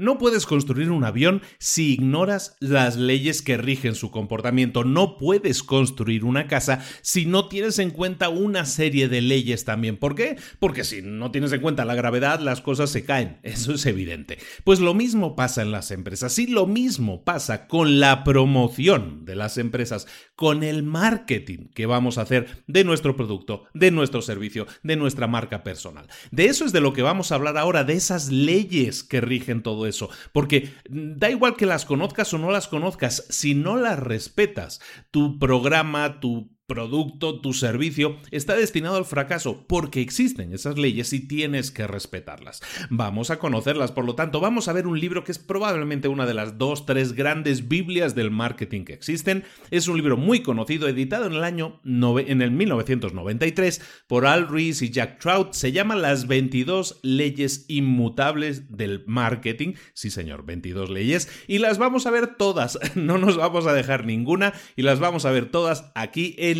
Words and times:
No 0.00 0.16
puedes 0.16 0.46
construir 0.46 0.90
un 0.90 1.04
avión 1.04 1.42
si 1.58 1.92
ignoras 1.92 2.56
las 2.58 2.96
leyes 2.96 3.42
que 3.42 3.58
rigen 3.58 3.94
su 3.94 4.10
comportamiento. 4.10 4.82
No 4.82 5.18
puedes 5.18 5.62
construir 5.62 6.24
una 6.24 6.46
casa 6.46 6.82
si 7.02 7.26
no 7.26 7.48
tienes 7.48 7.78
en 7.78 7.90
cuenta 7.90 8.30
una 8.30 8.64
serie 8.64 9.10
de 9.10 9.20
leyes 9.20 9.66
también. 9.66 9.98
¿Por 9.98 10.14
qué? 10.14 10.38
Porque 10.58 10.84
si 10.84 11.02
no 11.02 11.30
tienes 11.30 11.52
en 11.52 11.60
cuenta 11.60 11.84
la 11.84 11.94
gravedad, 11.94 12.40
las 12.40 12.62
cosas 12.62 12.88
se 12.88 13.04
caen. 13.04 13.40
Eso 13.42 13.74
es 13.74 13.84
evidente. 13.84 14.38
Pues 14.64 14.80
lo 14.80 14.94
mismo 14.94 15.36
pasa 15.36 15.60
en 15.60 15.70
las 15.70 15.90
empresas. 15.90 16.38
Y 16.38 16.46
lo 16.46 16.66
mismo 16.66 17.22
pasa 17.22 17.66
con 17.66 18.00
la 18.00 18.24
promoción 18.24 19.26
de 19.26 19.36
las 19.36 19.58
empresas, 19.58 20.06
con 20.34 20.62
el 20.62 20.82
marketing 20.82 21.68
que 21.74 21.84
vamos 21.84 22.16
a 22.16 22.22
hacer 22.22 22.64
de 22.66 22.84
nuestro 22.84 23.16
producto, 23.16 23.64
de 23.74 23.90
nuestro 23.90 24.22
servicio, 24.22 24.66
de 24.82 24.96
nuestra 24.96 25.26
marca 25.26 25.62
personal. 25.62 26.06
De 26.30 26.46
eso 26.46 26.64
es 26.64 26.72
de 26.72 26.80
lo 26.80 26.94
que 26.94 27.02
vamos 27.02 27.32
a 27.32 27.34
hablar 27.34 27.58
ahora, 27.58 27.84
de 27.84 27.92
esas 27.92 28.30
leyes 28.30 29.02
que 29.02 29.20
rigen 29.20 29.62
todo 29.62 29.89
eso. 29.90 30.08
Porque 30.32 30.72
da 30.88 31.30
igual 31.30 31.56
que 31.56 31.66
las 31.66 31.84
conozcas 31.84 32.32
o 32.32 32.38
no 32.38 32.50
las 32.50 32.66
conozcas, 32.66 33.26
si 33.28 33.54
no 33.54 33.76
las 33.76 33.98
respetas, 33.98 34.80
tu 35.10 35.38
programa, 35.38 36.20
tu 36.20 36.50
producto, 36.70 37.40
tu 37.40 37.52
servicio, 37.52 38.16
está 38.30 38.54
destinado 38.54 38.96
al 38.96 39.04
fracaso 39.04 39.64
porque 39.66 40.00
existen 40.00 40.52
esas 40.52 40.78
leyes 40.78 41.12
y 41.12 41.18
tienes 41.18 41.72
que 41.72 41.88
respetarlas. 41.88 42.62
Vamos 42.90 43.30
a 43.30 43.40
conocerlas, 43.40 43.90
por 43.90 44.04
lo 44.04 44.14
tanto, 44.14 44.38
vamos 44.38 44.68
a 44.68 44.72
ver 44.72 44.86
un 44.86 45.00
libro 45.00 45.24
que 45.24 45.32
es 45.32 45.40
probablemente 45.40 46.06
una 46.06 46.26
de 46.26 46.34
las 46.34 46.58
dos, 46.58 46.86
tres 46.86 47.14
grandes 47.14 47.66
Biblias 47.66 48.14
del 48.14 48.30
marketing 48.30 48.84
que 48.84 48.92
existen. 48.92 49.42
Es 49.72 49.88
un 49.88 49.96
libro 49.96 50.16
muy 50.16 50.44
conocido, 50.44 50.86
editado 50.86 51.26
en 51.26 51.32
el 51.32 51.42
año 51.42 51.80
en 51.84 52.40
el 52.40 52.52
1993 52.52 53.82
por 54.06 54.26
Al 54.26 54.46
Rees 54.48 54.80
y 54.82 54.90
Jack 54.90 55.18
Trout. 55.18 55.54
Se 55.54 55.72
llama 55.72 55.96
Las 55.96 56.28
22 56.28 57.00
leyes 57.02 57.64
inmutables 57.66 58.76
del 58.76 59.02
marketing. 59.08 59.74
Sí, 59.92 60.08
señor, 60.08 60.46
22 60.46 60.88
leyes. 60.88 61.28
Y 61.48 61.58
las 61.58 61.78
vamos 61.78 62.06
a 62.06 62.12
ver 62.12 62.36
todas. 62.36 62.78
No 63.00 63.18
nos 63.18 63.36
vamos 63.36 63.66
a 63.66 63.72
dejar 63.72 64.04
ninguna 64.04 64.52
y 64.76 64.82
las 64.82 65.00
vamos 65.00 65.24
a 65.24 65.30
ver 65.30 65.46
todas 65.46 65.90
aquí 65.94 66.36
en 66.38 66.59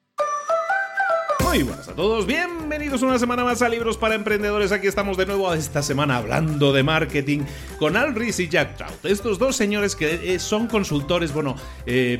Muy 1.51 1.63
buenas 1.63 1.89
a 1.89 1.93
todos, 1.93 2.25
bienvenidos 2.25 3.01
una 3.01 3.19
semana 3.19 3.43
más 3.43 3.61
a 3.61 3.67
Libros 3.67 3.97
para 3.97 4.15
Emprendedores. 4.15 4.71
Aquí 4.71 4.87
estamos 4.87 5.17
de 5.17 5.25
nuevo 5.25 5.53
esta 5.53 5.83
semana 5.83 6.15
hablando 6.15 6.71
de 6.71 6.81
marketing 6.81 7.41
con 7.77 7.97
Al 7.97 8.15
Rees 8.15 8.39
y 8.39 8.47
Jack 8.47 8.77
Trout. 8.77 9.03
Estos 9.03 9.37
dos 9.37 9.57
señores 9.57 9.97
que 9.97 10.33
eh, 10.33 10.39
son 10.39 10.67
consultores, 10.67 11.33
bueno, 11.33 11.57
eh, 11.85 12.17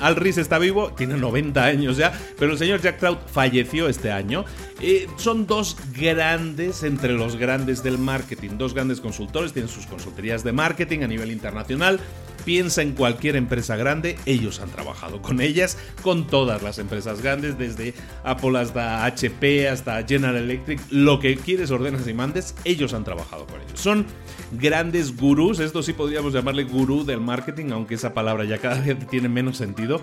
Al 0.00 0.16
Rees 0.16 0.38
está 0.38 0.56
vivo, 0.58 0.94
tiene 0.94 1.18
90 1.18 1.62
años 1.62 1.98
ya, 1.98 2.18
pero 2.38 2.52
el 2.52 2.58
señor 2.58 2.80
Jack 2.80 2.96
Trout 2.96 3.28
falleció 3.28 3.86
este 3.86 4.12
año. 4.12 4.46
Eh, 4.80 5.08
son 5.18 5.46
dos 5.46 5.76
grandes 5.94 6.82
entre 6.82 7.12
los 7.12 7.36
grandes 7.36 7.82
del 7.82 7.98
marketing, 7.98 8.52
dos 8.56 8.72
grandes 8.72 9.02
consultores, 9.02 9.52
tienen 9.52 9.70
sus 9.70 9.84
consultorías 9.84 10.42
de 10.42 10.52
marketing 10.52 11.00
a 11.00 11.06
nivel 11.06 11.30
internacional 11.32 12.00
piensa 12.44 12.82
en 12.82 12.92
cualquier 12.92 13.36
empresa 13.36 13.76
grande, 13.76 14.18
ellos 14.26 14.60
han 14.60 14.70
trabajado 14.70 15.22
con 15.22 15.40
ellas, 15.40 15.78
con 16.02 16.26
todas 16.26 16.62
las 16.62 16.78
empresas 16.78 17.22
grandes, 17.22 17.58
desde 17.58 17.94
Apple 18.24 18.58
hasta 18.70 19.04
HP, 19.04 19.68
hasta 19.68 20.06
General 20.06 20.36
Electric, 20.36 20.80
lo 20.90 21.18
que 21.18 21.36
quieres, 21.36 21.72
ordenas 21.72 22.06
y 22.06 22.14
mandes, 22.14 22.54
ellos 22.64 22.94
han 22.94 23.02
trabajado 23.02 23.46
con 23.46 23.60
ellos. 23.60 23.80
Son 23.80 24.06
grandes 24.52 25.16
gurús, 25.16 25.58
esto 25.58 25.82
sí 25.82 25.92
podríamos 25.92 26.32
llamarle 26.32 26.62
gurú 26.64 27.04
del 27.04 27.20
marketing, 27.20 27.72
aunque 27.72 27.96
esa 27.96 28.14
palabra 28.14 28.44
ya 28.44 28.58
cada 28.58 28.80
vez 28.84 28.96
tiene 29.08 29.28
menos 29.28 29.56
sentido. 29.56 30.00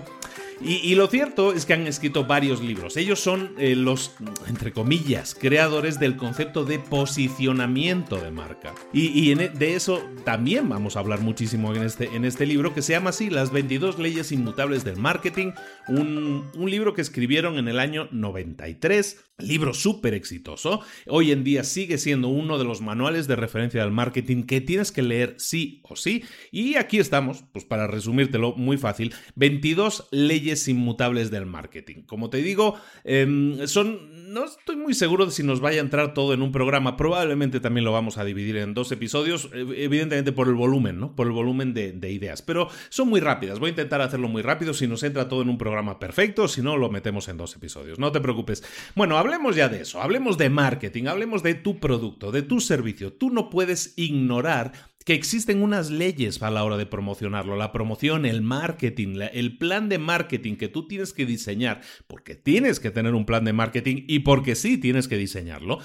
Y, 0.60 0.94
lo 0.96 1.06
cierto 1.06 1.52
es 1.52 1.64
que 1.66 1.74
han 1.74 1.86
escrito 1.86 2.24
varios 2.24 2.60
libros. 2.60 2.96
Ellos 2.96 3.20
son 3.20 3.52
eh, 3.58 3.76
los, 3.76 4.16
entre 4.48 4.72
comillas, 4.72 5.34
creadores 5.34 6.00
del 6.00 6.16
concepto 6.16 6.64
de 6.64 6.80
posicionamiento 6.80 8.16
de 8.16 8.30
marca. 8.30 8.74
Y, 8.92 9.30
e, 9.30 9.48
de 9.48 9.74
eso 9.76 10.02
también 10.24 10.68
vamos 10.68 10.96
a 10.96 11.00
hablar 11.00 11.20
muchísimo 11.20 11.74
en 11.74 11.84
este, 11.84 12.06
en 12.16 12.24
este 12.24 12.44
libro, 12.44 12.74
que 12.74 12.82
se 12.82 12.92
llama 12.92 13.10
así 13.10 13.30
Las 13.30 13.52
22 13.52 13.98
leyes 13.98 14.32
inmutables 14.32 14.84
del 14.84 14.96
marketing, 14.96 15.52
un, 15.86 16.50
un 16.54 16.70
libro 16.70 16.92
que 16.92 17.02
escribieron 17.02 17.58
en 17.58 17.68
el 17.68 17.78
año 17.78 18.08
93 18.10 19.27
Libro 19.40 19.72
súper 19.72 20.14
exitoso. 20.14 20.80
Hoy 21.06 21.30
en 21.30 21.44
día 21.44 21.62
sigue 21.62 21.98
siendo 21.98 22.26
uno 22.26 22.58
de 22.58 22.64
los 22.64 22.80
manuales 22.80 23.28
de 23.28 23.36
referencia 23.36 23.80
del 23.80 23.92
marketing 23.92 24.42
que 24.42 24.60
tienes 24.60 24.90
que 24.90 25.00
leer 25.00 25.36
sí 25.38 25.80
o 25.84 25.94
sí. 25.94 26.24
Y 26.50 26.74
aquí 26.74 26.98
estamos, 26.98 27.44
pues 27.52 27.64
para 27.64 27.86
resumírtelo 27.86 28.56
muy 28.56 28.78
fácil, 28.78 29.14
22 29.36 30.08
leyes 30.10 30.66
inmutables 30.66 31.30
del 31.30 31.46
marketing. 31.46 32.02
Como 32.02 32.30
te 32.30 32.38
digo, 32.38 32.80
em, 33.04 33.64
son... 33.68 34.27
No 34.28 34.44
estoy 34.44 34.76
muy 34.76 34.92
seguro 34.92 35.24
de 35.24 35.32
si 35.32 35.42
nos 35.42 35.60
vaya 35.60 35.80
a 35.80 35.84
entrar 35.84 36.12
todo 36.12 36.34
en 36.34 36.42
un 36.42 36.52
programa. 36.52 36.98
Probablemente 36.98 37.60
también 37.60 37.86
lo 37.86 37.92
vamos 37.92 38.18
a 38.18 38.26
dividir 38.26 38.58
en 38.58 38.74
dos 38.74 38.92
episodios, 38.92 39.48
evidentemente 39.54 40.32
por 40.32 40.48
el 40.48 40.54
volumen, 40.54 41.00
¿no? 41.00 41.16
Por 41.16 41.28
el 41.28 41.32
volumen 41.32 41.72
de, 41.72 41.92
de 41.92 42.12
ideas. 42.12 42.42
Pero 42.42 42.68
son 42.90 43.08
muy 43.08 43.20
rápidas. 43.20 43.58
Voy 43.58 43.68
a 43.68 43.70
intentar 43.70 44.02
hacerlo 44.02 44.28
muy 44.28 44.42
rápido. 44.42 44.74
Si 44.74 44.86
nos 44.86 45.02
entra 45.02 45.30
todo 45.30 45.40
en 45.40 45.48
un 45.48 45.56
programa 45.56 45.98
perfecto, 45.98 46.46
si 46.46 46.60
no, 46.60 46.76
lo 46.76 46.90
metemos 46.90 47.26
en 47.28 47.38
dos 47.38 47.56
episodios. 47.56 47.98
No 47.98 48.12
te 48.12 48.20
preocupes. 48.20 48.62
Bueno, 48.94 49.16
hablemos 49.16 49.56
ya 49.56 49.70
de 49.70 49.80
eso, 49.80 50.02
hablemos 50.02 50.36
de 50.36 50.50
marketing, 50.50 51.06
hablemos 51.06 51.42
de 51.42 51.54
tu 51.54 51.80
producto, 51.80 52.30
de 52.30 52.42
tu 52.42 52.60
servicio. 52.60 53.14
Tú 53.14 53.30
no 53.30 53.48
puedes 53.48 53.94
ignorar 53.96 54.72
que 55.04 55.14
existen 55.14 55.62
unas 55.62 55.90
leyes 55.90 56.42
a 56.42 56.50
la 56.50 56.64
hora 56.64 56.76
de 56.76 56.86
promocionarlo, 56.86 57.56
la 57.56 57.72
promoción, 57.72 58.26
el 58.26 58.42
marketing, 58.42 59.18
el 59.32 59.56
plan 59.56 59.88
de 59.88 59.98
marketing 59.98 60.56
que 60.56 60.68
tú 60.68 60.86
tienes 60.86 61.12
que 61.12 61.24
diseñar, 61.24 61.80
porque 62.06 62.34
tienes 62.34 62.78
que 62.78 62.90
tener 62.90 63.14
un 63.14 63.24
plan 63.24 63.44
de 63.44 63.52
marketing 63.52 64.04
y 64.06 64.20
porque 64.20 64.54
sí 64.54 64.76
tienes 64.76 65.08
que 65.08 65.16
diseñarlo, 65.16 65.78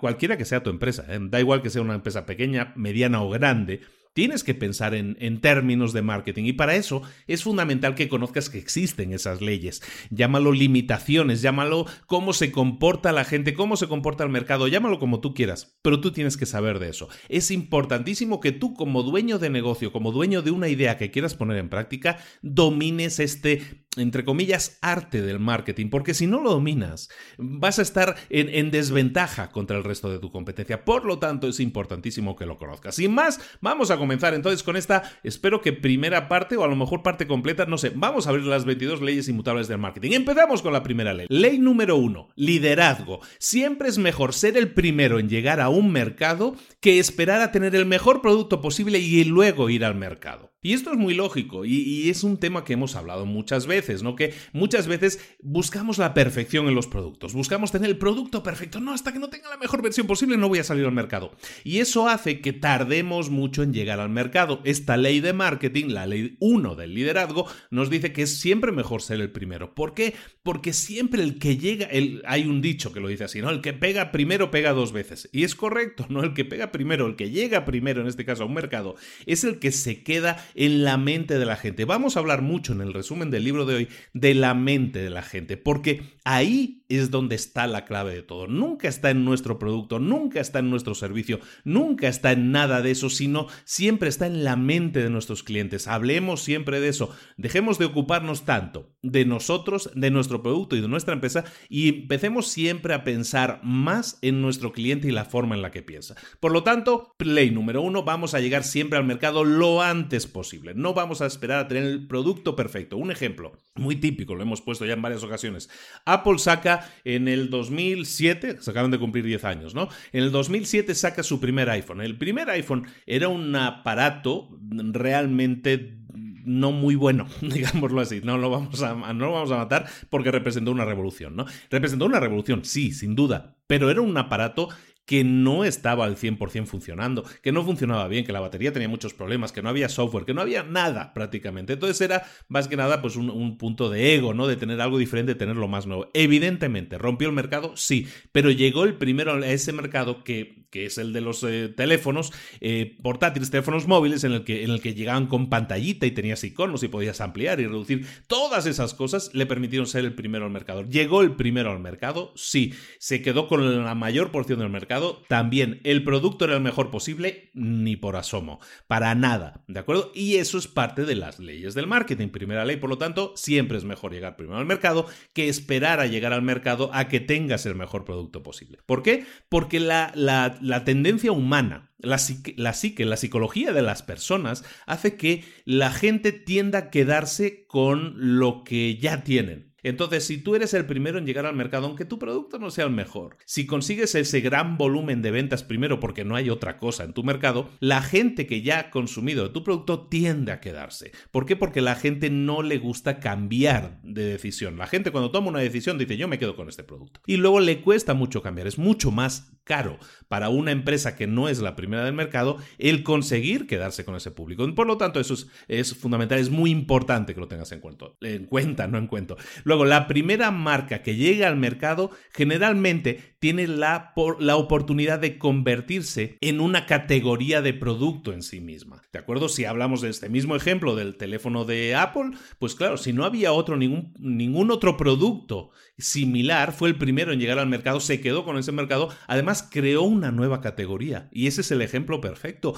cualquiera 0.00 0.36
que 0.36 0.44
sea 0.44 0.62
tu 0.62 0.70
empresa, 0.70 1.06
¿eh? 1.08 1.18
da 1.20 1.40
igual 1.40 1.62
que 1.62 1.70
sea 1.70 1.82
una 1.82 1.94
empresa 1.94 2.26
pequeña, 2.26 2.72
mediana 2.74 3.22
o 3.22 3.30
grande, 3.30 3.80
Tienes 4.14 4.44
que 4.44 4.54
pensar 4.54 4.94
en, 4.94 5.40
términos 5.40 5.92
de 5.92 6.00
marketing 6.00 6.44
y 6.44 6.52
para 6.52 6.76
eso 6.76 7.02
es 7.26 7.42
fundamental 7.42 7.96
que 7.96 8.08
conozcas 8.08 8.48
que 8.48 8.58
existen 8.58 9.12
esas 9.12 9.40
leyes. 9.40 9.82
Llámalo 10.10 10.52
limitaciones, 10.52 11.42
llámalo 11.42 11.86
cómo 12.06 12.32
se 12.32 12.52
comporta 12.52 13.10
la 13.10 13.24
gente, 13.24 13.54
cómo 13.54 13.76
se 13.76 13.88
comporta 13.88 14.22
el 14.22 14.30
mercado, 14.30 14.68
llámalo 14.68 15.00
como 15.00 15.20
tú 15.20 15.34
quieras, 15.34 15.76
pero 15.82 16.00
tú 16.00 16.12
tienes 16.12 16.36
que 16.36 16.46
saber 16.46 16.78
de 16.78 16.90
eso. 16.90 17.08
Es 17.28 17.50
importantísimo 17.50 18.38
que 18.38 18.52
tú 18.52 18.72
como 18.74 19.02
dueño 19.02 19.40
de 19.40 19.50
negocio, 19.50 19.90
como 19.90 20.12
dueño 20.12 20.42
de 20.42 20.52
una 20.52 20.68
idea 20.68 20.96
que 20.96 21.10
quieras 21.10 21.34
poner 21.34 21.56
en 21.56 21.68
práctica, 21.68 22.18
domines 22.40 23.18
este 23.18 23.83
entre 23.96 24.24
comillas, 24.24 24.78
arte 24.80 25.22
del 25.22 25.40
marketing, 25.40 25.88
porque 25.88 26.14
si 26.14 26.26
no 26.26 26.40
lo 26.40 26.50
dominas, 26.50 27.08
vas 27.38 27.78
a 27.78 27.82
estar 27.82 28.16
en, 28.28 28.70
desventaja 28.70 29.50
contra 29.50 29.76
el 29.76 29.84
resto 29.84 30.10
de 30.10 30.18
tu 30.18 30.30
competencia. 30.30 30.84
Por 30.84 31.04
lo 31.04 31.18
tanto, 31.18 31.48
es 31.48 31.60
importantísimo 31.60 32.36
que 32.36 32.46
lo 32.46 32.58
conozcas. 32.58 32.96
Sin 32.96 33.12
más, 33.12 33.40
vamos 33.60 33.90
a 33.90 33.98
comenzar 33.98 34.34
entonces 34.34 34.62
con 34.62 34.76
esta, 34.76 35.02
espero 35.22 35.60
que 35.60 35.72
primera 35.72 36.28
parte 36.28 36.56
o 36.56 36.64
a 36.64 36.68
lo 36.68 36.76
mejor 36.76 37.02
parte 37.02 37.26
completa, 37.26 37.66
no 37.66 37.78
sé, 37.78 37.92
vamos 37.94 38.26
a 38.26 38.32
ver 38.32 38.42
las 38.42 38.64
22 38.64 39.02
leyes 39.02 39.28
inmutables 39.28 39.68
del 39.68 39.78
marketing. 39.78 40.12
Empezamos 40.12 40.62
con 40.62 40.72
la 40.72 40.82
primera 40.82 41.14
ley. 41.14 41.26
Ley 41.28 41.58
número 41.58 41.96
uno, 41.96 42.28
liderazgo. 42.36 43.20
Siempre 43.38 43.88
es 43.88 43.98
mejor 43.98 44.32
ser 44.32 44.56
el 44.56 44.72
primero 44.72 45.18
en 45.18 45.28
llegar 45.28 45.60
a 45.60 45.68
un 45.68 45.92
mercado 45.92 46.56
que 46.80 46.98
esperar 46.98 47.40
a 47.40 47.52
tener 47.52 47.74
el 47.74 47.86
mejor 47.86 48.22
producto 48.22 48.60
posible 48.60 48.98
y 48.98 49.24
luego 49.24 49.70
ir 49.70 49.84
al 49.84 49.94
mercado. 49.94 50.54
Y 50.64 50.72
esto 50.72 50.92
es 50.92 50.96
muy 50.96 51.12
lógico 51.12 51.66
y, 51.66 52.08
es 52.08 52.24
un 52.24 52.38
tema 52.38 52.64
que 52.64 52.72
hemos 52.72 52.96
hablado 52.96 53.26
muchas 53.26 53.66
veces, 53.66 53.83
¿no? 54.02 54.16
Que 54.16 54.34
muchas 54.52 54.86
veces 54.86 55.20
buscamos 55.40 55.98
la 55.98 56.14
perfección 56.14 56.68
en 56.68 56.74
los 56.74 56.86
productos, 56.86 57.34
buscamos 57.34 57.72
tener 57.72 57.90
el 57.90 57.98
producto 57.98 58.42
perfecto, 58.42 58.80
no, 58.80 58.92
hasta 58.92 59.12
que 59.12 59.18
no 59.18 59.28
tenga 59.28 59.48
la 59.48 59.56
mejor 59.56 59.82
versión 59.82 60.06
posible 60.06 60.36
no 60.36 60.48
voy 60.48 60.58
a 60.58 60.64
salir 60.64 60.84
al 60.84 60.92
mercado. 60.92 61.32
Y 61.62 61.78
eso 61.78 62.08
hace 62.08 62.40
que 62.40 62.52
tardemos 62.52 63.30
mucho 63.30 63.62
en 63.62 63.72
llegar 63.72 64.00
al 64.00 64.08
mercado. 64.08 64.60
Esta 64.64 64.96
ley 64.96 65.20
de 65.20 65.32
marketing, 65.32 65.88
la 65.88 66.06
ley 66.06 66.36
1 66.40 66.74
del 66.76 66.94
liderazgo, 66.94 67.46
nos 67.70 67.90
dice 67.90 68.12
que 68.12 68.22
es 68.22 68.38
siempre 68.38 68.72
mejor 68.72 69.02
ser 69.02 69.20
el 69.20 69.30
primero. 69.30 69.74
¿Por 69.74 69.94
qué? 69.94 70.14
Porque 70.42 70.72
siempre 70.72 71.22
el 71.22 71.38
que 71.38 71.56
llega, 71.56 71.88
hay 72.26 72.46
un 72.46 72.60
dicho 72.60 72.92
que 72.92 73.00
lo 73.00 73.08
dice 73.08 73.24
así, 73.24 73.40
¿no? 73.40 73.50
El 73.50 73.60
que 73.60 73.72
pega 73.72 74.12
primero 74.12 74.50
pega 74.50 74.72
dos 74.72 74.92
veces. 74.92 75.28
Y 75.32 75.44
es 75.44 75.54
correcto, 75.54 76.06
¿no? 76.08 76.22
El 76.22 76.34
que 76.34 76.44
pega 76.44 76.72
primero, 76.72 77.06
el 77.06 77.16
que 77.16 77.30
llega 77.30 77.64
primero, 77.64 78.00
en 78.00 78.06
este 78.06 78.24
caso 78.24 78.42
a 78.42 78.46
un 78.46 78.54
mercado, 78.54 78.96
es 79.26 79.44
el 79.44 79.58
que 79.58 79.72
se 79.72 80.02
queda 80.02 80.44
en 80.54 80.84
la 80.84 80.96
mente 80.96 81.38
de 81.38 81.46
la 81.46 81.56
gente. 81.56 81.84
Vamos 81.84 82.16
a 82.16 82.20
hablar 82.20 82.42
mucho 82.42 82.72
en 82.72 82.80
el 82.80 82.92
resumen 82.92 83.30
del 83.30 83.44
libro 83.44 83.64
de 83.66 83.73
de 84.12 84.34
la 84.34 84.54
mente 84.54 85.00
de 85.00 85.10
la 85.10 85.22
gente, 85.22 85.56
porque 85.56 86.02
ahí 86.24 86.83
es 86.96 87.10
donde 87.10 87.34
está 87.34 87.66
la 87.66 87.84
clave 87.84 88.14
de 88.14 88.22
todo. 88.22 88.46
Nunca 88.46 88.88
está 88.88 89.10
en 89.10 89.24
nuestro 89.24 89.58
producto, 89.58 89.98
nunca 89.98 90.40
está 90.40 90.58
en 90.58 90.70
nuestro 90.70 90.94
servicio, 90.94 91.40
nunca 91.64 92.08
está 92.08 92.32
en 92.32 92.52
nada 92.52 92.82
de 92.82 92.90
eso, 92.90 93.10
sino 93.10 93.46
siempre 93.64 94.08
está 94.08 94.26
en 94.26 94.44
la 94.44 94.56
mente 94.56 95.02
de 95.02 95.10
nuestros 95.10 95.42
clientes. 95.42 95.88
Hablemos 95.88 96.42
siempre 96.42 96.80
de 96.80 96.88
eso. 96.88 97.14
Dejemos 97.36 97.78
de 97.78 97.86
ocuparnos 97.86 98.44
tanto 98.44 98.94
de 99.02 99.24
nosotros, 99.24 99.90
de 99.94 100.10
nuestro 100.10 100.42
producto 100.42 100.76
y 100.76 100.80
de 100.80 100.88
nuestra 100.88 101.14
empresa 101.14 101.44
y 101.68 101.88
empecemos 101.88 102.48
siempre 102.48 102.94
a 102.94 103.04
pensar 103.04 103.60
más 103.62 104.18
en 104.22 104.40
nuestro 104.40 104.72
cliente 104.72 105.08
y 105.08 105.12
la 105.12 105.24
forma 105.24 105.54
en 105.54 105.62
la 105.62 105.70
que 105.70 105.82
piensa. 105.82 106.14
Por 106.40 106.52
lo 106.52 106.62
tanto, 106.62 107.14
play 107.16 107.50
número 107.50 107.82
uno, 107.82 108.04
vamos 108.04 108.34
a 108.34 108.40
llegar 108.40 108.64
siempre 108.64 108.98
al 108.98 109.04
mercado 109.04 109.44
lo 109.44 109.82
antes 109.82 110.26
posible. 110.26 110.74
No 110.74 110.94
vamos 110.94 111.20
a 111.20 111.26
esperar 111.26 111.58
a 111.60 111.68
tener 111.68 111.84
el 111.84 112.06
producto 112.06 112.56
perfecto. 112.56 112.96
Un 112.96 113.10
ejemplo 113.10 113.52
muy 113.74 113.96
típico, 113.96 114.34
lo 114.34 114.42
hemos 114.42 114.60
puesto 114.60 114.86
ya 114.86 114.94
en 114.94 115.02
varias 115.02 115.22
ocasiones. 115.22 115.68
Apple 116.04 116.38
saca 116.38 116.83
en 117.04 117.28
el 117.28 117.50
2007, 117.50 118.58
se 118.60 118.70
acaban 118.70 118.90
de 118.90 118.98
cumplir 118.98 119.24
10 119.24 119.44
años, 119.44 119.74
¿no? 119.74 119.88
En 120.12 120.24
el 120.24 120.32
2007 120.32 120.94
saca 120.94 121.22
su 121.22 121.40
primer 121.40 121.70
iPhone. 121.70 122.00
El 122.00 122.16
primer 122.16 122.50
iPhone 122.50 122.86
era 123.06 123.28
un 123.28 123.54
aparato 123.56 124.48
realmente 124.70 125.98
no 126.44 126.72
muy 126.72 126.94
bueno, 126.94 127.26
digámoslo 127.40 128.00
así. 128.00 128.20
No 128.22 128.38
lo 128.38 128.50
vamos 128.50 128.82
a, 128.82 128.94
no 128.94 129.26
lo 129.26 129.32
vamos 129.32 129.50
a 129.50 129.56
matar 129.56 129.86
porque 130.10 130.30
representó 130.30 130.70
una 130.70 130.84
revolución, 130.84 131.36
¿no? 131.36 131.46
Representó 131.70 132.06
una 132.06 132.20
revolución, 132.20 132.64
sí, 132.64 132.92
sin 132.92 133.14
duda, 133.14 133.56
pero 133.66 133.90
era 133.90 134.00
un 134.00 134.16
aparato 134.16 134.68
que 135.06 135.24
no 135.24 135.64
estaba 135.64 136.04
al 136.04 136.16
100% 136.16 136.66
funcionando, 136.66 137.24
que 137.42 137.52
no 137.52 137.64
funcionaba 137.64 138.08
bien, 138.08 138.24
que 138.24 138.32
la 138.32 138.40
batería 138.40 138.72
tenía 138.72 138.88
muchos 138.88 139.14
problemas, 139.14 139.52
que 139.52 139.62
no 139.62 139.68
había 139.68 139.88
software, 139.88 140.24
que 140.24 140.34
no 140.34 140.40
había 140.40 140.62
nada 140.62 141.12
prácticamente. 141.12 141.74
Entonces 141.74 142.00
era 142.00 142.24
más 142.48 142.68
que 142.68 142.76
nada 142.76 143.02
pues 143.02 143.16
un, 143.16 143.58
punto 143.58 143.90
de 143.90 144.14
ego, 144.14 144.34
¿no? 144.34 144.46
De 144.46 144.56
tener 144.56 144.80
algo 144.80 144.98
diferente, 144.98 145.32
de 145.32 145.38
tener 145.38 145.56
lo 145.56 145.68
más 145.68 145.86
nuevo. 145.86 146.10
Evidentemente, 146.14 146.98
rompió 146.98 147.28
el 147.28 147.34
mercado, 147.34 147.76
sí, 147.76 148.08
pero 148.32 148.50
llegó 148.50 148.84
el 148.84 148.94
primero 148.94 149.34
a 149.34 149.46
ese 149.46 149.72
mercado 149.72 150.24
que, 150.24 150.63
que 150.74 150.86
es 150.86 150.98
el 150.98 151.12
de 151.12 151.20
los 151.20 151.44
eh, 151.44 151.68
teléfonos 151.68 152.32
eh, 152.60 152.96
portátiles, 153.00 153.52
teléfonos 153.52 153.86
móviles, 153.86 154.24
en 154.24 154.32
el, 154.32 154.42
que, 154.42 154.64
en 154.64 154.70
el 154.70 154.80
que 154.80 154.94
llegaban 154.94 155.28
con 155.28 155.48
pantallita 155.48 156.04
y 156.04 156.10
tenías 156.10 156.42
iconos 156.42 156.82
y 156.82 156.88
podías 156.88 157.20
ampliar 157.20 157.60
y 157.60 157.66
reducir. 157.68 158.04
Todas 158.26 158.66
esas 158.66 158.92
cosas 158.92 159.30
le 159.34 159.46
permitieron 159.46 159.86
ser 159.86 160.04
el 160.04 160.14
primero 160.14 160.46
al 160.46 160.50
mercado. 160.50 160.82
¿Llegó 160.82 161.22
el 161.22 161.36
primero 161.36 161.70
al 161.70 161.78
mercado? 161.78 162.32
Sí. 162.34 162.74
¿Se 162.98 163.22
quedó 163.22 163.46
con 163.46 163.84
la 163.84 163.94
mayor 163.94 164.32
porción 164.32 164.58
del 164.58 164.68
mercado? 164.68 165.04
también 165.28 165.80
el 165.84 166.04
producto 166.04 166.44
era 166.44 166.54
el 166.54 166.60
mejor 166.62 166.90
posible, 166.90 167.50
ni 167.54 167.96
por 167.96 168.16
asomo, 168.16 168.60
para 168.86 169.14
nada, 169.14 169.64
¿de 169.66 169.80
acuerdo? 169.80 170.12
Y 170.14 170.36
eso 170.36 170.58
es 170.58 170.68
parte 170.68 171.04
de 171.04 171.14
las 171.14 171.38
leyes 171.38 171.74
del 171.74 171.86
marketing. 171.86 172.28
Primera 172.28 172.64
ley, 172.64 172.76
por 172.76 172.90
lo 172.90 172.98
tanto, 172.98 173.32
siempre 173.36 173.78
es 173.78 173.84
mejor 173.84 174.12
llegar 174.12 174.36
primero 174.36 174.58
al 174.58 174.66
mercado 174.66 175.06
que 175.32 175.48
esperar 175.48 176.00
a 176.00 176.06
llegar 176.06 176.32
al 176.32 176.42
mercado 176.42 176.90
a 176.92 177.08
que 177.08 177.20
tengas 177.20 177.66
el 177.66 177.74
mejor 177.74 178.04
producto 178.04 178.42
posible. 178.42 178.78
¿Por 178.86 179.02
qué? 179.02 179.26
Porque 179.48 179.80
la, 179.80 180.12
la, 180.14 180.58
tendencia 180.84 181.32
humana, 181.32 181.92
la 181.98 182.18
la 182.56 182.72
psique, 182.72 183.04
la 183.04 183.16
psicología 183.16 183.72
de 183.72 183.82
las 183.82 184.02
personas 184.02 184.64
hace 184.86 185.16
que 185.16 185.44
la 185.64 185.90
gente 185.90 186.32
tienda 186.32 186.78
a 186.78 186.90
quedarse 186.90 187.66
con 187.66 188.14
lo 188.16 188.64
que 188.64 188.96
ya 188.96 189.24
tienen. 189.24 189.74
Entonces, 189.84 190.24
si 190.24 190.38
tú 190.38 190.54
eres 190.54 190.72
el 190.72 190.86
primero 190.86 191.18
en 191.18 191.26
llegar 191.26 191.44
al 191.44 191.54
mercado, 191.54 191.86
aunque 191.86 192.06
tu 192.06 192.18
producto 192.18 192.58
no 192.58 192.70
sea 192.70 192.86
el 192.86 192.90
mejor, 192.90 193.36
si 193.44 193.66
consigues 193.66 194.14
ese 194.14 194.40
gran 194.40 194.78
volumen 194.78 195.20
de 195.20 195.30
ventas 195.30 195.62
primero 195.62 196.00
porque 196.00 196.24
no 196.24 196.36
hay 196.36 196.48
otra 196.48 196.78
cosa 196.78 197.04
en 197.04 197.12
tu 197.12 197.22
mercado, 197.22 197.68
la 197.80 198.00
gente 198.00 198.46
que 198.46 198.62
ya 198.62 198.78
ha 198.78 198.90
consumido 198.90 199.52
tu 199.52 199.62
producto 199.62 200.08
tiende 200.08 200.52
a 200.52 200.60
quedarse. 200.60 201.12
¿Por 201.30 201.44
qué? 201.44 201.54
Porque 201.54 201.82
la 201.82 201.96
gente 201.96 202.30
no 202.30 202.62
le 202.62 202.78
gusta 202.78 203.20
cambiar 203.20 204.00
de 204.02 204.24
decisión. 204.24 204.78
La 204.78 204.86
gente 204.86 205.10
cuando 205.10 205.30
toma 205.30 205.48
una 205.48 205.58
decisión 205.58 205.98
dice 205.98 206.16
yo 206.16 206.28
me 206.28 206.38
quedo 206.38 206.56
con 206.56 206.70
este 206.70 206.82
producto. 206.82 207.20
Y 207.26 207.36
luego 207.36 207.60
le 207.60 207.82
cuesta 207.82 208.14
mucho 208.14 208.40
cambiar, 208.40 208.66
es 208.66 208.78
mucho 208.78 209.10
más 209.10 209.53
caro 209.64 209.98
para 210.28 210.48
una 210.48 210.70
empresa 210.70 211.16
que 211.16 211.26
no 211.26 211.48
es 211.48 211.60
la 211.60 211.74
primera 211.74 212.04
del 212.04 212.14
mercado 212.14 212.58
el 212.78 213.02
conseguir 213.02 213.66
quedarse 213.66 214.04
con 214.04 214.14
ese 214.14 214.30
público. 214.30 214.72
Por 214.74 214.86
lo 214.86 214.96
tanto, 214.96 215.20
eso 215.20 215.34
es, 215.68 215.94
fundamental, 215.94 216.38
es 216.38 216.50
muy 216.50 216.70
importante 216.70 217.34
que 217.34 217.40
lo 217.40 217.48
tengas 217.48 217.72
en 217.72 217.80
cuenta, 217.80 218.06
en 218.20 218.46
cuenta, 218.46 218.86
no 218.86 218.98
en 218.98 219.06
cuenta. 219.06 219.34
Luego, 219.64 219.84
la 219.84 220.06
primera 220.06 220.50
marca 220.50 221.02
que 221.02 221.16
llega 221.16 221.48
al 221.48 221.56
mercado 221.56 222.10
generalmente 222.32 223.33
tiene 223.44 223.66
la, 223.66 224.14
la 224.38 224.56
oportunidad 224.56 225.18
de 225.18 225.36
convertirse 225.36 226.38
en 226.40 226.62
una 226.62 226.86
categoría 226.86 227.60
de 227.60 227.74
producto 227.74 228.32
en 228.32 228.40
sí 228.40 228.58
misma. 228.58 229.02
¿De 229.12 229.18
acuerdo? 229.18 229.50
Si 229.50 229.66
hablamos 229.66 230.00
de 230.00 230.08
este 230.08 230.30
mismo 230.30 230.56
ejemplo 230.56 230.96
del 230.96 231.16
teléfono 231.16 231.66
de 231.66 231.94
Apple, 231.94 232.30
pues 232.58 232.74
claro, 232.74 232.96
si 232.96 233.12
no 233.12 233.26
había 233.26 233.52
otro, 233.52 233.76
ningún, 233.76 234.14
ningún 234.18 234.70
otro 234.70 234.96
producto 234.96 235.72
similar, 235.98 236.72
fue 236.72 236.88
el 236.88 236.96
primero 236.96 237.32
en 237.32 237.38
llegar 237.38 237.58
al 237.58 237.68
mercado, 237.68 238.00
se 238.00 238.18
quedó 238.18 238.46
con 238.46 238.56
ese 238.56 238.72
mercado, 238.72 239.10
además 239.26 239.68
creó 239.70 240.02
una 240.02 240.32
nueva 240.32 240.62
categoría. 240.62 241.28
Y 241.30 241.46
ese 241.46 241.60
es 241.60 241.70
el 241.70 241.82
ejemplo 241.82 242.22
perfecto. 242.22 242.74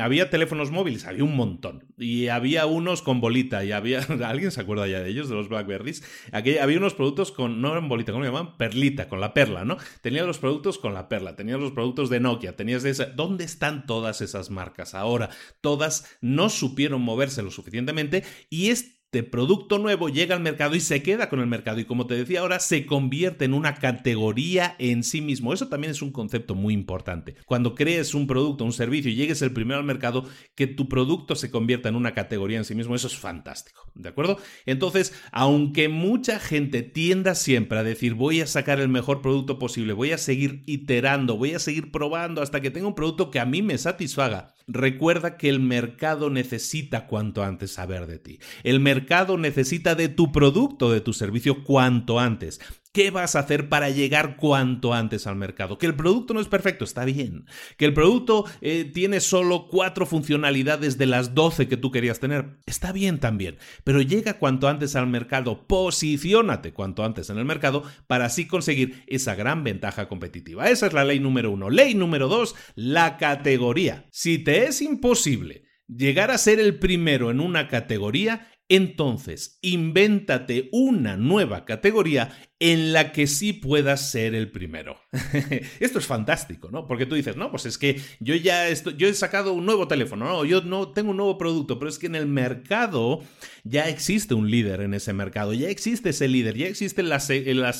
Había 0.00 0.30
teléfonos 0.30 0.72
móviles, 0.72 1.06
había 1.06 1.22
un 1.22 1.36
montón. 1.36 1.84
Y 1.96 2.26
había 2.26 2.66
unos 2.66 3.02
con 3.02 3.20
bolita, 3.20 3.64
y 3.64 3.70
había. 3.70 4.00
¿Alguien 4.26 4.50
se 4.50 4.60
acuerda 4.60 4.88
ya 4.88 4.98
de 4.98 5.10
ellos, 5.10 5.28
de 5.28 5.36
los 5.36 5.48
Blackberries? 5.48 6.02
Aquí 6.32 6.58
había 6.58 6.78
unos 6.78 6.94
productos 6.94 7.30
con. 7.30 7.60
No 7.60 7.70
eran 7.70 7.88
bolita, 7.88 8.10
¿cómo 8.10 8.24
le 8.24 8.30
llamaban? 8.30 8.56
Perlita, 8.56 9.08
con 9.08 9.20
la 9.20 9.32
perla, 9.32 9.64
¿no? 9.64 9.78
Tenías 10.00 10.26
los 10.26 10.38
productos 10.38 10.78
con 10.78 10.94
la 10.94 11.08
perla, 11.08 11.36
tenías 11.36 11.60
los 11.60 11.72
productos 11.72 12.10
de 12.10 12.20
Nokia, 12.20 12.56
tenías 12.56 12.82
de 12.82 12.90
esa. 12.90 13.06
¿Dónde 13.06 13.44
están 13.44 13.86
todas 13.86 14.20
esas 14.20 14.50
marcas 14.50 14.94
ahora? 14.94 15.30
Todas 15.60 16.16
no 16.20 16.48
supieron 16.48 17.02
moverse 17.02 17.42
lo 17.42 17.50
suficientemente 17.50 18.24
y 18.48 18.70
es 18.70 19.01
de 19.12 19.22
producto 19.22 19.78
nuevo 19.78 20.08
llega 20.08 20.34
al 20.34 20.40
mercado 20.40 20.74
y 20.74 20.80
se 20.80 21.02
queda 21.02 21.28
con 21.28 21.40
el 21.40 21.46
mercado 21.46 21.78
y 21.78 21.84
como 21.84 22.06
te 22.06 22.14
decía 22.14 22.40
ahora 22.40 22.58
se 22.60 22.86
convierte 22.86 23.44
en 23.44 23.52
una 23.52 23.74
categoría 23.74 24.74
en 24.78 25.02
sí 25.02 25.20
mismo. 25.20 25.52
Eso 25.52 25.68
también 25.68 25.90
es 25.90 26.00
un 26.00 26.12
concepto 26.12 26.54
muy 26.54 26.72
importante. 26.72 27.36
Cuando 27.44 27.74
crees 27.74 28.14
un 28.14 28.26
producto, 28.26 28.64
un 28.64 28.72
servicio 28.72 29.10
y 29.10 29.14
llegues 29.14 29.42
el 29.42 29.52
primero 29.52 29.80
al 29.80 29.84
mercado, 29.84 30.24
que 30.54 30.66
tu 30.66 30.88
producto 30.88 31.36
se 31.36 31.50
convierta 31.50 31.90
en 31.90 31.96
una 31.96 32.14
categoría 32.14 32.56
en 32.56 32.64
sí 32.64 32.74
mismo, 32.74 32.94
eso 32.94 33.06
es 33.06 33.16
fantástico. 33.16 33.82
¿De 33.94 34.08
acuerdo? 34.08 34.38
Entonces, 34.64 35.12
aunque 35.30 35.90
mucha 35.90 36.38
gente 36.38 36.82
tienda 36.82 37.34
siempre 37.34 37.78
a 37.78 37.84
decir 37.84 38.14
voy 38.14 38.40
a 38.40 38.46
sacar 38.46 38.80
el 38.80 38.88
mejor 38.88 39.20
producto 39.20 39.58
posible, 39.58 39.92
voy 39.92 40.12
a 40.12 40.18
seguir 40.18 40.62
iterando, 40.64 41.36
voy 41.36 41.52
a 41.52 41.58
seguir 41.58 41.90
probando 41.92 42.40
hasta 42.40 42.62
que 42.62 42.70
tenga 42.70 42.86
un 42.88 42.94
producto 42.94 43.30
que 43.30 43.40
a 43.40 43.44
mí 43.44 43.60
me 43.60 43.76
satisfaga, 43.76 44.54
recuerda 44.66 45.36
que 45.36 45.50
el 45.50 45.60
mercado 45.60 46.30
necesita 46.30 47.06
cuanto 47.06 47.44
antes 47.44 47.72
saber 47.72 48.06
de 48.06 48.18
ti. 48.18 48.38
El 48.62 48.80
mercado 48.80 49.01
necesita 49.38 49.94
de 49.94 50.08
tu 50.08 50.32
producto, 50.32 50.90
de 50.90 51.00
tu 51.00 51.12
servicio 51.12 51.64
cuanto 51.64 52.18
antes. 52.18 52.60
¿Qué 52.92 53.10
vas 53.10 53.36
a 53.36 53.40
hacer 53.40 53.70
para 53.70 53.88
llegar 53.88 54.36
cuanto 54.36 54.92
antes 54.92 55.26
al 55.26 55.36
mercado? 55.36 55.78
Que 55.78 55.86
el 55.86 55.94
producto 55.94 56.34
no 56.34 56.40
es 56.40 56.48
perfecto, 56.48 56.84
está 56.84 57.06
bien. 57.06 57.46
Que 57.78 57.86
el 57.86 57.94
producto 57.94 58.44
eh, 58.60 58.84
tiene 58.84 59.20
solo 59.20 59.66
cuatro 59.66 60.04
funcionalidades 60.04 60.98
de 60.98 61.06
las 61.06 61.34
doce 61.34 61.68
que 61.68 61.78
tú 61.78 61.90
querías 61.90 62.20
tener, 62.20 62.58
está 62.66 62.92
bien 62.92 63.18
también. 63.18 63.56
Pero 63.82 64.02
llega 64.02 64.38
cuanto 64.38 64.68
antes 64.68 64.94
al 64.94 65.06
mercado, 65.06 65.66
posiciónate 65.66 66.74
cuanto 66.74 67.02
antes 67.02 67.30
en 67.30 67.38
el 67.38 67.46
mercado 67.46 67.82
para 68.06 68.26
así 68.26 68.46
conseguir 68.46 69.02
esa 69.06 69.34
gran 69.34 69.64
ventaja 69.64 70.06
competitiva. 70.06 70.68
Esa 70.68 70.86
es 70.86 70.92
la 70.92 71.04
ley 71.04 71.18
número 71.18 71.50
uno. 71.50 71.70
Ley 71.70 71.94
número 71.94 72.28
dos, 72.28 72.54
la 72.74 73.16
categoría. 73.16 74.06
Si 74.10 74.38
te 74.38 74.66
es 74.66 74.82
imposible 74.82 75.64
llegar 75.88 76.30
a 76.30 76.38
ser 76.38 76.60
el 76.60 76.78
primero 76.78 77.30
en 77.30 77.40
una 77.40 77.68
categoría, 77.68 78.48
entonces, 78.74 79.58
invéntate 79.60 80.70
una 80.72 81.18
nueva 81.18 81.66
categoría 81.66 82.30
en 82.62 82.92
la 82.92 83.10
que 83.10 83.26
sí 83.26 83.52
puedas 83.52 84.12
ser 84.12 84.36
el 84.36 84.52
primero. 84.52 84.96
Esto 85.80 85.98
es 85.98 86.06
fantástico, 86.06 86.70
¿no? 86.70 86.86
Porque 86.86 87.06
tú 87.06 87.16
dices, 87.16 87.36
no, 87.36 87.50
pues 87.50 87.66
es 87.66 87.76
que 87.76 88.00
yo 88.20 88.36
ya 88.36 88.72
yo 88.72 89.08
he 89.08 89.14
sacado 89.14 89.52
un 89.52 89.66
nuevo 89.66 89.88
teléfono, 89.88 90.26
no, 90.26 90.44
yo 90.44 90.62
no 90.62 90.92
tengo 90.92 91.10
un 91.10 91.16
nuevo 91.16 91.36
producto, 91.38 91.80
pero 91.80 91.88
es 91.88 91.98
que 91.98 92.06
en 92.06 92.14
el 92.14 92.28
mercado 92.28 93.20
ya 93.64 93.88
existe 93.88 94.34
un 94.34 94.48
líder 94.48 94.80
en 94.82 94.94
ese 94.94 95.12
mercado, 95.12 95.52
ya 95.52 95.70
existe 95.70 96.10
ese 96.10 96.28
líder, 96.28 96.56
ya 96.56 96.68
existe 96.68 97.02
la, 97.02 97.20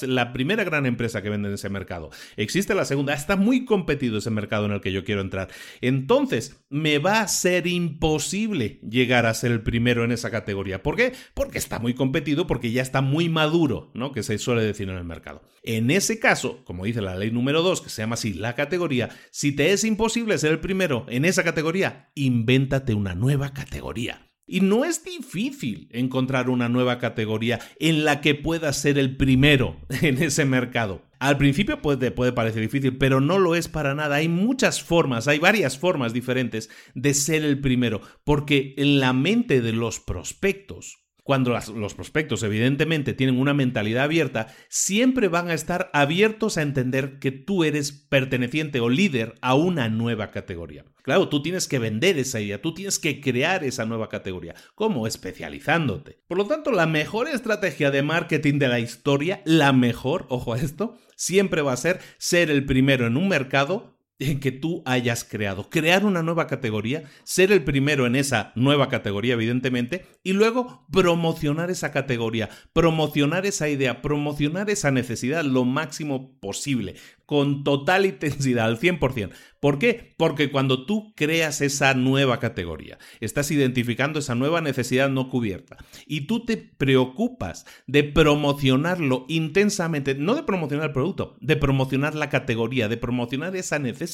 la 0.03 0.33
primera 0.33 0.65
gran 0.65 0.85
empresa 0.85 1.23
que 1.23 1.31
vende 1.31 1.47
en 1.47 1.55
ese 1.55 1.69
mercado, 1.69 2.11
existe 2.37 2.75
la 2.75 2.85
segunda, 2.85 3.15
está 3.15 3.37
muy 3.37 3.65
competido 3.65 4.19
ese 4.19 4.31
mercado 4.31 4.67
en 4.67 4.73
el 4.73 4.81
que 4.81 4.91
yo 4.91 5.05
quiero 5.05 5.21
entrar. 5.21 5.49
Entonces, 5.81 6.61
me 6.71 6.99
va 6.99 7.21
a 7.21 7.29
ser 7.29 7.69
imposible 7.69 8.81
llegar 8.83 9.27
a 9.27 9.35
ser 9.35 9.53
el 9.53 9.63
primero 9.63 10.03
en 10.03 10.11
esa 10.11 10.33
categoría. 10.33 10.82
¿Por 10.83 10.97
qué? 10.97 11.12
Porque 11.35 11.59
está 11.59 11.79
muy 11.79 11.95
competido, 11.95 12.47
porque 12.47 12.73
ya 12.73 12.83
está 12.83 13.01
muy 13.01 13.29
maduro, 13.29 13.91
¿no? 13.95 14.12
Que 14.12 14.23
se 14.23 14.39
suele 14.39 14.62
decir 14.62 14.89
en 14.89 14.97
el 14.97 15.05
mercado. 15.05 15.43
En 15.62 15.91
ese 15.91 16.19
caso, 16.19 16.65
como 16.65 16.85
dice 16.85 17.01
la 17.01 17.17
ley 17.17 17.31
número 17.31 17.62
2, 17.62 17.83
que 17.83 17.91
se 17.91 18.03
llama 18.03 18.15
así 18.15 18.35
la 18.35 18.55
categoría, 18.55 19.11
si 19.31 19.53
te 19.53 19.73
es 19.73 19.85
imposible 19.85 20.39
ser 20.39 20.53
el 20.53 20.61
primero 20.61 21.07
en 21.09 21.25
esa 21.25 21.45
categoría, 21.45 22.11
invéntate 22.15 22.95
una 22.95 23.15
nueva 23.15 23.53
categoría. 23.53 24.32
Y 24.47 24.61
no 24.61 24.85
es 24.85 25.05
difícil 25.05 25.89
encontrar 25.93 26.51
una 26.51 26.69
nueva 26.69 26.99
categoría 26.99 27.61
en 27.79 28.05
la 28.05 28.21
que 28.21 28.35
puedas 28.35 28.77
ser 28.77 28.99
el 28.99 29.17
primero 29.17 29.81
en 30.03 30.23
ese 30.23 30.45
mercado. 30.45 31.03
Al 31.21 31.39
principio 31.39 31.81
puede, 31.81 32.11
puede, 32.11 32.33
parecer 32.33 32.63
difícil, 32.63 32.99
pero 32.99 33.21
no 33.21 33.39
lo 33.39 33.55
es 33.55 33.69
para 33.69 33.95
nada. 33.95 34.17
Hay 34.17 34.29
muchas 34.29 34.83
formas, 34.83 35.29
hay 35.29 35.39
varias 35.39 35.79
formas 35.79 36.13
diferentes 36.13 36.69
de 36.95 37.15
ser 37.15 37.45
el 37.45 37.61
primero, 37.61 38.01
porque 38.25 38.75
en 38.77 38.99
la 38.99 39.13
mente 39.13 39.61
de 39.61 39.73
los 39.73 40.01
prospectos 40.01 41.03
cuando 41.23 41.57
los 41.77 41.95
prospectos 41.95 42.43
evidentemente 42.43 43.15
tienen 43.15 43.39
una 43.39 43.55
mentalidad 43.55 44.05
abierta, 44.05 44.49
siempre 44.69 45.29
van 45.29 45.49
a 45.49 45.55
estar 45.55 45.89
abiertos 45.93 46.59
a 46.59 46.63
entender 46.63 47.21
que 47.21 47.31
tú 47.31 47.63
eres 47.65 47.93
perteneciente 47.93 48.81
o 48.81 48.89
líder 48.89 49.35
a 49.41 49.55
una 49.55 49.89
nueva 49.89 50.31
categoría. 50.31 50.85
Claro, 51.02 51.28
tú 51.28 51.42
tienes 51.42 51.68
que 51.68 51.78
vender 51.78 52.18
esa 52.18 52.40
idea, 52.40 52.62
tú 52.62 52.75
tienes 52.75 52.99
que 52.99 53.21
crear 53.21 53.64
esa 53.64 53.85
nueva 53.85 54.09
categoría. 54.09 54.54
¿Cómo? 54.75 55.06
Especializándote. 55.06 56.21
Por 56.28 56.38
lo 56.38 56.47
tanto, 56.47 56.71
la 56.73 56.87
mejor 56.87 57.28
estrategia 57.28 57.90
de 57.90 58.02
marketing 58.02 58.59
de 58.59 58.68
la 58.68 58.80
historia, 58.80 59.42
la 59.44 59.73
mejor, 59.73 60.26
ojo 60.28 60.54
a 60.54 60.59
esto, 60.59 60.97
siempre 61.16 61.62
va 61.62 61.73
a 61.73 61.76
ser 61.76 62.00
ser 62.18 62.50
el 62.50 62.64
primero 62.64 63.06
en 63.06 63.16
un 63.16 63.28
mercado 63.28 63.99
que 64.41 64.52
tú 64.52 64.83
hayas 64.85 65.25
creado. 65.25 65.69
Crear 65.71 66.05
una 66.05 66.23
nueva 66.23 66.47
categoría, 66.47 67.05
ser 67.25 67.52
el 67.52 67.64
primero 67.64 68.07
en 68.07 68.17
esa 68.17 68.52
nueva 68.55 68.88
categoría, 68.88 69.35
evidentemente, 69.35 70.07
y 70.23 70.33
luego 70.33 70.87
promocionar 70.93 71.71
esa 71.71 71.93
categoría, 71.93 72.49
promocionar 72.73 73.47
esa 73.47 73.69
idea, 73.69 74.02
promocionar 74.02 74.71
esa 74.71 74.91
necesidad 74.91 75.45
lo 75.45 75.64
máximo 75.64 76.38
posible 76.41 76.97
con 77.33 77.64
total 77.64 78.05
intensidad, 78.07 78.67
al 78.67 78.79
100%. 78.79 79.31
¿Por 79.59 79.79
qué? 79.79 80.14
Porque 80.19 80.50
cuando 80.50 80.85
tú 80.85 81.14
creas 81.14 81.61
esa 81.61 81.95
nueva 81.95 82.38
categoría, 82.41 82.99
estás 83.21 83.50
identificando 83.50 84.19
esa 84.19 84.35
nueva 84.35 84.61
necesidad 84.61 85.09
no 85.09 85.31
cubierta 85.31 85.76
y 86.07 86.23
tú 86.23 86.45
te 86.45 86.57
preocupas 86.57 87.64
de 87.87 88.02
promocionarlo 88.02 89.25
intensamente, 89.29 90.14
no 90.14 90.35
de 90.35 90.43
promocionar 90.43 90.88
el 90.88 90.93
producto, 90.93 91.37
de 91.41 91.57
promocionar 91.57 92.14
la 92.14 92.29
categoría, 92.29 92.88
de 92.88 92.97
promocionar 92.97 93.57
esa 93.57 93.79
necesidad, 93.79 94.12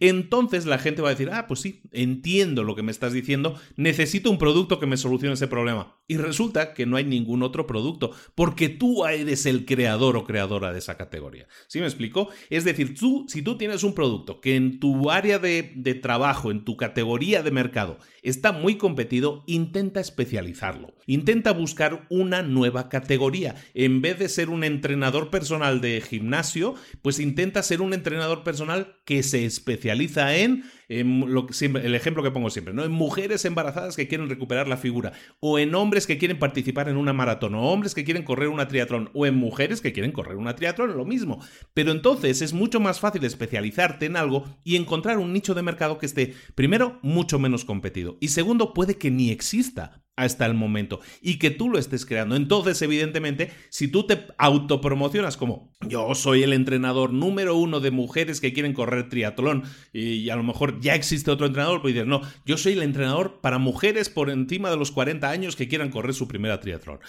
entonces 0.00 0.66
la 0.66 0.78
gente 0.78 1.02
va 1.02 1.08
a 1.08 1.12
decir, 1.12 1.30
ah, 1.32 1.46
pues 1.46 1.60
sí, 1.60 1.82
entiendo 1.92 2.64
lo 2.64 2.74
que 2.74 2.82
me 2.82 2.90
estás 2.90 3.12
diciendo, 3.12 3.58
necesito 3.76 4.30
un 4.30 4.38
producto 4.38 4.80
que 4.80 4.86
me 4.86 4.96
solucione 4.96 5.34
ese 5.34 5.48
problema. 5.48 5.96
Y 6.06 6.16
resulta 6.16 6.74
que 6.74 6.86
no 6.86 6.96
hay 6.96 7.04
ningún 7.04 7.42
otro 7.42 7.66
producto, 7.66 8.10
porque 8.34 8.68
tú 8.68 9.06
eres 9.06 9.46
el 9.46 9.64
creador 9.64 10.16
o 10.16 10.24
creadora 10.24 10.72
de 10.72 10.78
esa 10.78 10.96
categoría. 10.96 11.46
¿Sí 11.68 11.78
me 11.78 11.86
explico? 11.86 12.30
Es 12.48 12.64
decir, 12.64 12.98
tú, 12.98 13.26
si 13.28 13.42
tú 13.42 13.56
tienes 13.56 13.84
un 13.84 13.94
producto 13.94 14.40
que 14.40 14.56
en 14.56 14.80
tu 14.80 15.10
área 15.10 15.38
de, 15.38 15.72
de 15.76 15.94
trabajo, 15.94 16.50
en 16.50 16.64
tu 16.64 16.76
categoría 16.76 17.42
de 17.42 17.50
mercado, 17.50 17.98
está 18.22 18.52
muy 18.52 18.76
competido, 18.76 19.44
intenta 19.46 20.00
especializarlo. 20.00 20.94
Intenta 21.06 21.52
buscar 21.52 22.06
una 22.10 22.42
nueva 22.42 22.88
categoría. 22.88 23.54
En 23.74 24.02
vez 24.02 24.18
de 24.18 24.28
ser 24.28 24.50
un 24.50 24.64
entrenador 24.64 25.30
personal 25.30 25.80
de 25.80 26.00
gimnasio, 26.00 26.74
pues 27.02 27.18
intenta 27.20 27.62
ser 27.62 27.80
un 27.80 27.94
entrenador 27.94 28.42
personal 28.44 28.96
que 29.10 29.24
se 29.24 29.44
especializa 29.44 30.36
en 30.36 30.62
el 30.88 31.94
ejemplo 31.96 32.22
que 32.22 32.30
pongo 32.30 32.48
siempre, 32.48 32.72
¿no? 32.72 32.84
En 32.84 32.92
mujeres 32.92 33.44
embarazadas 33.44 33.96
que 33.96 34.06
quieren 34.06 34.28
recuperar 34.28 34.68
la 34.68 34.76
figura, 34.76 35.10
o 35.40 35.58
en 35.58 35.74
hombres 35.74 36.06
que 36.06 36.16
quieren 36.16 36.38
participar 36.38 36.88
en 36.88 36.96
una 36.96 37.12
maratón, 37.12 37.56
o 37.56 37.72
hombres 37.72 37.92
que 37.92 38.04
quieren 38.04 38.22
correr 38.22 38.48
una 38.48 38.68
triatlón, 38.68 39.10
o 39.12 39.26
en 39.26 39.34
mujeres 39.34 39.80
que 39.80 39.92
quieren 39.92 40.12
correr 40.12 40.36
una 40.36 40.54
triatlón, 40.54 40.96
lo 40.96 41.04
mismo. 41.04 41.44
Pero 41.74 41.90
entonces 41.90 42.40
es 42.40 42.52
mucho 42.52 42.78
más 42.78 43.00
fácil 43.00 43.24
especializarte 43.24 44.06
en 44.06 44.14
algo 44.14 44.44
y 44.62 44.76
encontrar 44.76 45.18
un 45.18 45.32
nicho 45.32 45.54
de 45.54 45.62
mercado 45.62 45.98
que 45.98 46.06
esté, 46.06 46.34
primero, 46.54 47.00
mucho 47.02 47.40
menos 47.40 47.64
competido, 47.64 48.16
y 48.20 48.28
segundo, 48.28 48.72
puede 48.72 48.96
que 48.96 49.10
ni 49.10 49.32
exista 49.32 50.04
hasta 50.16 50.46
el 50.46 50.54
momento 50.54 51.00
y 51.22 51.38
que 51.38 51.50
tú 51.50 51.70
lo 51.70 51.78
estés 51.78 52.04
creando. 52.04 52.36
Entonces, 52.36 52.80
evidentemente, 52.82 53.50
si 53.70 53.88
tú 53.88 54.06
te 54.06 54.26
autopromocionas 54.38 55.36
como 55.36 55.72
yo 55.88 56.14
soy 56.14 56.42
el 56.42 56.52
entrenador 56.52 57.12
número 57.12 57.56
uno 57.56 57.80
de 57.80 57.90
mujeres 57.90 58.40
que 58.40 58.52
quieren 58.52 58.74
correr 58.74 59.08
triatlón 59.08 59.64
y 59.92 60.28
a 60.28 60.36
lo 60.36 60.42
mejor 60.42 60.80
ya 60.80 60.94
existe 60.94 61.30
otro 61.30 61.46
entrenador, 61.46 61.80
pues 61.80 61.94
dices, 61.94 62.06
no, 62.06 62.20
yo 62.44 62.56
soy 62.56 62.74
el 62.74 62.82
entrenador 62.82 63.40
para 63.40 63.58
mujeres 63.58 64.10
por 64.10 64.30
encima 64.30 64.70
de 64.70 64.76
los 64.76 64.90
40 64.90 65.28
años 65.28 65.56
que 65.56 65.68
quieran 65.68 65.90
correr 65.90 66.14
su 66.14 66.28
primera 66.28 66.60
triatlón 66.60 67.00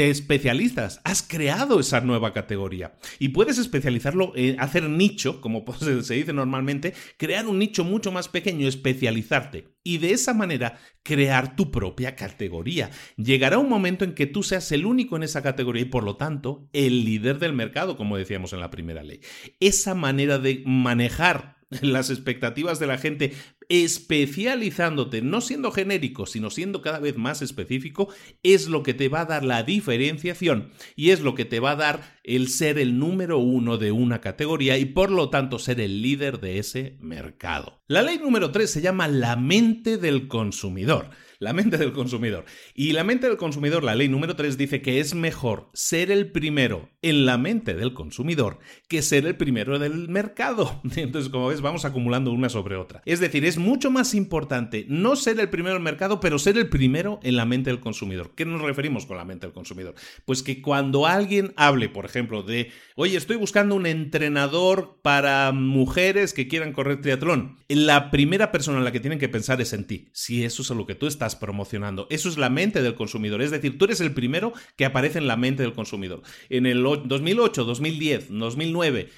te 0.00 0.08
especializas, 0.08 1.02
has 1.04 1.20
creado 1.20 1.78
esa 1.78 2.00
nueva 2.00 2.32
categoría 2.32 2.94
y 3.18 3.28
puedes 3.28 3.58
especializarlo, 3.58 4.32
hacer 4.56 4.88
nicho, 4.88 5.42
como 5.42 5.62
se 5.78 6.14
dice 6.14 6.32
normalmente, 6.32 6.94
crear 7.18 7.46
un 7.46 7.58
nicho 7.58 7.84
mucho 7.84 8.10
más 8.10 8.28
pequeño, 8.28 8.66
especializarte 8.66 9.74
y 9.84 9.98
de 9.98 10.12
esa 10.12 10.32
manera 10.32 10.78
crear 11.02 11.54
tu 11.54 11.70
propia 11.70 12.16
categoría. 12.16 12.90
Llegará 13.18 13.58
un 13.58 13.68
momento 13.68 14.06
en 14.06 14.14
que 14.14 14.24
tú 14.24 14.42
seas 14.42 14.72
el 14.72 14.86
único 14.86 15.16
en 15.16 15.22
esa 15.22 15.42
categoría 15.42 15.82
y 15.82 15.90
por 15.90 16.04
lo 16.04 16.16
tanto 16.16 16.66
el 16.72 17.04
líder 17.04 17.38
del 17.38 17.52
mercado, 17.52 17.98
como 17.98 18.16
decíamos 18.16 18.54
en 18.54 18.60
la 18.60 18.70
primera 18.70 19.02
ley. 19.02 19.20
Esa 19.60 19.94
manera 19.94 20.38
de 20.38 20.62
manejar 20.64 21.58
las 21.82 22.08
expectativas 22.08 22.78
de 22.78 22.86
la 22.86 22.96
gente 22.96 23.34
especializándote, 23.70 25.22
no 25.22 25.40
siendo 25.40 25.70
genérico, 25.70 26.26
sino 26.26 26.50
siendo 26.50 26.82
cada 26.82 26.98
vez 26.98 27.16
más 27.16 27.40
específico, 27.40 28.08
es 28.42 28.68
lo 28.68 28.82
que 28.82 28.94
te 28.94 29.08
va 29.08 29.20
a 29.20 29.26
dar 29.26 29.44
la 29.44 29.62
diferenciación 29.62 30.72
y 30.96 31.10
es 31.10 31.20
lo 31.20 31.36
que 31.36 31.44
te 31.44 31.60
va 31.60 31.70
a 31.70 31.76
dar 31.76 32.18
el 32.24 32.48
ser 32.48 32.78
el 32.78 32.98
número 32.98 33.38
uno 33.38 33.78
de 33.78 33.92
una 33.92 34.20
categoría 34.20 34.76
y 34.76 34.86
por 34.86 35.12
lo 35.12 35.30
tanto 35.30 35.60
ser 35.60 35.80
el 35.80 36.02
líder 36.02 36.40
de 36.40 36.58
ese 36.58 36.96
mercado. 37.00 37.80
La 37.86 38.02
ley 38.02 38.18
número 38.18 38.50
3 38.50 38.68
se 38.68 38.82
llama 38.82 39.06
la 39.06 39.36
mente 39.36 39.98
del 39.98 40.26
consumidor 40.26 41.10
la 41.40 41.54
mente 41.54 41.78
del 41.78 41.92
consumidor. 41.92 42.44
Y 42.74 42.92
la 42.92 43.02
mente 43.02 43.26
del 43.26 43.38
consumidor, 43.38 43.82
la 43.82 43.94
ley 43.94 44.08
número 44.08 44.36
3 44.36 44.58
dice 44.58 44.82
que 44.82 45.00
es 45.00 45.14
mejor 45.14 45.70
ser 45.72 46.10
el 46.10 46.30
primero 46.30 46.90
en 47.00 47.24
la 47.24 47.38
mente 47.38 47.74
del 47.74 47.94
consumidor 47.94 48.58
que 48.88 49.00
ser 49.00 49.24
el 49.24 49.36
primero 49.36 49.78
del 49.78 50.08
mercado. 50.08 50.82
Entonces, 50.96 51.30
como 51.30 51.48
ves, 51.48 51.62
vamos 51.62 51.86
acumulando 51.86 52.30
una 52.30 52.50
sobre 52.50 52.76
otra. 52.76 53.00
Es 53.06 53.20
decir, 53.20 53.46
es 53.46 53.56
mucho 53.56 53.90
más 53.90 54.14
importante 54.14 54.84
no 54.88 55.16
ser 55.16 55.40
el 55.40 55.48
primero 55.48 55.74
del 55.74 55.82
mercado, 55.82 56.20
pero 56.20 56.38
ser 56.38 56.58
el 56.58 56.68
primero 56.68 57.20
en 57.22 57.36
la 57.36 57.46
mente 57.46 57.70
del 57.70 57.80
consumidor. 57.80 58.32
¿Qué 58.36 58.44
nos 58.44 58.60
referimos 58.60 59.06
con 59.06 59.16
la 59.16 59.24
mente 59.24 59.46
del 59.46 59.54
consumidor? 59.54 59.94
Pues 60.26 60.42
que 60.42 60.60
cuando 60.60 61.06
alguien 61.06 61.54
hable, 61.56 61.88
por 61.88 62.04
ejemplo, 62.04 62.42
de, 62.42 62.70
oye, 62.96 63.16
estoy 63.16 63.36
buscando 63.36 63.74
un 63.74 63.86
entrenador 63.86 64.98
para 65.00 65.52
mujeres 65.52 66.34
que 66.34 66.48
quieran 66.48 66.74
correr 66.74 67.00
triatlón, 67.00 67.56
la 67.66 68.10
primera 68.10 68.52
persona 68.52 68.76
en 68.76 68.84
la 68.84 68.92
que 68.92 69.00
tienen 69.00 69.18
que 69.18 69.30
pensar 69.30 69.58
es 69.62 69.72
en 69.72 69.86
ti. 69.86 70.10
Si 70.12 70.44
eso 70.44 70.60
es 70.60 70.68
lo 70.68 70.86
que 70.86 70.94
tú 70.94 71.06
estás 71.06 71.29
promocionando. 71.36 72.06
Eso 72.10 72.28
es 72.28 72.38
la 72.38 72.50
mente 72.50 72.82
del 72.82 72.94
consumidor. 72.94 73.42
Es 73.42 73.50
decir, 73.50 73.78
tú 73.78 73.86
eres 73.86 74.00
el 74.00 74.12
primero 74.12 74.52
que 74.76 74.84
aparece 74.84 75.18
en 75.18 75.26
la 75.26 75.36
mente 75.36 75.62
del 75.62 75.72
consumidor. 75.72 76.22
En 76.48 76.66
el 76.66 76.82
2008, 76.82 77.64
2010, 77.64 78.28
2009 78.30 79.08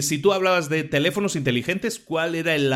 si 0.00 0.18
tú 0.18 0.32
hablabas 0.32 0.68
de 0.68 0.84
teléfonos 0.84 1.36
inteligentes, 1.36 1.98
¿cuál 1.98 2.34
era 2.34 2.54
el, 2.54 2.72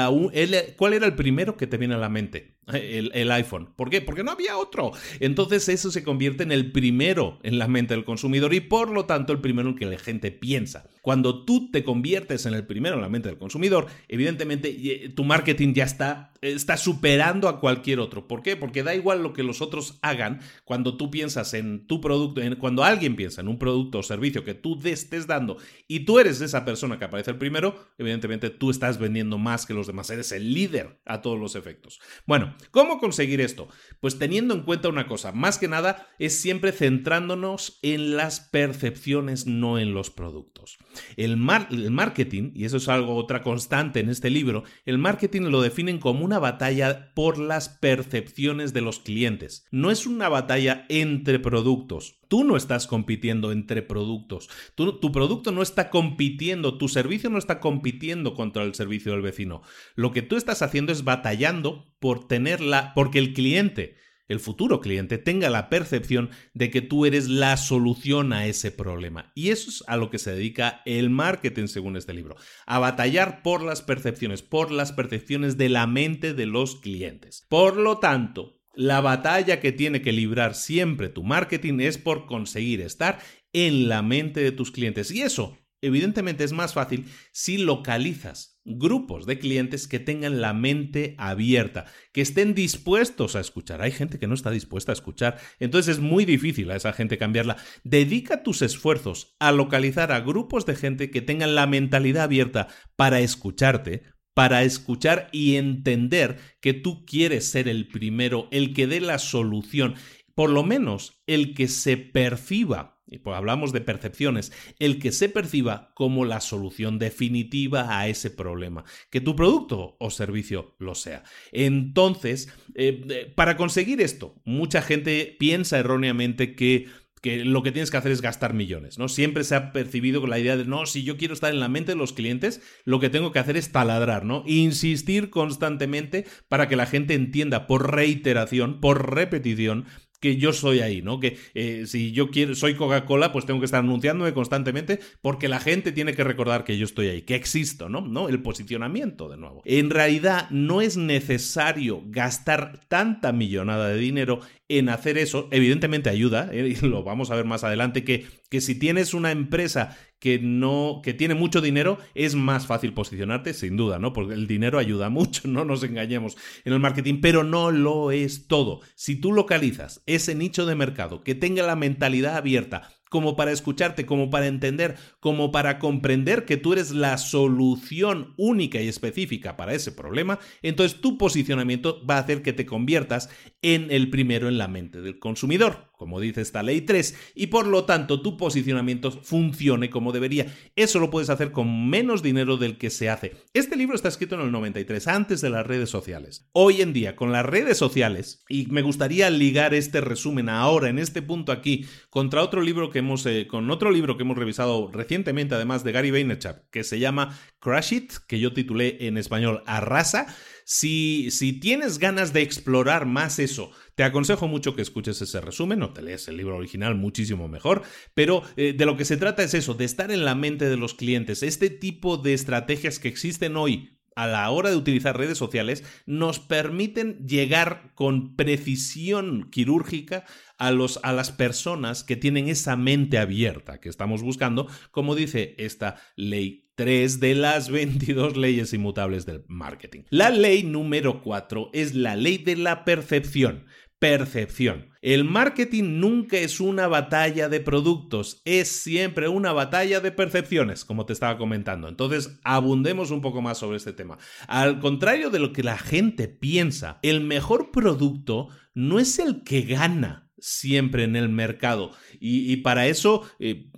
cuál 0.77 0.93
era 0.93 1.07
el 1.07 1.15
primero 1.15 1.57
que 1.57 1.67
te 1.67 1.79
viene 1.79 1.95
a 1.95 1.99
la 1.99 2.09
mente? 2.09 2.58
El, 2.73 3.31
iPhone. 3.31 3.71
¿Por 3.77 3.91
qué? 3.91 4.01
Porque 4.01 4.25
no 4.25 4.31
había 4.31 4.57
otro. 4.57 4.93
Entonces 5.21 5.69
eso 5.69 5.91
se 5.91 6.03
convierte 6.03 6.43
en 6.43 6.53
el 6.53 6.73
primero 6.73 7.39
en 7.43 7.59
la 7.59 7.69
mente 7.69 7.95
del 7.95 8.05
consumidor 8.05 8.55
y 8.55 8.61
por 8.61 8.91
lo 8.91 9.07
tanto 9.07 9.33
el 9.33 9.41
primero 9.41 9.71
en 9.71 9.77
que 9.77 9.87
la 9.87 9.99
gente 9.99 10.31
piensa. 10.31 10.89
Cuando 11.03 11.45
tú 11.45 11.71
te 11.71 11.85
conviertes 11.85 12.47
en 12.47 12.55
el 12.55 12.67
primero 12.67 12.97
en 12.97 13.03
la 13.03 13.09
mente 13.09 13.29
del 13.29 13.39
consumidor, 13.39 13.87
evidentemente 14.09 15.13
tu 15.15 15.25
marketing 15.25 15.73
ya 15.75 15.85
está, 15.85 16.33
está 16.43 16.77
superando 16.77 17.49
a 17.49 17.61
cualquier 17.61 18.01
otro. 18.01 18.29
¿Por 18.29 18.43
qué? 18.43 18.57
Porque 18.57 18.83
da 18.83 18.95
igual 18.95 19.23
lo 19.23 19.33
que 19.33 19.43
los 19.43 19.63
otros 19.63 19.99
hagan 20.03 20.41
cuando 20.65 20.97
tú 20.97 21.11
piensas 21.11 21.55
en 21.55 21.87
tu 21.87 22.01
producto, 22.01 22.43
cuando 22.59 22.85
alguien 22.85 23.17
piensa 23.17 23.41
en 23.41 23.49
un 23.49 23.59
producto 23.59 23.99
o 23.99 24.03
servicio 24.03 24.45
que 24.45 24.55
tú 24.55 24.79
estés 24.85 25.27
dando 25.27 25.57
y 25.87 26.01
tú 26.01 26.19
eres 26.19 26.41
esa 26.41 26.65
persona 26.65 26.99
que 26.99 27.05
aparece 27.05 27.31
el 27.31 27.39
primero, 27.39 27.89
evidentemente 27.97 28.51
tú 28.51 28.71
estás 28.71 28.99
vendiendo 28.99 29.39
más 29.39 29.67
que 29.67 29.75
los 29.75 29.87
demás, 29.87 30.11
eres 30.11 30.33
el 30.33 30.53
líder 30.53 31.01
a 31.05 31.23
todos 31.23 31.39
los 31.39 31.57
efectos. 31.57 32.01
Bueno, 32.27 32.55
¿Cómo 32.71 32.99
conseguir 32.99 33.41
esto? 33.41 33.69
Pues 34.01 34.19
teniendo 34.19 34.55
en 34.55 34.63
cuenta 34.63 34.89
una 34.89 35.07
cosa, 35.07 35.33
más 35.33 35.59
que 35.59 35.69
nada 35.69 36.09
es 36.19 36.41
siempre 36.41 36.73
centrándonos 36.73 37.79
en 37.83 38.17
las 38.17 38.41
percepciones, 38.41 39.47
no 39.47 39.79
en 39.79 39.95
los 39.95 40.11
productos. 40.11 40.79
El, 41.17 41.37
marketing, 41.37 42.53
y 42.55 42.65
eso 42.65 42.77
es 42.77 42.89
algo 42.89 43.17
otra 43.17 43.43
constante 43.43 44.01
en 44.01 44.11
este 44.11 44.31
libro, 44.31 44.65
el 44.85 44.99
marketing 44.99 45.43
lo 45.43 45.63
definen 45.63 45.99
como 45.99 46.25
una 46.25 46.39
batalla 46.39 47.13
por 47.15 47.39
las 47.39 47.69
percepciones 47.69 48.73
de 48.73 48.81
los 48.81 49.01
clientes. 49.01 49.65
No 49.71 49.91
es 49.91 50.07
una 50.07 50.29
batalla 50.29 50.87
entre 50.89 51.39
productos. 51.39 52.18
Tú 52.29 52.45
no 52.45 52.57
estás 52.57 52.87
compitiendo 52.87 53.53
entre 53.53 53.83
productos. 53.83 54.49
tu 54.75 55.13
producto 55.13 55.51
no 55.51 55.63
está 55.63 55.91
compitiendo, 55.91 56.77
tu 56.77 56.89
servicio 56.89 57.31
no 57.31 57.39
está 57.39 57.59
compitiendo 57.59 58.35
contra 58.35 58.65
el 58.65 58.75
servicio 58.75 59.13
del 59.13 59.23
vecino. 59.23 59.63
Lo 59.95 60.13
que 60.13 60.23
tú 60.23 60.37
estás 60.37 60.63
haciendo 60.63 60.93
es 60.93 61.05
batallando 61.05 61.87
por 62.01 62.29
tenerla, 62.29 62.93
porque 62.95 63.19
el 63.19 63.33
cliente, 63.33 63.97
el 64.29 64.41
futuro 64.41 64.81
cliente, 64.81 65.17
tenga 65.17 65.49
la 65.49 65.71
percepción 65.71 66.29
de 66.53 66.71
que 66.71 66.83
tú 66.83 67.07
eres 67.07 67.29
la 67.29 67.57
solución 67.57 68.35
a 68.35 68.47
ese 68.47 68.71
problema. 68.71 69.33
Y 69.35 69.49
eso 69.49 69.71
es 69.71 69.85
a 69.87 69.97
lo 69.97 70.11
que 70.11 70.19
se 70.19 70.33
dedica 70.33 70.83
el 70.85 71.09
marketing 71.09 71.67
según 71.67 71.97
este 71.97 72.13
libro, 72.13 72.37
a 72.67 72.79
batallar 72.79 73.43
por 73.43 73.63
las 73.63 73.81
percepciones, 73.81 74.43
por 74.43 74.71
las 74.71 74.93
percepciones 74.93 75.57
de 75.57 75.71
la 75.71 75.87
mente 75.87 76.35
de 76.35 76.47
los 76.47 76.77
clientes. 76.77 77.47
Por 77.49 77.77
lo 77.79 77.99
tanto, 77.99 78.58
la 78.79 79.01
batalla 79.01 79.59
que 79.59 79.73
tiene 79.73 80.03
que 80.03 80.13
librar 80.13 80.55
siempre 80.55 81.09
tu 81.09 81.25
marketing 81.25 81.81
es 81.81 81.99
por 81.99 82.27
conseguir 82.27 82.81
estar 82.81 83.19
en 83.53 83.89
la 83.89 84.03
mente 84.03 84.39
de 84.41 84.53
tus 84.53 84.71
clientes. 84.71 85.11
Y 85.11 85.23
eso, 85.23 85.59
evidentemente, 85.81 86.45
es 86.45 86.53
más 86.53 86.75
fácil 86.75 87.07
si 87.33 87.59
localizas 87.59 88.61
grupos 88.65 89.27
de 89.27 89.41
clientes 89.41 89.89
que 89.89 89.99
tengan 89.99 90.41
la 90.41 90.53
mente 90.53 91.17
abierta, 91.19 91.87
que 92.13 92.21
estén 92.21 92.55
dispuestos 92.55 93.35
a 93.35 93.41
escuchar. 93.41 93.83
Hay 93.83 93.91
gente 93.91 94.21
que 94.21 94.29
no 94.29 94.35
está 94.35 94.53
dispuesta 94.53 94.93
a 94.93 94.95
escuchar, 94.95 95.41
entonces 95.59 95.97
es 95.97 96.01
muy 96.01 96.25
difícil 96.25 96.71
a 96.71 96.77
esa 96.77 96.93
gente 96.93 97.19
cambiarla. 97.19 97.57
Dedica 97.83 98.45
tus 98.45 98.63
esfuerzos 98.63 99.35
a 99.41 99.51
localizar 99.51 100.13
a 100.13 100.21
grupos 100.21 100.67
de 100.67 100.77
gente 100.77 101.11
que 101.11 101.21
tengan 101.21 101.57
la 101.57 101.67
mentalidad 101.67 102.23
abierta 102.23 102.69
para 102.95 103.19
escucharte, 103.19 104.05
para 104.39 104.63
escuchar 104.63 105.29
y 105.33 105.57
entender 105.57 106.39
que 106.61 106.73
tú 106.73 107.05
quieres 107.05 107.51
ser 107.51 107.67
el 107.67 107.89
primero, 107.89 108.47
el 108.53 108.73
que 108.73 108.87
dé 108.87 109.01
la 109.01 109.19
solución, 109.19 109.97
por 110.37 110.49
lo 110.49 110.63
menos 110.63 111.25
el 111.27 111.55
que 111.55 111.67
se 111.67 111.97
perciba, 111.97 113.03
y 113.09 113.19
pues 113.19 113.37
hablamos 113.37 113.73
de 113.73 113.81
percepciones, 113.81 114.53
el 114.79 115.01
que 115.01 115.11
se 115.11 115.29
perciba 115.29 115.91
como 115.97 116.25
la 116.25 116.41
solución 116.41 117.01
definitiva 117.01 117.99
a 117.99 118.07
ese 118.07 118.31
problema, 118.31 118.85
que 119.11 119.21
tu 119.21 119.35
producto 119.35 119.97
o 119.99 120.09
servicio 120.09 120.77
lo 120.79 120.95
sea. 120.95 121.25
Entonces, 121.51 122.49
eh, 122.77 123.03
eh, 123.11 123.33
para 123.35 123.57
conseguir 123.57 124.01
esto, 124.01 124.41
mucha 124.45 124.83
gente 124.83 125.35
piensa 125.37 125.81
erróneamente 125.81 126.55
que 126.55 126.87
que 127.21 127.45
lo 127.45 127.63
que 127.63 127.73
tienes 127.73 127.91
que 127.91 127.97
hacer 127.97 128.13
es 128.13 128.23
gastar 128.23 128.55
millones, 128.55 128.99
¿no? 128.99 129.09
Siempre 129.09 129.45
se 129.45 129.55
ha 129.55 129.73
percibido 129.73 130.21
con 130.21 130.31
la 130.31 130.39
idea 130.39 130.57
de, 130.57 130.65
no, 130.65 130.87
si 130.87 131.05
yo 131.05 131.17
quiero 131.17 131.35
estar 131.35 131.53
en 131.53 131.61
la 131.61 131.69
mente 131.69 131.93
de 131.93 131.99
los 131.99 132.13
clientes, 132.13 132.61
lo 132.85 133.01
que 133.01 133.11
tengo 133.11 133.33
que 133.33 133.39
hacer 133.39 133.57
es 133.57 133.73
taladrar, 133.73 134.25
¿no? 134.25 134.43
Insistir 134.47 135.31
constantemente 135.31 136.27
para 136.49 136.69
que 136.69 136.77
la 136.77 136.87
gente 136.87 137.15
entienda 137.15 137.67
por 137.67 137.95
reiteración, 137.95 138.81
por 138.81 139.15
repetición, 139.15 139.87
que 140.21 140.37
yo 140.37 140.53
soy 140.53 140.81
ahí, 140.81 141.03
¿no? 141.03 141.21
Que 141.21 141.39
eh, 141.55 141.85
si 141.87 142.13
yo 142.13 142.31
quiero, 142.31 142.55
soy 142.55 142.75
Coca-Cola, 142.75 143.33
pues 143.33 143.47
tengo 143.47 143.61
que 143.61 143.67
estar 143.67 143.81
anunciándome 143.81 144.35
constantemente 144.35 144.99
porque 145.23 145.49
la 145.49 145.61
gente 145.61 145.93
tiene 145.93 146.15
que 146.15 146.25
recordar 146.25 146.65
que 146.65 146.77
yo 146.77 146.85
estoy 146.85 147.09
ahí, 147.09 147.23
que 147.23 147.35
existo, 147.35 147.89
¿no? 147.89 148.01
¿no? 148.01 148.29
El 148.29 148.43
posicionamiento, 148.43 149.29
de 149.29 149.37
nuevo. 149.37 149.63
En 149.65 149.91
realidad, 149.91 150.51
no 150.51 150.81
es 150.81 150.97
necesario 150.97 152.03
gastar 152.07 152.81
tanta 152.89 153.33
millonada 153.33 153.89
de 153.89 153.99
dinero 153.99 154.41
en 154.69 154.89
hacer 154.89 155.19
eso. 155.19 155.49
Evidentemente 155.51 156.11
ayuda, 156.11 156.51
¿eh? 156.53 156.69
y 156.69 156.87
lo 156.87 157.03
vamos 157.03 157.31
a 157.31 157.37
ver 157.37 157.45
más 157.45 157.65
adelante, 157.65 158.05
que, 158.05 158.27
que 158.51 158.61
si 158.61 158.75
tienes 158.75 159.15
una 159.15 159.31
empresa 159.31 159.97
que 160.21 160.39
no 160.41 161.01
que 161.03 161.15
tiene 161.15 161.35
mucho 161.35 161.61
dinero 161.61 161.99
es 162.15 162.35
más 162.35 162.67
fácil 162.67 162.93
posicionarte 162.93 163.55
sin 163.55 163.77
duda, 163.77 163.99
¿no? 163.99 164.13
Porque 164.13 164.35
el 164.35 164.47
dinero 164.47 164.79
ayuda 164.79 165.09
mucho, 165.11 165.49
no 165.49 165.65
nos 165.65 165.83
engañemos 165.83 166.37
en 166.65 166.73
el 166.73 166.81
marketing, 166.81 167.21
pero 167.21 167.45
no 167.45 167.71
lo 167.71 168.11
es 168.11 168.47
todo. 168.47 168.81
Si 168.95 169.17
tú 169.17 169.33
localizas 169.33 170.03
ese 170.07 170.35
nicho 170.35 170.67
de 170.67 170.75
mercado 170.75 171.23
que 171.23 171.35
tenga 171.35 171.63
la 171.63 171.77
mentalidad 171.77 172.37
abierta 172.37 172.91
como 173.11 173.37
para 173.37 173.53
escucharte, 173.53 174.07
como 174.07 174.31
para 174.31 174.47
entender, 174.47 174.97
como 175.21 175.51
para 175.53 175.79
comprender 175.79 176.45
que 176.45 176.57
tú 176.57 176.73
eres 176.73 176.91
la 176.91 177.19
solución 177.19 178.35
única 178.37 178.81
y 178.81 178.89
específica 178.89 179.57
para 179.57 179.75
ese 179.75 179.93
problema, 179.93 180.39
entonces 180.63 181.01
tu 181.01 181.19
posicionamiento 181.19 182.05
va 182.07 182.17
a 182.17 182.21
hacer 182.21 182.43
que 182.43 182.53
te 182.53 182.67
conviertas 182.67 183.31
en 183.63 183.91
el 183.91 184.11
primero 184.11 184.49
en 184.49 184.59
la 184.59 184.69
mente 184.69 185.01
del 185.01 185.19
consumidor, 185.19 185.88
como 185.99 186.21
dice 186.21 186.41
esta 186.41 186.63
ley 186.63 186.81
3, 186.81 187.33
y 187.35 187.49
por 187.49 187.67
lo 187.67 187.85
tanto 187.85 188.23
tu 188.23 188.37
posicionamiento 188.37 189.11
funcione 189.11 189.91
como 189.91 190.13
debería. 190.13 190.47
Eso 190.77 191.01
lo 191.01 191.11
puedes 191.11 191.29
hacer 191.29 191.51
con 191.53 191.91
menos 191.91 192.23
dinero 192.23 192.57
del 192.57 192.79
que 192.79 192.89
se 192.89 193.11
hace. 193.11 193.35
Este 193.53 193.77
libro 193.77 193.97
está 193.97 194.09
escrito 194.09 194.37
en 194.37 194.43
el 194.43 194.53
93, 194.53 195.09
antes 195.09 195.41
de 195.41 195.51
las 195.51 195.67
redes 195.67 195.91
sociales. 195.91 196.49
Hoy 196.53 196.83
en 196.83 196.93
día, 196.93 197.17
con 197.17 197.33
las 197.33 197.45
redes 197.45 197.77
sociales, 197.77 198.45
y 198.49 198.67
me 198.67 198.83
gustaría 198.83 199.29
ligar 199.29 199.75
este 199.75 200.01
resumen 200.01 200.49
ahora, 200.49 200.89
en 200.89 201.01
este 201.01 201.21
punto 201.21 201.51
aquí, 201.51 201.85
contra 202.11 202.43
otro 202.43 202.63
libro 202.63 202.91
que 202.91 203.01
hemos, 203.01 203.27
eh, 203.27 203.49
con 203.49 203.69
otro 203.71 203.91
libro 203.91 204.17
que 204.17 204.23
hemos 204.23 204.39
revisado 204.39 204.91
recientemente, 204.93 205.57
además 205.57 205.83
de 205.83 205.93
Gary 205.93 206.13
Vaynerchuk, 206.13 206.71
que 206.71 206.85
se 206.85 207.01
llama 207.01 207.37
Crash 207.59 207.93
It, 207.93 208.13
que 208.29 208.39
yo 208.39 208.53
titulé 208.53 208.99
en 209.01 209.19
español 209.19 209.65
Arrasa. 209.67 210.27
Si, 210.71 211.31
tienes 211.63 211.99
ganas 211.99 212.35
de 212.35 212.43
explorar 212.43 213.07
más 213.07 213.39
eso, 213.39 213.71
te 213.95 214.05
aconsejo 214.05 214.49
mucho 214.49 214.77
que 214.77 214.83
escuches 214.83 215.23
ese 215.23 215.41
resumen, 215.41 215.79
no 215.79 215.95
te 215.95 216.03
lees 216.03 216.29
el 216.29 216.37
libro 216.37 216.59
original 216.59 216.95
muchísimo 216.95 217.49
mejor, 217.49 217.85
pero 218.13 218.43
eh, 218.59 218.75
de 218.77 218.85
lo 218.85 218.95
que 218.99 219.07
se 219.07 219.17
trata 219.17 219.43
es 219.43 219.55
eso, 219.55 219.73
de 219.73 219.87
estar 219.87 220.11
en 220.11 220.27
la 220.27 220.35
mente 220.35 220.69
de 220.69 220.77
los 220.77 220.93
clientes. 220.93 221.43
Este 221.43 221.71
tipo 221.71 222.19
de 222.19 222.35
estrategias 222.35 222.99
que 222.99 223.09
existen 223.09 223.57
hoy 223.57 223.99
a 224.15 224.27
la 224.27 224.51
hora 224.51 224.69
de 224.69 224.77
utilizar 224.77 225.17
redes 225.17 225.39
sociales 225.39 225.85
nos 226.05 226.39
permiten 226.39 227.27
llegar 227.27 227.93
con 227.95 228.37
precisión 228.37 229.49
quirúrgica 229.51 230.27
a, 230.59 230.71
los, 230.71 231.01
a 231.03 231.15
las 231.15 231.33
personas 231.33 232.05
que 232.05 232.17
tienen 232.17 232.47
esa 232.51 232.77
mente 232.77 233.17
abierta 233.17 233.81
que 233.81 233.89
estamos 233.89 234.21
buscando, 234.21 234.69
como 234.91 235.15
dice 235.15 235.55
esta 235.57 235.97
ley 236.15 236.68
3 236.79 237.19
de 237.19 237.35
las 237.35 237.71
22 237.71 238.37
leyes 238.37 238.73
inmutables 238.73 239.27
del 239.27 239.45
marketing. 239.49 240.05
La 240.11 240.31
ley 240.31 240.63
número 240.63 241.23
4 241.23 241.71
es 241.75 241.95
la 241.95 242.17
ley 242.17 242.39
de 242.39 242.57
la 242.57 242.85
percepción 242.85 243.67
percepción. 243.99 244.91
El 245.03 245.25
marketing 245.25 245.99
nunca 245.99 246.39
es 246.39 246.61
una 246.61 246.87
batalla 246.87 247.49
de 247.49 247.61
productos, 247.61 248.43
es 248.45 248.69
siempre 248.69 249.29
una 249.29 249.53
batalla 249.53 250.01
de 250.01 250.13
percepciones, 250.13 250.85
como 250.85 251.05
te 251.05 251.13
estaba 251.13 251.37
comentando. 251.37 251.89
Entonces, 251.89 252.39
abundemos 252.45 253.11
un 253.11 253.21
poco 253.21 253.43
más 253.43 253.59
sobre 253.59 253.77
este 253.77 253.93
tema. 253.93 254.19
Al 254.47 254.79
contrario 254.79 255.31
de 255.31 255.41
lo 255.41 255.53
que 255.53 255.65
la 255.65 255.79
gente 255.79 256.29
piensa, 256.29 257.01
el 257.03 257.23
mejor 257.23 257.73
producto 257.73 258.49
no 258.73 259.01
es 259.01 259.19
el 259.19 259.43
que 259.43 259.63
gana 259.63 260.31
siempre 260.39 261.03
en 261.03 261.17
el 261.17 261.29
mercado. 261.29 261.91
Y, 262.21 262.59
para 262.59 262.87
eso... 262.87 263.29
Eh, 263.41 263.71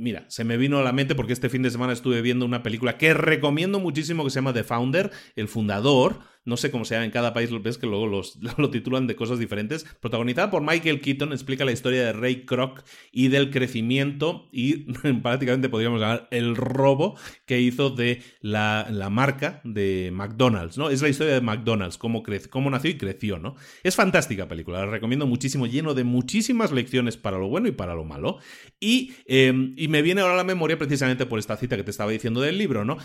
mira, 0.00 0.24
se 0.28 0.44
me 0.44 0.56
vino 0.56 0.78
a 0.78 0.82
la 0.82 0.92
mente 0.92 1.14
porque 1.14 1.32
este 1.32 1.48
fin 1.48 1.62
de 1.62 1.70
semana 1.70 1.92
estuve 1.92 2.22
viendo 2.22 2.44
una 2.44 2.62
película 2.62 2.98
que 2.98 3.14
recomiendo 3.14 3.78
muchísimo 3.78 4.24
que 4.24 4.30
se 4.30 4.36
llama 4.36 4.52
The 4.52 4.64
Founder, 4.64 5.10
el 5.36 5.48
fundador, 5.48 6.20
no 6.44 6.56
sé 6.56 6.70
cómo 6.70 6.84
se 6.84 6.94
llama 6.94 7.04
en 7.04 7.10
cada 7.10 7.32
país, 7.32 7.50
ves 7.62 7.78
que 7.78 7.86
luego 7.86 8.06
los, 8.06 8.38
lo 8.58 8.70
titulan 8.70 9.06
de 9.06 9.16
cosas 9.16 9.38
diferentes, 9.38 9.84
protagonizada 10.00 10.50
por 10.50 10.62
Michael 10.62 11.00
Keaton, 11.00 11.32
explica 11.32 11.64
la 11.64 11.72
historia 11.72 12.04
de 12.04 12.12
Ray 12.12 12.44
Kroc 12.44 12.82
y 13.12 13.28
del 13.28 13.50
crecimiento 13.50 14.48
y 14.52 14.92
prácticamente 15.22 15.68
podríamos 15.68 16.00
llamar 16.00 16.28
el 16.30 16.56
robo 16.56 17.16
que 17.46 17.60
hizo 17.60 17.90
de 17.90 18.22
la, 18.40 18.86
marca 19.10 19.60
de 19.64 20.10
McDonald's, 20.12 20.78
¿no? 20.78 20.88
Es 20.88 21.02
la 21.02 21.08
historia 21.08 21.34
de 21.34 21.40
McDonald's, 21.40 21.98
cómo, 21.98 22.22
cómo 22.48 22.70
nació 22.70 22.90
y 22.90 22.98
creció, 22.98 23.38
¿no? 23.38 23.56
Es 23.82 23.96
fantástica 23.96 24.48
película, 24.48 24.80
la 24.80 24.86
recomiendo 24.86 25.26
muchísimo, 25.26 25.66
lleno 25.66 25.94
de 25.94 26.04
muchísimas 26.04 26.70
lecciones 26.72 27.16
para 27.16 27.38
lo 27.38 27.48
bueno 27.48 27.68
y 27.68 27.72
para 27.72 27.94
lo 27.94 28.04
malo. 28.04 28.38
Y, 28.78 29.12
em, 29.26 29.74
y 29.76 29.88
me 29.88 30.02
viene 30.02 30.20
ahora 30.20 30.34
a 30.34 30.36
la 30.36 30.44
memoria 30.44 30.78
precisamente 30.78 31.26
por 31.26 31.38
esta 31.38 31.56
cita 31.56 31.76
que 31.76 31.82
te 31.82 31.90
estaba 31.90 32.10
diciendo 32.10 32.40
del 32.40 32.56
libro, 32.58 32.84
¿no? 32.84 32.98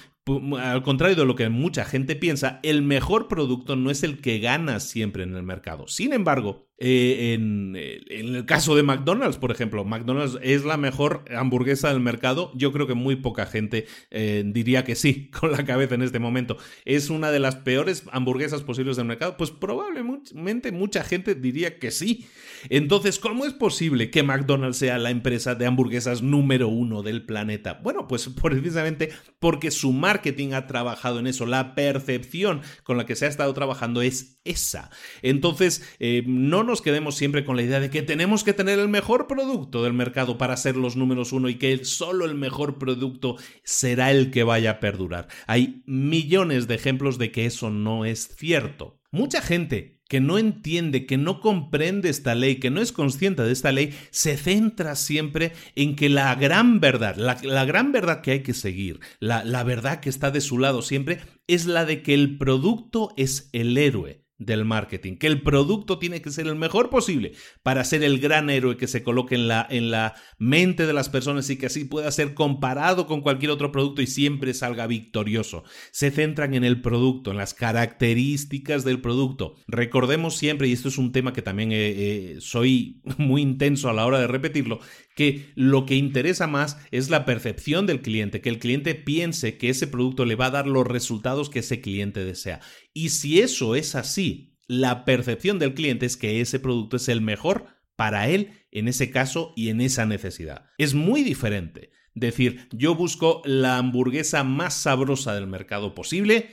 Al 0.59 0.83
contrario 0.83 1.15
de 1.15 1.25
lo 1.25 1.35
que 1.35 1.49
mucha 1.49 1.85
gente 1.85 2.15
piensa, 2.15 2.59
el 2.63 2.81
mejor 2.81 3.24
producto 3.27 3.75
no 3.75 3.91
es 3.91 4.03
el 4.03 4.21
que 4.21 4.39
gana 4.39 4.79
siempre 4.79 5.23
en 5.23 5.35
el 5.35 5.43
mercado. 5.43 5.87
Sin 5.87 6.13
embargo, 6.13 6.67
eh, 6.77 7.33
en, 7.33 7.75
el 7.75 8.45
caso 8.45 8.75
de 8.75 8.83
McDonald's, 8.83 9.37
por 9.37 9.51
ejemplo, 9.51 9.85
McDonald's 9.85 10.37
es 10.41 10.65
la 10.65 10.77
mejor 10.77 11.23
hamburguesa 11.35 11.89
del 11.89 12.01
mercado. 12.01 12.51
Yo 12.55 12.71
creo 12.73 12.85
que 12.85 12.93
muy 12.93 13.15
poca 13.15 13.45
gente 13.45 13.87
eh, 14.11 14.43
diría 14.45 14.83
que 14.83 14.95
sí 14.95 15.29
con 15.39 15.51
la 15.51 15.65
cabeza 15.65 15.95
en 15.95 16.01
este 16.01 16.19
momento. 16.19 16.57
Es 16.83 17.09
una 17.09 17.31
de 17.31 17.39
las 17.39 17.55
peores 17.55 18.03
hamburguesas 18.11 18.61
posibles 18.63 18.97
del 18.97 19.05
mercado. 19.05 19.37
Pues 19.37 19.51
probablemente 19.51 20.71
mucha 20.71 21.03
gente 21.03 21.35
diría 21.35 21.79
que 21.79 21.91
sí. 21.91 22.27
Entonces, 22.69 23.19
¿cómo 23.19 23.45
es 23.45 23.53
posible 23.53 24.09
que 24.09 24.23
McDonald's 24.23 24.77
sea 24.77 24.97
la 24.97 25.11
empresa 25.11 25.55
de 25.55 25.65
hamburguesas 25.67 26.21
número 26.21 26.67
uno 26.67 27.03
del 27.03 27.25
planeta? 27.25 27.79
Bueno, 27.83 28.07
pues 28.07 28.27
precisamente 28.41 29.11
porque 29.39 29.71
su 29.71 29.93
marketing 29.93 30.53
ha 30.53 30.67
trabajado 30.67 31.19
en 31.19 31.27
eso. 31.27 31.45
La 31.45 31.73
percepción 31.75 32.61
con 32.83 32.97
la 32.97 33.05
que 33.05 33.15
se 33.15 33.25
ha 33.25 33.29
estado 33.29 33.53
trabajando 33.53 34.01
es 34.01 34.39
esa. 34.43 34.89
Entonces, 35.21 35.83
eh, 35.99 36.23
no 36.25 36.64
nos 36.65 36.81
quedemos 36.81 37.15
siempre 37.15 37.45
con 37.45 37.55
la 37.55 37.63
idea 37.63 37.79
de 37.79 37.89
que 37.89 38.01
tenemos 38.01 38.43
que 38.43 38.53
tener 38.53 38.79
el 38.79 38.89
mejor 38.89 39.27
producto 39.27 39.83
del 39.83 39.93
mercado 39.93 40.37
para 40.37 40.57
ser 40.57 40.75
los 40.75 40.95
números 40.95 41.31
uno 41.31 41.49
y 41.49 41.55
que 41.55 41.85
solo 41.85 42.25
el 42.25 42.35
mejor 42.35 42.77
producto 42.77 43.37
será 43.63 44.11
el 44.11 44.31
que 44.31 44.43
vaya 44.43 44.71
a 44.71 44.79
perdurar. 44.79 45.27
Hay 45.47 45.83
millones 45.85 46.67
de 46.67 46.75
ejemplos 46.75 47.17
de 47.17 47.31
que 47.31 47.45
eso 47.45 47.69
no 47.69 48.05
es 48.05 48.35
cierto. 48.35 48.99
Mucha 49.11 49.41
gente 49.41 50.01
que 50.07 50.19
no 50.19 50.37
entiende, 50.37 51.05
que 51.05 51.17
no 51.17 51.39
comprende 51.39 52.09
esta 52.09 52.35
ley, 52.35 52.57
que 52.57 52.69
no 52.69 52.81
es 52.81 52.91
consciente 52.91 53.43
de 53.43 53.51
esta 53.51 53.71
ley, 53.71 53.93
se 54.11 54.37
centra 54.37 54.95
siempre 54.95 55.53
en 55.75 55.95
que 55.95 56.09
la 56.09 56.35
gran 56.35 56.79
verdad, 56.79 57.15
la, 57.15 57.65
gran 57.65 57.91
verdad 57.91 58.21
que 58.21 58.31
hay 58.31 58.43
que 58.43 58.53
seguir, 58.53 58.99
la, 59.19 59.43
la 59.43 59.63
verdad 59.63 59.99
que 60.01 60.09
está 60.09 60.31
de 60.31 60.41
su 60.41 60.59
lado 60.59 60.81
siempre, 60.81 61.21
es 61.47 61.65
la 61.65 61.85
de 61.85 62.03
que 62.03 62.13
el 62.13 62.37
producto 62.37 63.13
es 63.17 63.49
el 63.51 63.77
héroe 63.77 64.24
del 64.37 64.65
marketing, 64.65 65.15
que 65.15 65.27
el 65.27 65.41
producto 65.41 65.97
tiene 65.97 66.21
que 66.21 66.29
ser 66.29 66.47
el 66.47 66.55
mejor 66.55 66.89
posible 66.89 67.33
para 67.63 67.83
ser 67.85 68.03
el 68.03 68.19
gran 68.19 68.49
héroe 68.49 68.75
que 68.75 68.87
se 68.87 69.01
coloque 69.01 69.35
en 69.35 69.47
la, 69.47 69.65
en 69.69 69.91
la 69.91 70.15
mente 70.37 70.85
de 70.85 70.93
las 70.93 71.09
personas 71.09 71.49
y 71.49 71.57
que 71.57 71.67
así 71.67 71.85
pueda 71.85 72.11
ser 72.11 72.33
comparado 72.33 73.07
con 73.07 73.21
cualquier 73.21 73.51
otro 73.51 73.71
producto 73.71 74.01
y 74.01 74.07
siempre 74.07 74.53
salga 74.53 74.87
victorioso. 74.87 75.63
Se 75.91 76.11
centran 76.11 76.53
en 76.53 76.63
el 76.63 76.81
producto, 76.81 77.31
en 77.31 77.37
las 77.37 77.53
características 77.53 78.83
del 78.83 78.99
producto. 78.99 79.55
Recordemos 79.67 80.35
siempre, 80.35 80.67
y 80.67 80.73
esto 80.73 80.89
es 80.89 80.97
un 80.97 81.11
tema 81.11 81.31
que 81.31 81.41
también 81.41 81.71
eh, 81.71 81.75
eh, 81.77 82.35
soy 82.39 83.01
muy 83.17 83.41
intenso 83.41 83.89
a 83.89 83.93
la 83.93 84.05
hora 84.05 84.19
de 84.19 84.27
repetirlo, 84.27 84.79
que 85.15 85.51
lo 85.55 85.85
que 85.85 85.95
interesa 85.95 86.45
más 86.45 86.77
es 86.91 87.09
la 87.09 87.25
percepción 87.25 87.87
del 87.87 88.01
cliente, 88.01 88.41
que 88.41 88.49
el 88.49 88.59
cliente 88.59 88.93
piense 88.93 89.57
que 89.57 89.69
ese 89.69 89.87
producto 89.87 90.25
le 90.25 90.35
va 90.35 90.47
a 90.47 90.51
dar 90.51 90.67
los 90.67 90.85
resultados 90.85 91.49
que 91.49 91.59
ese 91.59 91.81
cliente 91.81 92.23
desea. 92.23 92.59
Y 92.93 93.09
si 93.09 93.39
eso 93.39 93.75
es 93.75 93.95
así, 93.95 94.57
la 94.67 95.05
percepción 95.05 95.57
del 95.57 95.73
cliente 95.73 96.05
es 96.05 96.17
que 96.17 96.41
ese 96.41 96.59
producto 96.59 96.97
es 96.97 97.07
el 97.09 97.21
mejor 97.21 97.65
para 97.95 98.27
él 98.29 98.51
en 98.71 98.87
ese 98.87 99.09
caso 99.09 99.53
y 99.55 99.69
en 99.69 99.81
esa 99.81 100.05
necesidad. 100.05 100.65
Es 100.77 100.93
muy 100.93 101.23
diferente 101.23 101.91
decir, 102.13 102.67
yo 102.71 102.95
busco 102.95 103.41
la 103.45 103.77
hamburguesa 103.77 104.43
más 104.43 104.73
sabrosa 104.73 105.33
del 105.33 105.47
mercado 105.47 105.95
posible, 105.95 106.49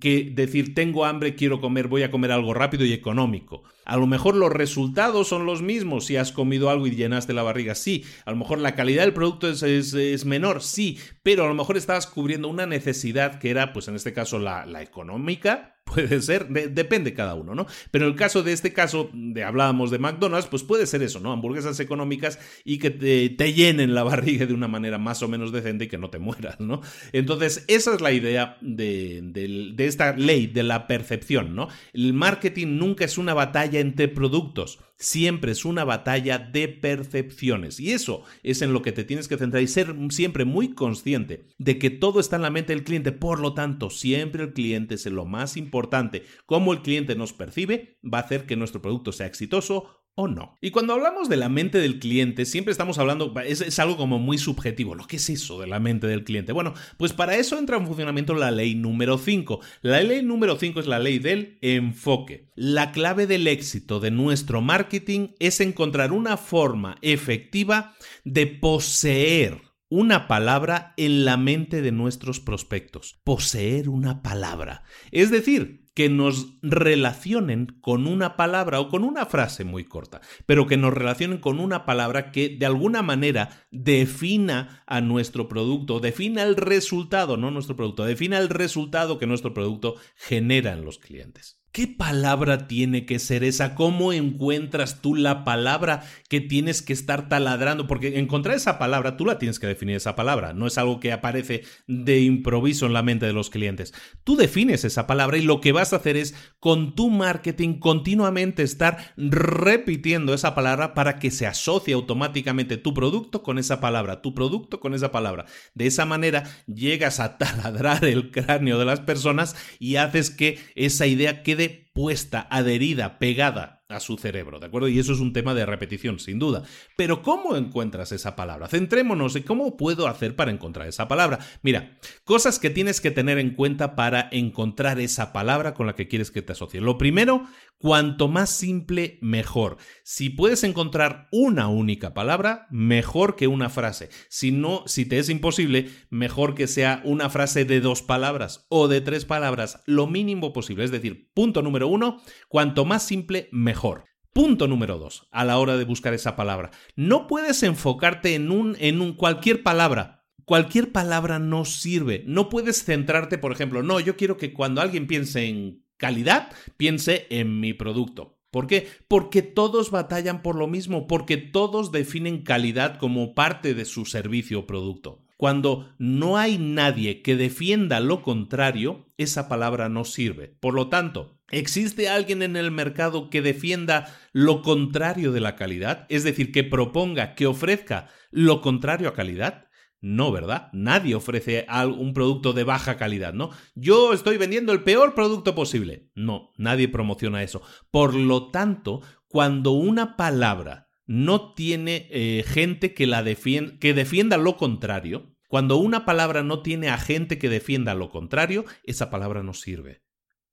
que 0.00 0.30
decir 0.34 0.74
tengo 0.74 1.04
hambre, 1.06 1.34
quiero 1.34 1.60
comer, 1.60 1.88
voy 1.88 2.02
a 2.02 2.10
comer 2.10 2.30
algo 2.30 2.54
rápido 2.54 2.84
y 2.84 2.92
económico. 2.92 3.64
A 3.88 3.96
lo 3.96 4.06
mejor 4.06 4.36
los 4.36 4.52
resultados 4.52 5.28
son 5.28 5.46
los 5.46 5.62
mismos 5.62 6.04
si 6.04 6.16
has 6.16 6.30
comido 6.30 6.68
algo 6.68 6.86
y 6.86 6.94
llenaste 6.94 7.32
la 7.32 7.42
barriga, 7.42 7.74
sí. 7.74 8.04
A 8.26 8.30
lo 8.30 8.36
mejor 8.36 8.58
la 8.58 8.74
calidad 8.74 9.02
del 9.02 9.14
producto 9.14 9.48
es, 9.48 9.62
es, 9.62 10.24
menor, 10.26 10.62
sí. 10.62 10.98
Pero 11.22 11.44
a 11.44 11.48
lo 11.48 11.54
mejor 11.54 11.78
estabas 11.78 12.06
cubriendo 12.06 12.48
una 12.48 12.66
necesidad 12.66 13.38
que 13.38 13.48
era, 13.48 13.72
pues 13.72 13.88
en 13.88 13.96
este 13.96 14.12
caso, 14.12 14.38
la, 14.38 14.66
la 14.66 14.82
económica, 14.82 15.78
Puede 15.94 16.20
ser, 16.20 16.48
depende 16.48 17.14
cada 17.14 17.34
uno, 17.34 17.54
¿no? 17.54 17.66
Pero 17.90 18.06
en 18.06 18.12
el 18.12 18.16
caso 18.16 18.42
de 18.42 18.52
este 18.52 18.72
caso, 18.72 19.10
de 19.12 19.42
hablábamos 19.44 19.90
de 19.90 19.98
McDonald's, 19.98 20.48
pues 20.48 20.62
puede 20.62 20.86
ser 20.86 21.02
eso, 21.02 21.20
¿no? 21.20 21.32
Hamburguesas 21.32 21.80
económicas 21.80 22.38
y 22.64 22.78
que 22.78 22.90
te, 22.90 23.52
llenen 23.52 23.94
la 23.94 24.02
barriga 24.04 24.46
de 24.46 24.52
una 24.52 24.68
manera 24.68 24.98
más 24.98 25.22
o 25.22 25.28
menos 25.28 25.52
decente 25.52 25.84
y 25.84 25.88
que 25.88 25.98
no 25.98 26.10
te 26.10 26.18
mueras, 26.18 26.60
¿no? 26.60 26.82
Entonces, 27.12 27.64
esa 27.68 27.94
es 27.94 28.00
la 28.00 28.12
idea 28.12 28.58
de, 28.60 29.20
de 29.22 29.86
esta 29.86 30.14
ley 30.16 30.46
de 30.46 30.62
la 30.62 30.86
percepción, 30.86 31.54
¿no? 31.54 31.68
El 31.92 32.12
marketing 32.12 32.78
nunca 32.78 33.04
es 33.04 33.16
una 33.16 33.34
batalla 33.34 33.77
entre 33.80 34.08
productos 34.08 34.78
siempre 34.98 35.52
es 35.52 35.64
una 35.64 35.84
batalla 35.84 36.38
de 36.38 36.68
percepciones. 36.68 37.80
Y 37.80 37.92
eso 37.92 38.24
es 38.42 38.62
en 38.62 38.72
lo 38.72 38.82
que 38.82 38.92
te 38.92 39.04
tienes 39.04 39.28
que 39.28 39.38
centrar 39.38 39.62
y 39.62 39.68
ser 39.68 39.94
siempre 40.10 40.44
muy 40.44 40.74
consciente 40.74 41.46
de 41.58 41.78
que 41.78 41.90
todo 41.90 42.20
está 42.20 42.36
en 42.36 42.42
la 42.42 42.50
mente 42.50 42.74
del 42.74 42.84
cliente. 42.84 43.12
Por 43.12 43.40
lo 43.40 43.54
tanto, 43.54 43.90
siempre 43.90 44.44
el 44.44 44.52
cliente 44.52 44.96
es 44.96 45.06
lo 45.06 45.24
más 45.24 45.56
importante. 45.56 46.24
Cómo 46.46 46.72
el 46.72 46.82
cliente 46.82 47.14
nos 47.14 47.32
percibe 47.32 47.98
va 48.02 48.18
a 48.18 48.22
hacer 48.22 48.46
que 48.46 48.56
nuestro 48.56 48.82
producto 48.82 49.12
sea 49.12 49.26
exitoso 49.26 49.97
o 50.20 50.26
no. 50.26 50.58
Y 50.60 50.72
cuando 50.72 50.94
hablamos 50.94 51.28
de 51.28 51.36
la 51.36 51.48
mente 51.48 51.78
del 51.78 52.00
cliente, 52.00 52.44
siempre 52.44 52.72
estamos 52.72 52.98
hablando, 52.98 53.32
es, 53.46 53.78
algo 53.78 53.96
como 53.96 54.18
muy 54.18 54.36
subjetivo. 54.36 54.96
¿Lo 54.96 55.06
que 55.06 55.14
es 55.14 55.30
eso 55.30 55.60
de 55.60 55.68
la 55.68 55.78
mente 55.78 56.08
del 56.08 56.24
cliente? 56.24 56.52
Bueno, 56.52 56.74
pues 56.96 57.12
para 57.12 57.36
eso 57.36 57.56
entra 57.56 57.76
en 57.76 57.86
funcionamiento 57.86 58.34
la 58.34 58.50
ley 58.50 58.74
número 58.74 59.16
5. 59.16 59.60
La 59.82 60.02
ley 60.02 60.24
número 60.24 60.56
5 60.56 60.80
es 60.80 60.88
la 60.88 60.98
ley 60.98 61.20
del 61.20 61.56
enfoque. 61.62 62.50
La 62.56 62.90
clave 62.90 63.28
del 63.28 63.46
éxito 63.46 64.00
de 64.00 64.10
nuestro 64.10 64.60
marketing 64.60 65.28
es 65.38 65.60
encontrar 65.60 66.10
una 66.10 66.36
forma 66.36 66.98
efectiva 67.00 67.94
de 68.24 68.48
poseer 68.48 69.62
una 69.88 70.26
palabra 70.26 70.94
en 70.96 71.24
la 71.24 71.36
mente 71.36 71.80
de 71.80 71.92
nuestros 71.92 72.40
prospectos. 72.40 73.20
Poseer 73.22 73.88
una 73.88 74.20
palabra. 74.20 74.82
Es 75.12 75.30
decir, 75.30 75.87
que 75.98 76.08
nos 76.08 76.54
relacionen 76.62 77.66
con 77.80 78.06
una 78.06 78.36
palabra 78.36 78.78
o 78.78 78.88
con 78.88 79.02
una 79.02 79.26
frase 79.26 79.64
muy 79.64 79.82
corta, 79.82 80.20
pero 80.46 80.68
que 80.68 80.76
nos 80.76 80.94
relacionen 80.94 81.38
con 81.38 81.58
una 81.58 81.84
palabra 81.84 82.30
que 82.30 82.50
de 82.50 82.66
alguna 82.66 83.02
manera 83.02 83.66
defina 83.72 84.84
a 84.86 85.00
nuestro 85.00 85.48
producto, 85.48 85.98
defina 85.98 86.44
el 86.44 86.54
resultado, 86.54 87.36
no 87.36 87.50
nuestro 87.50 87.74
producto, 87.74 88.04
defina 88.04 88.38
el 88.38 88.48
resultado 88.48 89.18
que 89.18 89.26
nuestro 89.26 89.52
producto 89.52 89.96
genera 90.14 90.72
en 90.72 90.84
los 90.84 91.00
clientes. 91.00 91.60
¿Qué 91.70 91.86
palabra 91.86 92.66
tiene 92.66 93.04
que 93.04 93.18
ser 93.18 93.44
esa? 93.44 93.74
¿Cómo 93.74 94.12
encuentras 94.12 95.02
tú 95.02 95.14
la 95.14 95.44
palabra 95.44 96.02
que 96.28 96.40
tienes 96.40 96.80
que 96.82 96.94
estar 96.94 97.28
taladrando? 97.28 97.86
Porque 97.86 98.18
encontrar 98.18 98.56
esa 98.56 98.78
palabra, 98.78 99.16
tú 99.16 99.26
la 99.26 99.38
tienes 99.38 99.58
que 99.58 99.66
definir 99.66 99.96
esa 99.96 100.16
palabra. 100.16 100.54
No 100.54 100.66
es 100.66 100.78
algo 100.78 100.98
que 100.98 101.12
aparece 101.12 101.64
de 101.86 102.20
improviso 102.20 102.86
en 102.86 102.94
la 102.94 103.02
mente 103.02 103.26
de 103.26 103.34
los 103.34 103.50
clientes. 103.50 103.92
Tú 104.24 104.36
defines 104.36 104.84
esa 104.84 105.06
palabra 105.06 105.36
y 105.36 105.42
lo 105.42 105.60
que 105.60 105.72
vas 105.72 105.92
a 105.92 105.96
hacer 105.96 106.16
es 106.16 106.34
con 106.58 106.94
tu 106.94 107.10
marketing 107.10 107.74
continuamente 107.74 108.62
estar 108.62 109.12
repitiendo 109.16 110.34
esa 110.34 110.54
palabra 110.54 110.94
para 110.94 111.18
que 111.18 111.30
se 111.30 111.46
asocie 111.46 111.94
automáticamente 111.94 112.78
tu 112.78 112.94
producto 112.94 113.42
con 113.42 113.58
esa 113.58 113.78
palabra, 113.78 114.22
tu 114.22 114.34
producto 114.34 114.80
con 114.80 114.94
esa 114.94 115.12
palabra. 115.12 115.44
De 115.74 115.86
esa 115.86 116.06
manera 116.06 116.44
llegas 116.66 117.20
a 117.20 117.36
taladrar 117.38 118.04
el 118.04 118.30
cráneo 118.30 118.78
de 118.78 118.86
las 118.86 119.00
personas 119.00 119.54
y 119.78 119.96
haces 119.96 120.30
que 120.30 120.58
esa 120.74 121.06
idea 121.06 121.42
quede 121.42 121.67
puesta, 121.68 122.46
adherida, 122.50 123.18
pegada 123.18 123.78
a 123.88 124.00
su 124.00 124.18
cerebro, 124.18 124.60
¿de 124.60 124.66
acuerdo? 124.66 124.88
Y 124.88 124.98
eso 124.98 125.14
es 125.14 125.20
un 125.20 125.32
tema 125.32 125.54
de 125.54 125.64
repetición, 125.64 126.18
sin 126.18 126.38
duda. 126.38 126.62
Pero 126.96 127.22
¿cómo 127.22 127.56
encuentras 127.56 128.12
esa 128.12 128.36
palabra? 128.36 128.68
Centrémonos 128.68 129.34
en 129.34 129.44
cómo 129.44 129.78
puedo 129.78 130.06
hacer 130.06 130.36
para 130.36 130.50
encontrar 130.50 130.88
esa 130.88 131.08
palabra. 131.08 131.38
Mira, 131.62 131.98
cosas 132.24 132.58
que 132.58 132.68
tienes 132.68 133.00
que 133.00 133.10
tener 133.10 133.38
en 133.38 133.54
cuenta 133.54 133.96
para 133.96 134.28
encontrar 134.30 135.00
esa 135.00 135.32
palabra 135.32 135.72
con 135.72 135.86
la 135.86 135.94
que 135.94 136.06
quieres 136.06 136.30
que 136.30 136.42
te 136.42 136.52
asocie. 136.52 136.82
Lo 136.82 136.98
primero, 136.98 137.46
cuanto 137.78 138.28
más 138.28 138.50
simple, 138.50 139.18
mejor. 139.22 139.78
Si 140.02 140.30
puedes 140.30 140.64
encontrar 140.64 141.28
una 141.32 141.68
única 141.68 142.12
palabra, 142.12 142.66
mejor 142.70 143.36
que 143.36 143.46
una 143.46 143.70
frase. 143.70 144.10
Si 144.28 144.50
no, 144.52 144.82
si 144.86 145.06
te 145.06 145.18
es 145.18 145.30
imposible, 145.30 145.90
mejor 146.10 146.54
que 146.54 146.66
sea 146.66 147.00
una 147.04 147.30
frase 147.30 147.64
de 147.64 147.80
dos 147.80 148.02
palabras 148.02 148.66
o 148.68 148.88
de 148.88 149.00
tres 149.00 149.24
palabras, 149.24 149.82
lo 149.86 150.06
mínimo 150.06 150.52
posible. 150.52 150.84
Es 150.84 150.90
decir, 150.90 151.30
punto 151.34 151.62
número 151.62 151.88
uno, 151.88 152.20
cuanto 152.48 152.84
más 152.84 153.02
simple, 153.02 153.48
mejor. 153.52 154.04
Punto 154.32 154.68
número 154.68 154.98
dos, 154.98 155.26
a 155.32 155.44
la 155.44 155.58
hora 155.58 155.76
de 155.76 155.84
buscar 155.84 156.14
esa 156.14 156.36
palabra. 156.36 156.70
No 156.94 157.26
puedes 157.26 157.62
enfocarte 157.62 158.34
en 158.34 158.50
un, 158.50 158.76
en 158.78 159.00
un 159.00 159.14
cualquier 159.14 159.62
palabra. 159.62 160.26
Cualquier 160.44 160.92
palabra 160.92 161.38
no 161.38 161.64
sirve. 161.64 162.24
No 162.26 162.48
puedes 162.48 162.84
centrarte, 162.84 163.36
por 163.36 163.52
ejemplo, 163.52 163.82
no, 163.82 164.00
yo 164.00 164.16
quiero 164.16 164.36
que 164.36 164.52
cuando 164.52 164.80
alguien 164.80 165.06
piense 165.06 165.46
en 165.46 165.84
calidad, 165.98 166.50
piense 166.76 167.26
en 167.30 167.60
mi 167.60 167.74
producto. 167.74 168.38
¿Por 168.50 168.66
qué? 168.66 168.88
Porque 169.08 169.42
todos 169.42 169.90
batallan 169.90 170.42
por 170.42 170.56
lo 170.56 170.66
mismo, 170.66 171.06
porque 171.06 171.36
todos 171.36 171.92
definen 171.92 172.42
calidad 172.42 172.96
como 172.96 173.34
parte 173.34 173.74
de 173.74 173.84
su 173.84 174.06
servicio 174.06 174.60
o 174.60 174.66
producto. 174.66 175.22
Cuando 175.36 175.94
no 175.98 176.36
hay 176.36 176.58
nadie 176.58 177.22
que 177.22 177.36
defienda 177.36 178.00
lo 178.00 178.22
contrario, 178.22 179.06
esa 179.18 179.48
palabra 179.48 179.88
no 179.88 180.04
sirve. 180.04 180.48
Por 180.48 180.74
lo 180.74 180.88
tanto, 180.88 181.38
¿existe 181.50 182.08
alguien 182.08 182.42
en 182.42 182.56
el 182.56 182.72
mercado 182.72 183.30
que 183.30 183.42
defienda 183.42 184.16
lo 184.32 184.62
contrario 184.62 185.30
de 185.30 185.40
la 185.40 185.54
calidad? 185.54 186.06
Es 186.08 186.24
decir, 186.24 186.50
que 186.50 186.64
proponga, 186.64 187.34
que 187.36 187.46
ofrezca 187.46 188.08
lo 188.30 188.60
contrario 188.60 189.08
a 189.08 189.14
calidad. 189.14 189.67
No, 190.00 190.30
¿verdad? 190.30 190.68
Nadie 190.72 191.14
ofrece 191.14 191.66
un 191.84 192.14
producto 192.14 192.52
de 192.52 192.64
baja 192.64 192.96
calidad, 192.96 193.34
¿no? 193.34 193.50
Yo 193.74 194.12
estoy 194.12 194.36
vendiendo 194.36 194.72
el 194.72 194.84
peor 194.84 195.14
producto 195.14 195.54
posible. 195.54 196.08
No, 196.14 196.52
nadie 196.56 196.88
promociona 196.88 197.42
eso. 197.42 197.62
Por 197.90 198.14
lo 198.14 198.50
tanto, 198.50 199.02
cuando 199.26 199.72
una 199.72 200.16
palabra 200.16 200.88
no 201.08 201.54
tiene 201.54 202.06
eh, 202.10 202.44
gente 202.46 202.94
que, 202.94 203.06
la 203.06 203.24
que 203.24 203.94
defienda 203.94 204.36
lo 204.36 204.56
contrario. 204.56 205.34
Cuando 205.48 205.78
una 205.78 206.04
palabra 206.04 206.42
no 206.42 206.60
tiene 206.60 206.90
a 206.90 206.98
gente 206.98 207.38
que 207.38 207.48
defienda 207.48 207.94
lo 207.94 208.10
contrario, 208.10 208.66
esa 208.84 209.08
palabra 209.08 209.42
no 209.42 209.54
sirve. 209.54 210.02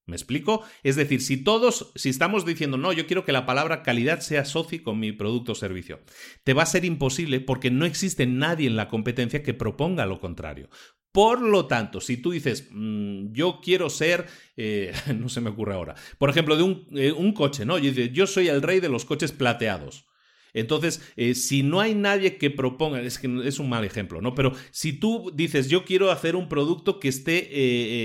¿Me 0.07 0.15
explico? 0.15 0.63
Es 0.83 0.95
decir, 0.95 1.21
si 1.21 1.37
todos, 1.37 1.91
si 1.95 2.09
estamos 2.09 2.45
diciendo, 2.45 2.77
no, 2.77 2.93
yo 2.93 3.07
quiero 3.07 3.25
que 3.25 3.31
la 3.31 3.47
palabra 3.47 3.81
calidad 3.81 4.19
se 4.19 4.37
asocie 4.37 4.83
con 4.83 4.99
mi 4.99 5.11
producto 5.11 5.53
o 5.53 5.55
servicio, 5.55 5.99
te 6.43 6.53
va 6.53 6.63
a 6.63 6.67
ser 6.67 6.85
imposible 6.85 7.39
porque 7.39 7.71
no 7.71 7.85
existe 7.85 8.27
nadie 8.27 8.67
en 8.67 8.75
la 8.75 8.87
competencia 8.87 9.41
que 9.41 9.55
proponga 9.55 10.05
lo 10.05 10.19
contrario. 10.19 10.69
Por 11.11 11.41
lo 11.41 11.65
tanto, 11.65 12.01
si 12.01 12.17
tú 12.17 12.31
dices, 12.31 12.67
mm, 12.71 13.31
yo 13.31 13.61
quiero 13.63 13.89
ser, 13.89 14.27
eh, 14.57 14.93
no 15.17 15.29
se 15.29 15.41
me 15.41 15.49
ocurre 15.49 15.73
ahora, 15.73 15.95
por 16.19 16.29
ejemplo, 16.29 16.55
de 16.55 16.63
un, 16.63 16.87
eh, 16.93 17.33
coche, 17.33 17.65
¿no? 17.65 17.79
yo 17.79 18.27
soy 18.27 18.49
el 18.49 18.61
rey 18.61 18.79
de 18.79 18.89
los 18.89 19.05
coches 19.05 19.31
plateados. 19.31 20.05
Entonces, 20.55 21.01
eh, 21.17 21.35
si 21.35 21.61
no 21.61 21.81
hay 21.81 21.93
nadie 21.93 22.37
que 22.37 22.49
proponga, 22.49 23.01
es 23.01 23.19
que 23.19 23.29
es 23.45 23.59
un 23.59 23.69
mal 23.69 23.83
ejemplo, 23.83 24.21
¿no? 24.21 24.33
Pero 24.33 24.53
si 24.71 24.93
tú 24.93 25.31
dices, 25.35 25.67
yo 25.69 25.83
quiero 25.85 26.11
hacer 26.11 26.35
un 26.35 26.49
producto 26.49 26.99
que 26.99 27.09
esté, 27.09 27.37
eh, 27.37 27.47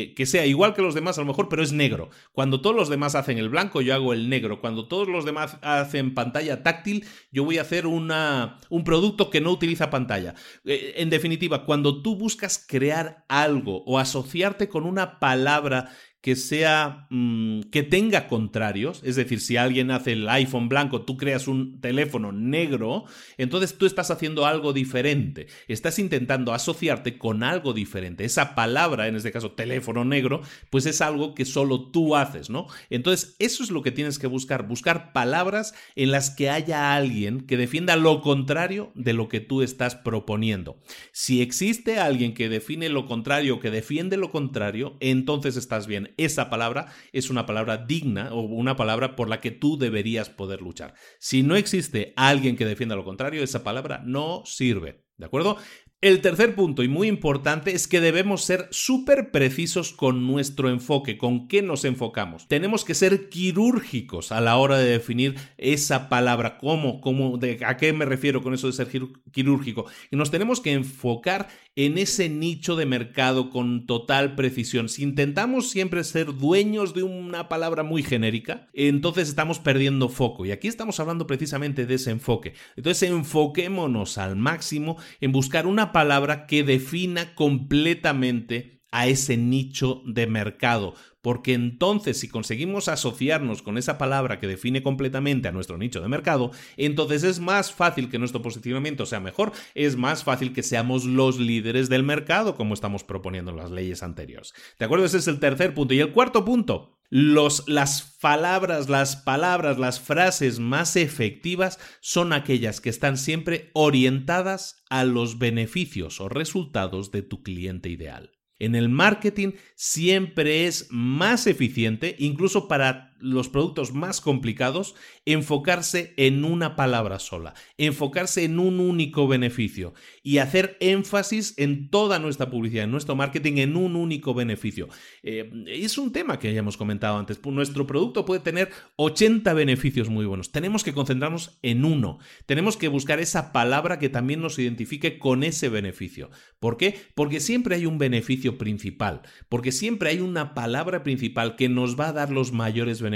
eh, 0.03 0.15
que 0.15 0.27
sea 0.27 0.45
igual 0.47 0.75
que 0.75 0.83
los 0.83 0.95
demás 0.95 1.17
a 1.17 1.23
lo 1.23 1.29
mejor, 1.29 1.49
pero 1.49 1.63
es 1.63 1.73
negro. 1.73 2.11
Cuando 2.33 2.61
todos 2.61 2.75
los 2.75 2.89
demás 2.89 3.15
hacen 3.15 3.39
el 3.39 3.49
blanco, 3.49 3.81
yo 3.81 3.95
hago 3.95 4.13
el 4.13 4.29
negro. 4.29 4.61
Cuando 4.61 4.89
todos 4.89 5.09
los 5.09 5.25
demás 5.25 5.59
hacen 5.63 6.13
pantalla 6.13 6.63
táctil, 6.63 7.07
yo 7.31 7.45
voy 7.45 7.59
a 7.59 7.63
hacer 7.63 7.87
una, 7.87 8.59
un 8.69 8.83
producto 8.83 9.31
que 9.31 9.41
no 9.41 9.53
utiliza 9.53 9.89
pantalla. 9.91 10.35
en 10.65 11.09
definitiva, 11.09 11.65
cuando 11.65 12.03
tú 12.03 12.17
buscas 12.17 12.65
crear 12.67 13.25
algo 13.29 13.85
o 13.85 13.99
asociarte 13.99 14.69
con 14.69 14.85
una 14.85 15.21
palabra 15.21 15.93
que 16.21 16.37
sea 16.37 17.07
mm, 17.09 17.63
que 17.71 17.83
tenga 17.83 18.29
contrarios, 18.29 19.01
es 19.05 19.17
decir, 19.17 19.41
si 19.41 19.57
alguien 19.57 19.91
hace 19.91 20.13
el 20.13 20.29
iPhone 20.29 20.69
blanco, 20.69 21.03
tú 21.03 21.17
creas 21.17 21.49
un 21.49 21.81
teléfono 21.81 22.31
negro, 22.31 23.05
entonces 23.39 23.79
tú 23.79 23.87
estás 23.87 24.11
haciendo 24.11 24.45
algo 24.45 24.75
diferente, 24.75 25.47
estás 25.67 25.99
intentando 25.99 26.53
asociarte 26.53 27.17
con 27.17 27.43
algo 27.43 27.73
diferente. 27.73 28.25
Esa 28.25 28.55
palabra, 28.55 29.09
en 29.09 29.17
este 29.17 29.33
caso 29.33 29.53
teléfono 29.53 30.05
negro, 30.05 30.43
pues 30.69 30.85
es 30.85 31.01
algo 31.01 31.35
que 31.35 31.47
solo 31.47 31.91
tú 31.91 32.17
haces, 32.17 32.51
¿no? 32.51 32.67
Entonces, 32.91 33.37
eso 33.39 33.63
es 33.63 33.71
lo 33.71 33.83
que 33.83 33.93
tienes 33.93 34.19
que 34.19 34.27
buscar, 34.27 34.67
buscar 34.67 35.13
palabras 35.13 35.75
en 35.97 36.11
las 36.11 36.31
que 36.31 36.51
haya 36.51 36.95
alguien 36.95 37.41
que 37.41 37.57
defienda 37.57 37.97
lo 37.97 38.21
contrario 38.21 38.93
de 38.95 39.15
lo 39.15 39.29
que 39.29 39.41
tú 39.41 39.63
estás 39.63 39.95
proponiendo. 39.97 40.79
Si 41.13 41.41
existe 41.41 41.99
alguien 41.99 42.35
que 42.35 42.51
define 42.51 42.91
lo 42.91 43.07
contrario, 43.07 43.59
que 43.59 43.71
defiende 43.71 44.19
lo 44.19 44.31
contrario, 44.31 44.97
entonces 45.01 45.57
estás 45.57 45.87
bien 45.87 46.10
esa 46.17 46.51
palabra 46.51 46.87
es 47.13 47.31
una 47.31 47.47
palabra 47.47 47.77
digna 47.79 48.33
o 48.33 48.41
una 48.41 48.77
palabra 48.77 49.17
por 49.17 49.29
la 49.29 49.41
que 49.41 49.51
tú 49.51 49.79
deberías 49.79 50.31
poder 50.31 50.63
luchar. 50.63 50.95
Si 51.19 51.43
no 51.43 51.57
existe 51.57 52.13
alguien 52.17 52.57
que 52.57 52.67
defienda 52.67 52.97
lo 52.97 53.05
contrario, 53.05 53.43
esa 53.43 53.65
palabra 53.65 54.03
no 54.05 54.43
sirve. 54.45 55.05
¿De 55.17 55.27
acuerdo? 55.27 55.59
El 56.03 56.23
tercer 56.23 56.55
punto 56.55 56.83
y 56.83 56.89
muy 56.89 57.09
importante 57.09 57.75
es 57.75 57.87
que 57.87 58.01
debemos 58.01 58.43
ser 58.43 58.69
súper 58.71 59.31
precisos 59.31 59.93
con 59.93 60.27
nuestro 60.27 60.71
enfoque, 60.71 61.19
con 61.19 61.47
qué 61.47 61.61
nos 61.61 61.85
enfocamos. 61.85 62.49
Tenemos 62.49 62.87
que 62.87 62.95
ser 62.95 63.29
quirúrgicos 63.29 64.33
a 64.33 64.41
la 64.41 64.57
hora 64.57 64.79
de 64.79 64.89
definir 64.89 65.35
esa 65.59 66.09
palabra, 66.09 66.57
cómo, 66.57 67.03
cómo, 67.03 67.37
de, 67.37 67.59
a 67.67 67.77
qué 67.77 67.93
me 67.93 68.07
refiero 68.07 68.43
con 68.43 68.55
eso 68.55 68.67
de 68.67 68.73
ser 68.73 68.89
quirúrgico. 69.31 69.85
Y 70.11 70.17
nos 70.17 70.31
tenemos 70.31 70.63
que 70.63 70.73
enfocar 70.73 71.49
en 71.77 71.99
ese 71.99 72.31
nicho 72.31 72.77
de 72.77 72.87
mercado 72.87 73.51
con 73.51 73.85
total 73.85 74.35
precisión. 74.37 74.89
Si 74.89 75.03
intentamos 75.03 75.69
siempre 75.69 76.03
ser 76.05 76.35
dueños 76.35 76.95
de 76.95 77.03
una 77.03 77.49
palabra 77.49 77.83
muy 77.83 78.03
genérica, 78.03 78.69
entonces 78.73 79.29
estamos 79.29 79.59
perdiendo 79.59 80.09
foco. 80.09 80.47
Y 80.47 80.53
aquí 80.53 80.67
estamos 80.67 80.99
hablando 80.99 81.27
precisamente 81.27 81.85
de 81.85 81.95
ese 81.95 82.11
enfoque. 82.11 82.55
Entonces 82.77 83.09
enfoquémonos 83.09 84.17
al 84.17 84.37
máximo 84.37 84.97
en 85.21 85.33
buscar 85.33 85.67
una 85.67 85.90
palabra 85.93 86.47
que 86.47 86.63
defina 86.63 87.35
completamente 87.35 88.83
a 88.93 89.07
ese 89.07 89.37
nicho 89.37 90.03
de 90.05 90.27
mercado, 90.27 90.95
porque 91.23 91.55
entonces 91.55 92.19
si 92.19 92.29
conseguimos 92.29 92.89
asociarnos 92.89 93.63
con 93.63 93.79
esa 93.79 93.99
palabra 93.99 94.39
que 94.39 94.47
define 94.47 94.83
completamente 94.83 95.49
a 95.49 95.53
nuestro 95.53 95.79
nicho 95.79 96.01
de 96.01 96.09
mercado, 96.09 96.51
entonces 96.77 97.23
es 97.25 97.41
más 97.41 97.73
fácil 97.73 98.09
que 98.09 98.19
nuestro 98.19 98.43
posicionamiento 98.43 99.07
sea 99.07 99.21
mejor, 99.21 99.53
es 99.75 99.97
más 99.97 100.25
fácil 100.25 100.53
que 100.53 100.63
seamos 100.63 101.05
los 101.05 101.39
líderes 101.39 101.89
del 101.89 102.03
mercado, 102.03 102.57
como 102.57 102.75
estamos 102.75 103.05
proponiendo 103.05 103.51
en 103.51 103.57
las 103.59 103.71
leyes 103.71 104.03
anteriores. 104.03 104.53
¿De 104.79 104.85
acuerdo? 104.85 105.05
Ese 105.05 105.19
es 105.19 105.29
el 105.29 105.41
tercer 105.41 105.75
punto. 105.75 105.95
Y 105.95 106.01
el 106.01 106.13
cuarto 106.13 106.45
punto, 106.45 107.01
las 107.11 108.17
palabras, 108.21 108.89
las 108.89 109.17
palabras, 109.17 109.79
las 109.79 110.01
frases 110.01 110.61
más 110.61 110.97
efectivas 110.97 111.79
son 112.01 112.33
aquellas 112.33 112.81
que 112.81 112.91
están 112.91 113.17
siempre 113.17 113.71
orientadas 113.75 114.85
a 114.91 115.05
los 115.05 115.39
beneficios 115.39 116.21
o 116.21 116.29
resultados 116.29 117.11
de 117.11 117.23
tu 117.23 117.43
cliente 117.43 117.89
ideal. 117.89 118.31
En 118.61 118.77
el 118.77 118.89
marketing 118.89 119.53
siempre 119.75 120.67
es 120.67 120.87
más 120.91 121.49
eficiente, 121.49 122.15
incluso 122.19 122.69
para 122.69 123.10
los 123.21 123.49
productos 123.49 123.93
más 123.93 124.21
complicados, 124.21 124.95
enfocarse 125.25 126.15
en 126.17 126.45
una 126.45 126.77
palabra 126.77 127.19
sola, 127.19 127.55
enfocarse 127.79 128.45
en 128.45 128.59
un 128.59 128.81
único 128.81 129.29
beneficio 129.29 129.95
y 130.23 130.39
hacer 130.39 130.77
énfasis 130.81 131.55
en 131.57 131.91
toda 131.91 132.19
nuestra 132.19 132.51
publicidad, 132.51 132.85
en 132.85 132.91
nuestro 132.91 133.17
marketing, 133.17 133.59
en 133.59 133.77
un 133.77 133.97
único 133.97 134.35
beneficio. 134.35 134.89
Eh, 135.23 135.51
es 135.67 135.99
un 135.99 136.13
tema 136.13 136.39
que 136.39 136.53
ya 136.53 136.61
hemos 136.61 136.77
comentado 136.77 137.19
antes. 137.19 137.41
Nuestro 137.45 137.87
producto 137.87 138.25
puede 138.25 138.41
tener 138.41 138.71
80 138.97 139.53
beneficios 139.55 140.09
muy 140.09 140.25
buenos. 140.25 140.53
Tenemos 140.53 140.85
que 140.85 140.95
concentrarnos 140.95 141.59
en 141.63 141.85
uno. 141.85 142.19
Tenemos 142.47 142.77
que 142.77 142.89
buscar 142.89 143.21
esa 143.21 143.53
palabra 143.53 143.99
que 143.99 144.09
también 144.09 144.41
nos 144.41 144.59
identifique 144.59 145.19
con 145.19 145.43
ese 145.43 145.69
beneficio. 145.69 146.31
¿Por 146.59 146.77
qué? 146.77 146.99
Porque 147.15 147.41
siempre 147.41 147.77
hay 147.77 147.87
un 147.87 147.99
beneficio 147.99 148.59
principal, 148.59 149.23
porque 149.49 149.73
siempre 149.73 150.11
hay 150.11 150.21
una 150.21 150.55
palabra 150.55 151.03
principal 151.03 151.57
que 151.57 151.69
nos 151.69 151.99
va 151.99 152.09
a 152.09 152.13
dar 152.13 152.31
los 152.31 152.53
mayores 152.53 153.01
beneficios 153.01 153.10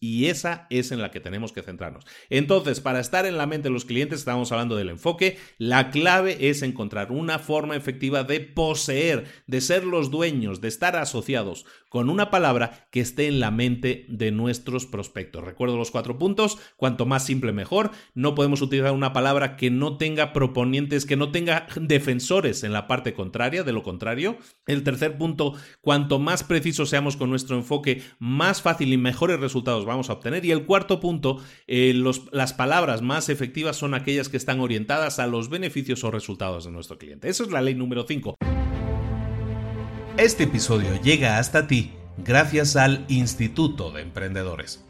y 0.00 0.26
esa 0.26 0.66
es 0.70 0.92
en 0.92 1.00
la 1.00 1.10
que 1.10 1.20
tenemos 1.20 1.52
que 1.52 1.62
centrarnos. 1.62 2.04
Entonces, 2.30 2.80
para 2.80 3.00
estar 3.00 3.26
en 3.26 3.38
la 3.38 3.46
mente 3.46 3.68
de 3.68 3.74
los 3.74 3.84
clientes, 3.84 4.20
estamos 4.20 4.52
hablando 4.52 4.76
del 4.76 4.88
enfoque, 4.88 5.38
la 5.58 5.90
clave 5.90 6.48
es 6.48 6.62
encontrar 6.62 7.12
una 7.12 7.38
forma 7.38 7.76
efectiva 7.76 8.24
de 8.24 8.40
poseer, 8.40 9.24
de 9.46 9.60
ser 9.60 9.84
los 9.84 10.10
dueños, 10.10 10.60
de 10.60 10.68
estar 10.68 10.96
asociados 10.96 11.66
con 11.88 12.10
una 12.10 12.30
palabra 12.30 12.88
que 12.90 13.00
esté 13.00 13.26
en 13.26 13.40
la 13.40 13.50
mente 13.50 14.04
de 14.08 14.30
nuestros 14.30 14.86
prospectos. 14.86 15.44
Recuerdo 15.44 15.76
los 15.76 15.90
cuatro 15.90 16.18
puntos, 16.18 16.58
cuanto 16.76 17.06
más 17.06 17.24
simple 17.24 17.52
mejor, 17.52 17.90
no 18.14 18.34
podemos 18.34 18.60
utilizar 18.60 18.92
una 18.92 19.12
palabra 19.12 19.56
que 19.56 19.70
no 19.70 19.96
tenga 19.96 20.32
proponientes, 20.32 21.06
que 21.06 21.16
no 21.16 21.30
tenga 21.30 21.66
defensores 21.80 22.64
en 22.64 22.72
la 22.72 22.86
parte 22.86 23.14
contraria, 23.14 23.62
de 23.62 23.72
lo 23.72 23.82
contrario. 23.82 24.38
El 24.66 24.82
tercer 24.82 25.16
punto, 25.16 25.54
cuanto 25.80 26.18
más 26.18 26.44
precisos 26.44 26.90
seamos 26.90 27.16
con 27.16 27.30
nuestro 27.30 27.56
enfoque, 27.56 28.02
más 28.18 28.62
fácil 28.62 28.92
y 28.92 28.98
resultados 29.36 29.84
vamos 29.84 30.10
a 30.10 30.14
obtener. 30.14 30.44
Y 30.44 30.50
el 30.50 30.64
cuarto 30.64 31.00
punto, 31.00 31.42
eh, 31.66 31.94
las 32.32 32.52
palabras 32.52 33.02
más 33.02 33.28
efectivas 33.28 33.76
son 33.76 33.94
aquellas 33.94 34.28
que 34.28 34.36
están 34.36 34.60
orientadas 34.60 35.18
a 35.18 35.26
los 35.26 35.48
beneficios 35.50 36.04
o 36.04 36.10
resultados 36.10 36.64
de 36.64 36.70
nuestro 36.70 36.98
cliente. 36.98 37.28
Esa 37.28 37.44
es 37.44 37.50
la 37.50 37.60
ley 37.60 37.74
número 37.74 38.04
5. 38.06 38.36
Este 40.16 40.44
episodio 40.44 41.00
llega 41.02 41.38
hasta 41.38 41.66
ti 41.66 41.92
gracias 42.16 42.76
al 42.76 43.04
Instituto 43.08 43.92
de 43.92 44.02
Emprendedores. 44.02 44.84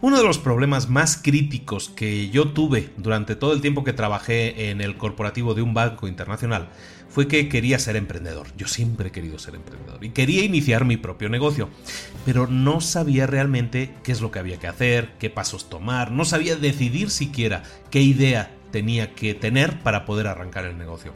Uno 0.00 0.16
de 0.16 0.24
los 0.24 0.38
problemas 0.38 0.88
más 0.88 1.16
críticos 1.16 1.88
que 1.88 2.28
yo 2.30 2.48
tuve 2.48 2.90
durante 2.96 3.36
todo 3.36 3.52
el 3.52 3.60
tiempo 3.60 3.84
que 3.84 3.92
trabajé 3.92 4.70
en 4.70 4.80
el 4.80 4.96
corporativo 4.96 5.54
de 5.54 5.62
un 5.62 5.74
banco 5.74 6.08
internacional 6.08 6.70
fue 7.12 7.28
que 7.28 7.48
quería 7.48 7.78
ser 7.78 7.96
emprendedor. 7.96 8.46
Yo 8.56 8.66
siempre 8.66 9.08
he 9.08 9.12
querido 9.12 9.38
ser 9.38 9.54
emprendedor 9.54 10.02
y 10.02 10.10
quería 10.10 10.44
iniciar 10.44 10.86
mi 10.86 10.96
propio 10.96 11.28
negocio, 11.28 11.68
pero 12.24 12.46
no 12.46 12.80
sabía 12.80 13.26
realmente 13.26 13.94
qué 14.02 14.12
es 14.12 14.22
lo 14.22 14.30
que 14.30 14.38
había 14.38 14.58
que 14.58 14.66
hacer, 14.66 15.12
qué 15.18 15.28
pasos 15.28 15.68
tomar, 15.68 16.10
no 16.10 16.24
sabía 16.24 16.56
decidir 16.56 17.10
siquiera 17.10 17.62
qué 17.90 18.00
idea 18.00 18.50
tenía 18.70 19.14
que 19.14 19.34
tener 19.34 19.78
para 19.80 20.06
poder 20.06 20.26
arrancar 20.26 20.64
el 20.64 20.78
negocio. 20.78 21.12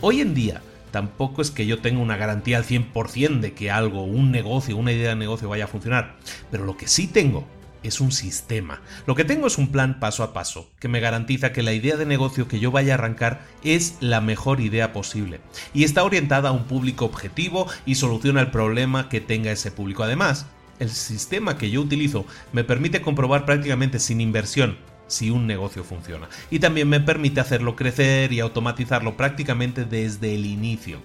Hoy 0.00 0.20
en 0.20 0.34
día, 0.34 0.62
tampoco 0.92 1.42
es 1.42 1.50
que 1.50 1.66
yo 1.66 1.80
tenga 1.80 2.00
una 2.00 2.16
garantía 2.16 2.56
al 2.56 2.64
100% 2.64 3.40
de 3.40 3.54
que 3.54 3.72
algo, 3.72 4.04
un 4.04 4.30
negocio, 4.30 4.76
una 4.76 4.92
idea 4.92 5.10
de 5.10 5.16
negocio 5.16 5.48
vaya 5.48 5.64
a 5.64 5.68
funcionar, 5.68 6.16
pero 6.52 6.64
lo 6.64 6.76
que 6.76 6.86
sí 6.86 7.08
tengo 7.08 7.44
es 7.84 8.00
un 8.00 8.10
sistema. 8.10 8.80
Lo 9.06 9.14
que 9.14 9.24
tengo 9.24 9.46
es 9.46 9.58
un 9.58 9.68
plan 9.68 10.00
paso 10.00 10.24
a 10.24 10.32
paso, 10.32 10.70
que 10.80 10.88
me 10.88 11.00
garantiza 11.00 11.52
que 11.52 11.62
la 11.62 11.72
idea 11.72 11.96
de 11.96 12.06
negocio 12.06 12.48
que 12.48 12.58
yo 12.58 12.70
vaya 12.72 12.94
a 12.94 12.98
arrancar 12.98 13.42
es 13.62 13.96
la 14.00 14.20
mejor 14.20 14.60
idea 14.60 14.92
posible, 14.92 15.40
y 15.72 15.84
está 15.84 16.02
orientada 16.02 16.48
a 16.48 16.52
un 16.52 16.64
público 16.64 17.04
objetivo 17.04 17.68
y 17.86 17.94
soluciona 17.94 18.40
el 18.40 18.50
problema 18.50 19.08
que 19.08 19.20
tenga 19.20 19.52
ese 19.52 19.70
público. 19.70 20.02
Además, 20.02 20.46
el 20.80 20.90
sistema 20.90 21.56
que 21.56 21.70
yo 21.70 21.80
utilizo 21.80 22.26
me 22.52 22.64
permite 22.64 23.00
comprobar 23.00 23.44
prácticamente 23.44 24.00
sin 24.00 24.20
inversión 24.20 24.76
si 25.06 25.30
un 25.30 25.46
negocio 25.46 25.84
funciona. 25.84 26.28
Y 26.50 26.58
también 26.58 26.88
me 26.88 27.00
permite 27.00 27.40
hacerlo 27.40 27.76
crecer 27.76 28.32
y 28.32 28.40
automatizarlo 28.40 29.16
prácticamente 29.16 29.84
desde 29.84 30.34
el 30.34 30.46
inicio. 30.46 31.00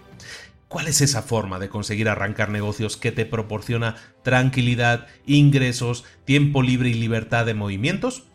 ¿Cuál 0.69 0.87
es 0.87 1.01
esa 1.01 1.23
forma 1.23 1.57
de 1.57 1.67
conseguir 1.67 2.09
arrancar 2.09 2.49
negocios 2.49 2.95
que 2.95 3.11
te 3.11 3.25
proporciona 3.25 3.95
tranquilidad, 4.21 5.07
ingresos, 5.25 6.05
tiempo 6.25 6.61
libre 6.61 6.89
y 6.89 6.93
libertad 6.93 7.47
de 7.47 7.55
movimientos? 7.55 8.25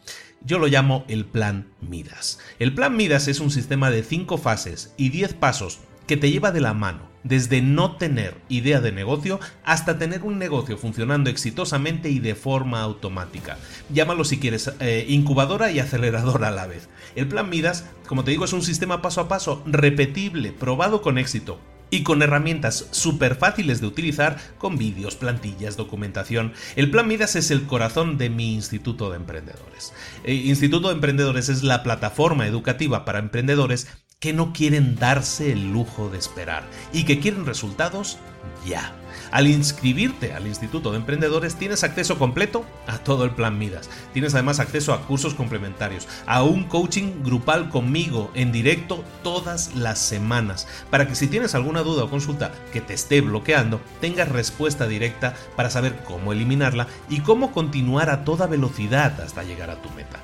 Yo 0.44 0.59
lo 0.59 0.66
llamo 0.66 1.05
el 1.07 1.27
plan 1.27 1.68
Midas. 1.81 2.40
El 2.59 2.75
plan 2.75 2.97
Midas 2.97 3.29
es 3.29 3.38
un 3.38 3.53
sistema 3.53 3.92
de 3.92 4.03
5 4.03 4.37
fases 4.37 4.94
y 4.97 5.11
10 5.11 5.35
pasos 5.35 5.79
que 6.09 6.16
te 6.16 6.29
lleva 6.33 6.51
de 6.51 6.61
la 6.61 6.75
mano 6.75 7.09
desde 7.23 7.62
no 7.62 7.97
tener 7.97 8.37
idea 8.49 8.81
de 8.81 8.90
negocio 8.90 9.38
hasta 9.64 9.97
tener 9.97 10.25
un 10.25 10.37
negocio 10.37 10.77
funcionando 10.77 11.31
exitosamente 11.31 12.11
y 12.11 12.18
de 12.18 12.35
forma 12.35 12.83
automática. 12.83 13.59
Llámalo 13.90 14.25
si 14.25 14.40
quieres 14.40 14.73
eh, 14.81 15.07
incubadora 15.09 15.70
y 15.70 15.79
aceleradora 15.79 16.49
a 16.49 16.51
la 16.51 16.66
vez. 16.66 16.88
El 17.14 17.29
plan 17.29 17.49
Midas, 17.49 17.88
como 18.09 18.25
te 18.25 18.33
digo, 18.33 18.44
es 18.44 18.53
un 18.53 18.62
sistema 18.62 19.03
paso 19.03 19.20
a 19.20 19.29
paso, 19.29 19.62
repetible, 19.66 20.51
probado 20.51 21.01
con 21.01 21.16
éxito, 21.16 21.61
y 21.95 22.03
con 22.03 22.23
herramientas 22.23 22.89
súper 22.91 23.37
fáciles 23.37 23.81
de 23.81 23.87
utilizar 23.87 24.37
con 24.59 24.77
vídeos, 24.77 25.15
plantillas, 25.15 25.77
documentación. 25.77 26.53
El 26.75 26.91
Plan 26.91 27.07
Midas 27.07 27.37
es 27.37 27.53
el 27.53 27.67
corazón 27.67 28.19
de 28.19 28.31
mi 28.31 28.53
Instituto 28.53 29.11
de 29.11 29.17
Emprendedores. 29.17 29.93
Eh, 30.25 30.35
Instituto 30.35 30.89
de 30.89 30.95
Emprendedores 30.95 31.49
es 31.49 31.63
la 31.63 31.85
plataforma 31.85 32.49
educativa 32.49 33.05
para 33.05 33.21
emprendedores 33.21 33.87
que 34.19 34.33
no 34.33 34.53
quieren 34.53 34.97
darse 34.97 35.53
el 35.53 35.73
lujo 35.73 36.11
de 36.11 36.19
esperar 36.19 36.65
y 36.93 37.05
que 37.05 37.21
quieren 37.21 37.47
resultados 37.47 38.19
ya. 38.67 38.93
Al 39.35 39.49
inscribirte 39.49 40.33
al 40.33 40.47
Instituto 40.47 40.92
de 40.92 40.99
Emprendedores 40.99 41.57
tienes 41.57 41.83
acceso 41.83 42.20
completo 42.20 42.64
a 42.87 42.99
todo 42.99 43.25
el 43.25 43.33
plan 43.33 43.59
Midas. 43.59 43.90
Tienes 44.12 44.33
además 44.35 44.61
acceso 44.61 44.92
a 44.92 45.01
cursos 45.09 45.35
complementarios, 45.35 46.07
a 46.25 46.44
un 46.44 46.62
coaching 46.62 47.25
grupal 47.25 47.68
conmigo 47.68 48.31
en 48.35 48.53
directo 48.53 49.03
todas 49.25 49.75
las 49.75 49.99
semanas, 49.99 50.68
para 50.88 51.09
que 51.09 51.16
si 51.16 51.27
tienes 51.27 51.57
alguna 51.57 51.83
duda 51.83 52.05
o 52.05 52.11
consulta 52.11 52.53
que 52.73 52.81
te 52.81 52.94
esté 52.94 53.23
bloqueando, 53.23 53.81
tengas 54.01 54.29
respuesta 54.29 54.87
directa 54.87 55.35
para 55.57 55.68
saber 55.68 56.05
cómo 56.05 56.33
eliminarla 56.33 56.87
y 57.11 57.18
cómo 57.18 57.51
continuar 57.51 58.11
a 58.11 58.23
toda 58.23 58.47
velocidad 58.47 59.20
hasta 59.20 59.42
llegar 59.42 59.68
a 59.68 59.83
tu 59.83 59.90
meta. 59.97 60.20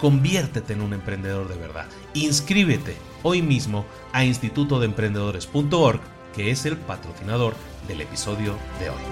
Conviértete 0.00 0.72
en 0.72 0.80
un 0.80 0.94
emprendedor 0.94 1.50
de 1.50 1.58
verdad. 1.58 1.84
Inscríbete 2.14 2.96
hoy 3.22 3.42
mismo 3.42 3.84
a 4.12 4.24
institutodeemprendedores.org, 4.24 6.00
que 6.34 6.50
es 6.50 6.66
el 6.66 6.76
patrocinador 6.76 7.54
del 7.88 8.00
episodio 8.00 8.56
de 8.80 8.90
hoy. 8.90 9.02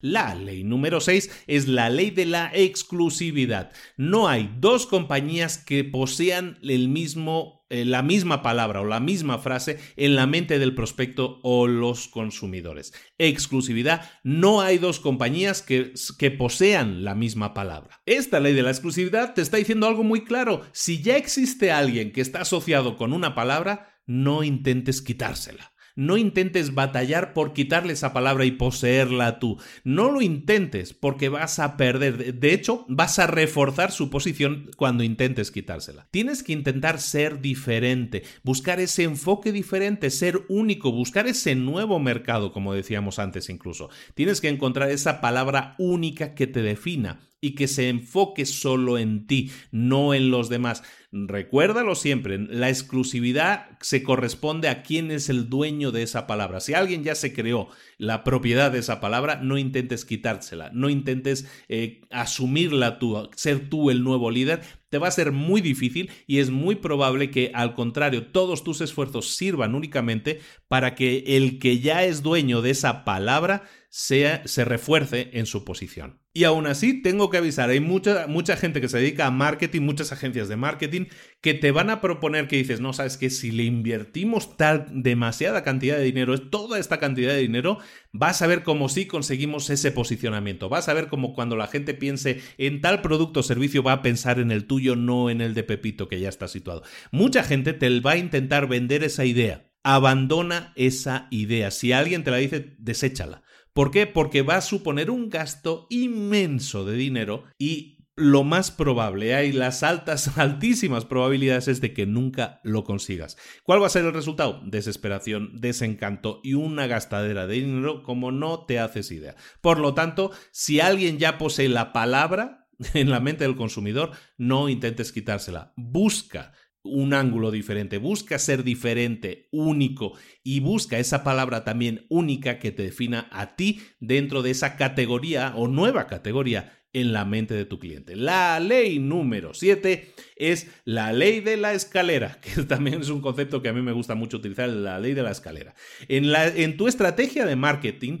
La 0.00 0.36
ley 0.36 0.62
número 0.62 1.00
6 1.00 1.44
es 1.48 1.66
la 1.66 1.90
ley 1.90 2.10
de 2.10 2.26
la 2.26 2.52
exclusividad. 2.54 3.72
No 3.96 4.28
hay 4.28 4.54
dos 4.60 4.86
compañías 4.86 5.58
que 5.58 5.82
posean 5.82 6.58
el 6.62 6.88
mismo 6.88 7.55
eh, 7.68 7.84
la 7.84 8.02
misma 8.02 8.42
palabra 8.42 8.80
o 8.80 8.84
la 8.84 9.00
misma 9.00 9.38
frase 9.38 9.78
en 9.96 10.14
la 10.14 10.26
mente 10.26 10.58
del 10.58 10.74
prospecto 10.74 11.40
o 11.42 11.66
los 11.66 12.06
consumidores. 12.06 12.92
Exclusividad, 13.18 14.08
no 14.22 14.60
hay 14.60 14.78
dos 14.78 15.00
compañías 15.00 15.62
que, 15.62 15.92
que 16.18 16.30
posean 16.30 17.02
la 17.02 17.14
misma 17.14 17.54
palabra. 17.54 18.00
Esta 18.06 18.38
ley 18.38 18.54
de 18.54 18.62
la 18.62 18.70
exclusividad 18.70 19.34
te 19.34 19.42
está 19.42 19.56
diciendo 19.56 19.86
algo 19.86 20.04
muy 20.04 20.22
claro. 20.22 20.62
Si 20.72 21.02
ya 21.02 21.16
existe 21.16 21.72
alguien 21.72 22.12
que 22.12 22.20
está 22.20 22.42
asociado 22.42 22.96
con 22.96 23.12
una 23.12 23.34
palabra, 23.34 24.00
no 24.06 24.44
intentes 24.44 25.02
quitársela. 25.02 25.72
No 25.96 26.18
intentes 26.18 26.74
batallar 26.74 27.32
por 27.32 27.54
quitarle 27.54 27.94
esa 27.94 28.12
palabra 28.12 28.44
y 28.44 28.52
poseerla 28.52 29.38
tú. 29.38 29.58
No 29.82 30.10
lo 30.10 30.20
intentes 30.20 30.92
porque 30.92 31.30
vas 31.30 31.58
a 31.58 31.76
perder. 31.76 32.34
De 32.34 32.52
hecho, 32.52 32.84
vas 32.88 33.18
a 33.18 33.26
reforzar 33.26 33.90
su 33.90 34.10
posición 34.10 34.70
cuando 34.76 35.02
intentes 35.02 35.50
quitársela. 35.50 36.06
Tienes 36.10 36.42
que 36.42 36.52
intentar 36.52 37.00
ser 37.00 37.40
diferente, 37.40 38.22
buscar 38.44 38.78
ese 38.78 39.04
enfoque 39.04 39.52
diferente, 39.52 40.10
ser 40.10 40.44
único, 40.48 40.92
buscar 40.92 41.26
ese 41.26 41.54
nuevo 41.54 41.98
mercado, 41.98 42.52
como 42.52 42.74
decíamos 42.74 43.18
antes 43.18 43.48
incluso. 43.48 43.88
Tienes 44.14 44.42
que 44.42 44.48
encontrar 44.48 44.90
esa 44.90 45.20
palabra 45.22 45.74
única 45.78 46.34
que 46.34 46.46
te 46.46 46.60
defina 46.60 47.20
y 47.40 47.54
que 47.54 47.68
se 47.68 47.88
enfoque 47.88 48.46
solo 48.46 48.98
en 48.98 49.26
ti, 49.26 49.50
no 49.70 50.14
en 50.14 50.30
los 50.30 50.48
demás. 50.48 50.82
Recuérdalo 51.12 51.94
siempre, 51.94 52.38
la 52.38 52.68
exclusividad 52.68 53.78
se 53.80 54.02
corresponde 54.02 54.68
a 54.68 54.82
quién 54.82 55.10
es 55.10 55.28
el 55.28 55.48
dueño 55.48 55.92
de 55.92 56.02
esa 56.02 56.26
palabra. 56.26 56.60
Si 56.60 56.74
alguien 56.74 57.04
ya 57.04 57.14
se 57.14 57.32
creó 57.32 57.68
la 57.96 58.24
propiedad 58.24 58.70
de 58.70 58.80
esa 58.80 59.00
palabra, 59.00 59.36
no 59.36 59.56
intentes 59.56 60.04
quitársela, 60.04 60.70
no 60.72 60.90
intentes 60.90 61.48
eh, 61.68 62.02
asumirla 62.10 62.98
tú, 62.98 63.30
ser 63.34 63.70
tú 63.70 63.90
el 63.90 64.02
nuevo 64.02 64.30
líder, 64.30 64.62
te 64.88 64.98
va 64.98 65.08
a 65.08 65.12
ser 65.12 65.32
muy 65.32 65.60
difícil 65.60 66.10
y 66.26 66.38
es 66.38 66.50
muy 66.50 66.76
probable 66.76 67.30
que 67.30 67.50
al 67.54 67.74
contrario 67.74 68.26
todos 68.26 68.64
tus 68.64 68.80
esfuerzos 68.80 69.36
sirvan 69.36 69.74
únicamente 69.74 70.40
para 70.68 70.94
que 70.94 71.24
el 71.26 71.58
que 71.58 71.80
ya 71.80 72.04
es 72.04 72.22
dueño 72.22 72.62
de 72.62 72.70
esa 72.70 73.04
palabra 73.04 73.64
sea, 73.88 74.46
se 74.46 74.64
refuerce 74.64 75.30
en 75.32 75.46
su 75.46 75.64
posición. 75.64 76.20
Y 76.36 76.44
aún 76.44 76.66
así, 76.66 77.00
tengo 77.00 77.30
que 77.30 77.38
avisar, 77.38 77.70
hay 77.70 77.80
mucha, 77.80 78.26
mucha 78.26 78.58
gente 78.58 78.82
que 78.82 78.90
se 78.90 78.98
dedica 78.98 79.26
a 79.26 79.30
marketing, 79.30 79.80
muchas 79.80 80.12
agencias 80.12 80.48
de 80.48 80.56
marketing, 80.56 81.06
que 81.40 81.54
te 81.54 81.70
van 81.70 81.88
a 81.88 82.02
proponer 82.02 82.46
que 82.46 82.58
dices, 82.58 82.78
no, 82.78 82.92
sabes 82.92 83.16
que 83.16 83.30
si 83.30 83.50
le 83.50 83.62
invertimos 83.62 84.58
tal 84.58 84.86
demasiada 84.90 85.64
cantidad 85.64 85.96
de 85.96 86.04
dinero, 86.04 86.38
toda 86.38 86.78
esta 86.78 86.98
cantidad 86.98 87.32
de 87.32 87.40
dinero, 87.40 87.78
vas 88.12 88.42
a 88.42 88.46
ver 88.46 88.64
cómo 88.64 88.90
sí 88.90 89.06
conseguimos 89.06 89.70
ese 89.70 89.92
posicionamiento. 89.92 90.68
Vas 90.68 90.90
a 90.90 90.92
ver 90.92 91.08
cómo 91.08 91.32
cuando 91.32 91.56
la 91.56 91.68
gente 91.68 91.94
piense 91.94 92.42
en 92.58 92.82
tal 92.82 93.00
producto 93.00 93.40
o 93.40 93.42
servicio 93.42 93.82
va 93.82 93.92
a 93.92 94.02
pensar 94.02 94.38
en 94.38 94.50
el 94.50 94.66
tuyo, 94.66 94.94
no 94.94 95.30
en 95.30 95.40
el 95.40 95.54
de 95.54 95.62
Pepito 95.62 96.06
que 96.06 96.20
ya 96.20 96.28
está 96.28 96.48
situado. 96.48 96.82
Mucha 97.12 97.44
gente 97.44 97.72
te 97.72 98.00
va 98.00 98.10
a 98.10 98.18
intentar 98.18 98.68
vender 98.68 99.04
esa 99.04 99.24
idea. 99.24 99.70
Abandona 99.82 100.74
esa 100.76 101.28
idea. 101.30 101.70
Si 101.70 101.92
alguien 101.92 102.24
te 102.24 102.30
la 102.30 102.36
dice, 102.36 102.74
deséchala. 102.76 103.42
¿Por 103.76 103.90
qué? 103.90 104.06
Porque 104.06 104.40
va 104.40 104.56
a 104.56 104.62
suponer 104.62 105.10
un 105.10 105.28
gasto 105.28 105.86
inmenso 105.90 106.86
de 106.86 106.96
dinero 106.96 107.44
y 107.58 107.98
lo 108.16 108.42
más 108.42 108.70
probable, 108.70 109.34
hay 109.34 109.52
las 109.52 109.82
altas, 109.82 110.38
altísimas 110.38 111.04
probabilidades 111.04 111.68
es 111.68 111.82
de 111.82 111.92
que 111.92 112.06
nunca 112.06 112.62
lo 112.64 112.84
consigas. 112.84 113.36
¿Cuál 113.64 113.82
va 113.82 113.88
a 113.88 113.90
ser 113.90 114.06
el 114.06 114.14
resultado? 114.14 114.62
Desesperación, 114.64 115.60
desencanto 115.60 116.40
y 116.42 116.54
una 116.54 116.86
gastadera 116.86 117.46
de 117.46 117.56
dinero 117.56 118.02
como 118.02 118.32
no 118.32 118.64
te 118.64 118.78
haces 118.78 119.10
idea. 119.10 119.36
Por 119.60 119.78
lo 119.78 119.92
tanto, 119.92 120.30
si 120.52 120.80
alguien 120.80 121.18
ya 121.18 121.36
posee 121.36 121.68
la 121.68 121.92
palabra 121.92 122.70
en 122.94 123.10
la 123.10 123.20
mente 123.20 123.44
del 123.44 123.56
consumidor, 123.56 124.12
no 124.38 124.70
intentes 124.70 125.12
quitársela. 125.12 125.74
Busca 125.76 126.52
un 126.86 127.14
ángulo 127.14 127.50
diferente, 127.50 127.98
busca 127.98 128.38
ser 128.38 128.64
diferente, 128.64 129.48
único 129.52 130.12
y 130.42 130.60
busca 130.60 130.98
esa 130.98 131.24
palabra 131.24 131.64
también 131.64 132.06
única 132.08 132.58
que 132.58 132.72
te 132.72 132.84
defina 132.84 133.28
a 133.30 133.56
ti 133.56 133.80
dentro 134.00 134.42
de 134.42 134.50
esa 134.50 134.76
categoría 134.76 135.52
o 135.56 135.68
nueva 135.68 136.06
categoría 136.06 136.72
en 136.96 137.12
la 137.12 137.26
mente 137.26 137.52
de 137.52 137.66
tu 137.66 137.78
cliente. 137.78 138.16
La 138.16 138.58
ley 138.58 138.98
número 138.98 139.52
7 139.52 140.14
es 140.36 140.68
la 140.86 141.12
ley 141.12 141.40
de 141.40 141.58
la 141.58 141.74
escalera, 141.74 142.40
que 142.40 142.62
también 142.62 143.02
es 143.02 143.10
un 143.10 143.20
concepto 143.20 143.60
que 143.60 143.68
a 143.68 143.74
mí 143.74 143.82
me 143.82 143.92
gusta 143.92 144.14
mucho 144.14 144.38
utilizar, 144.38 144.70
la 144.70 144.98
ley 144.98 145.12
de 145.12 145.22
la 145.22 145.30
escalera. 145.30 145.74
En, 146.08 146.32
la, 146.32 146.46
en 146.46 146.78
tu 146.78 146.88
estrategia 146.88 147.44
de 147.44 147.54
marketing, 147.54 148.20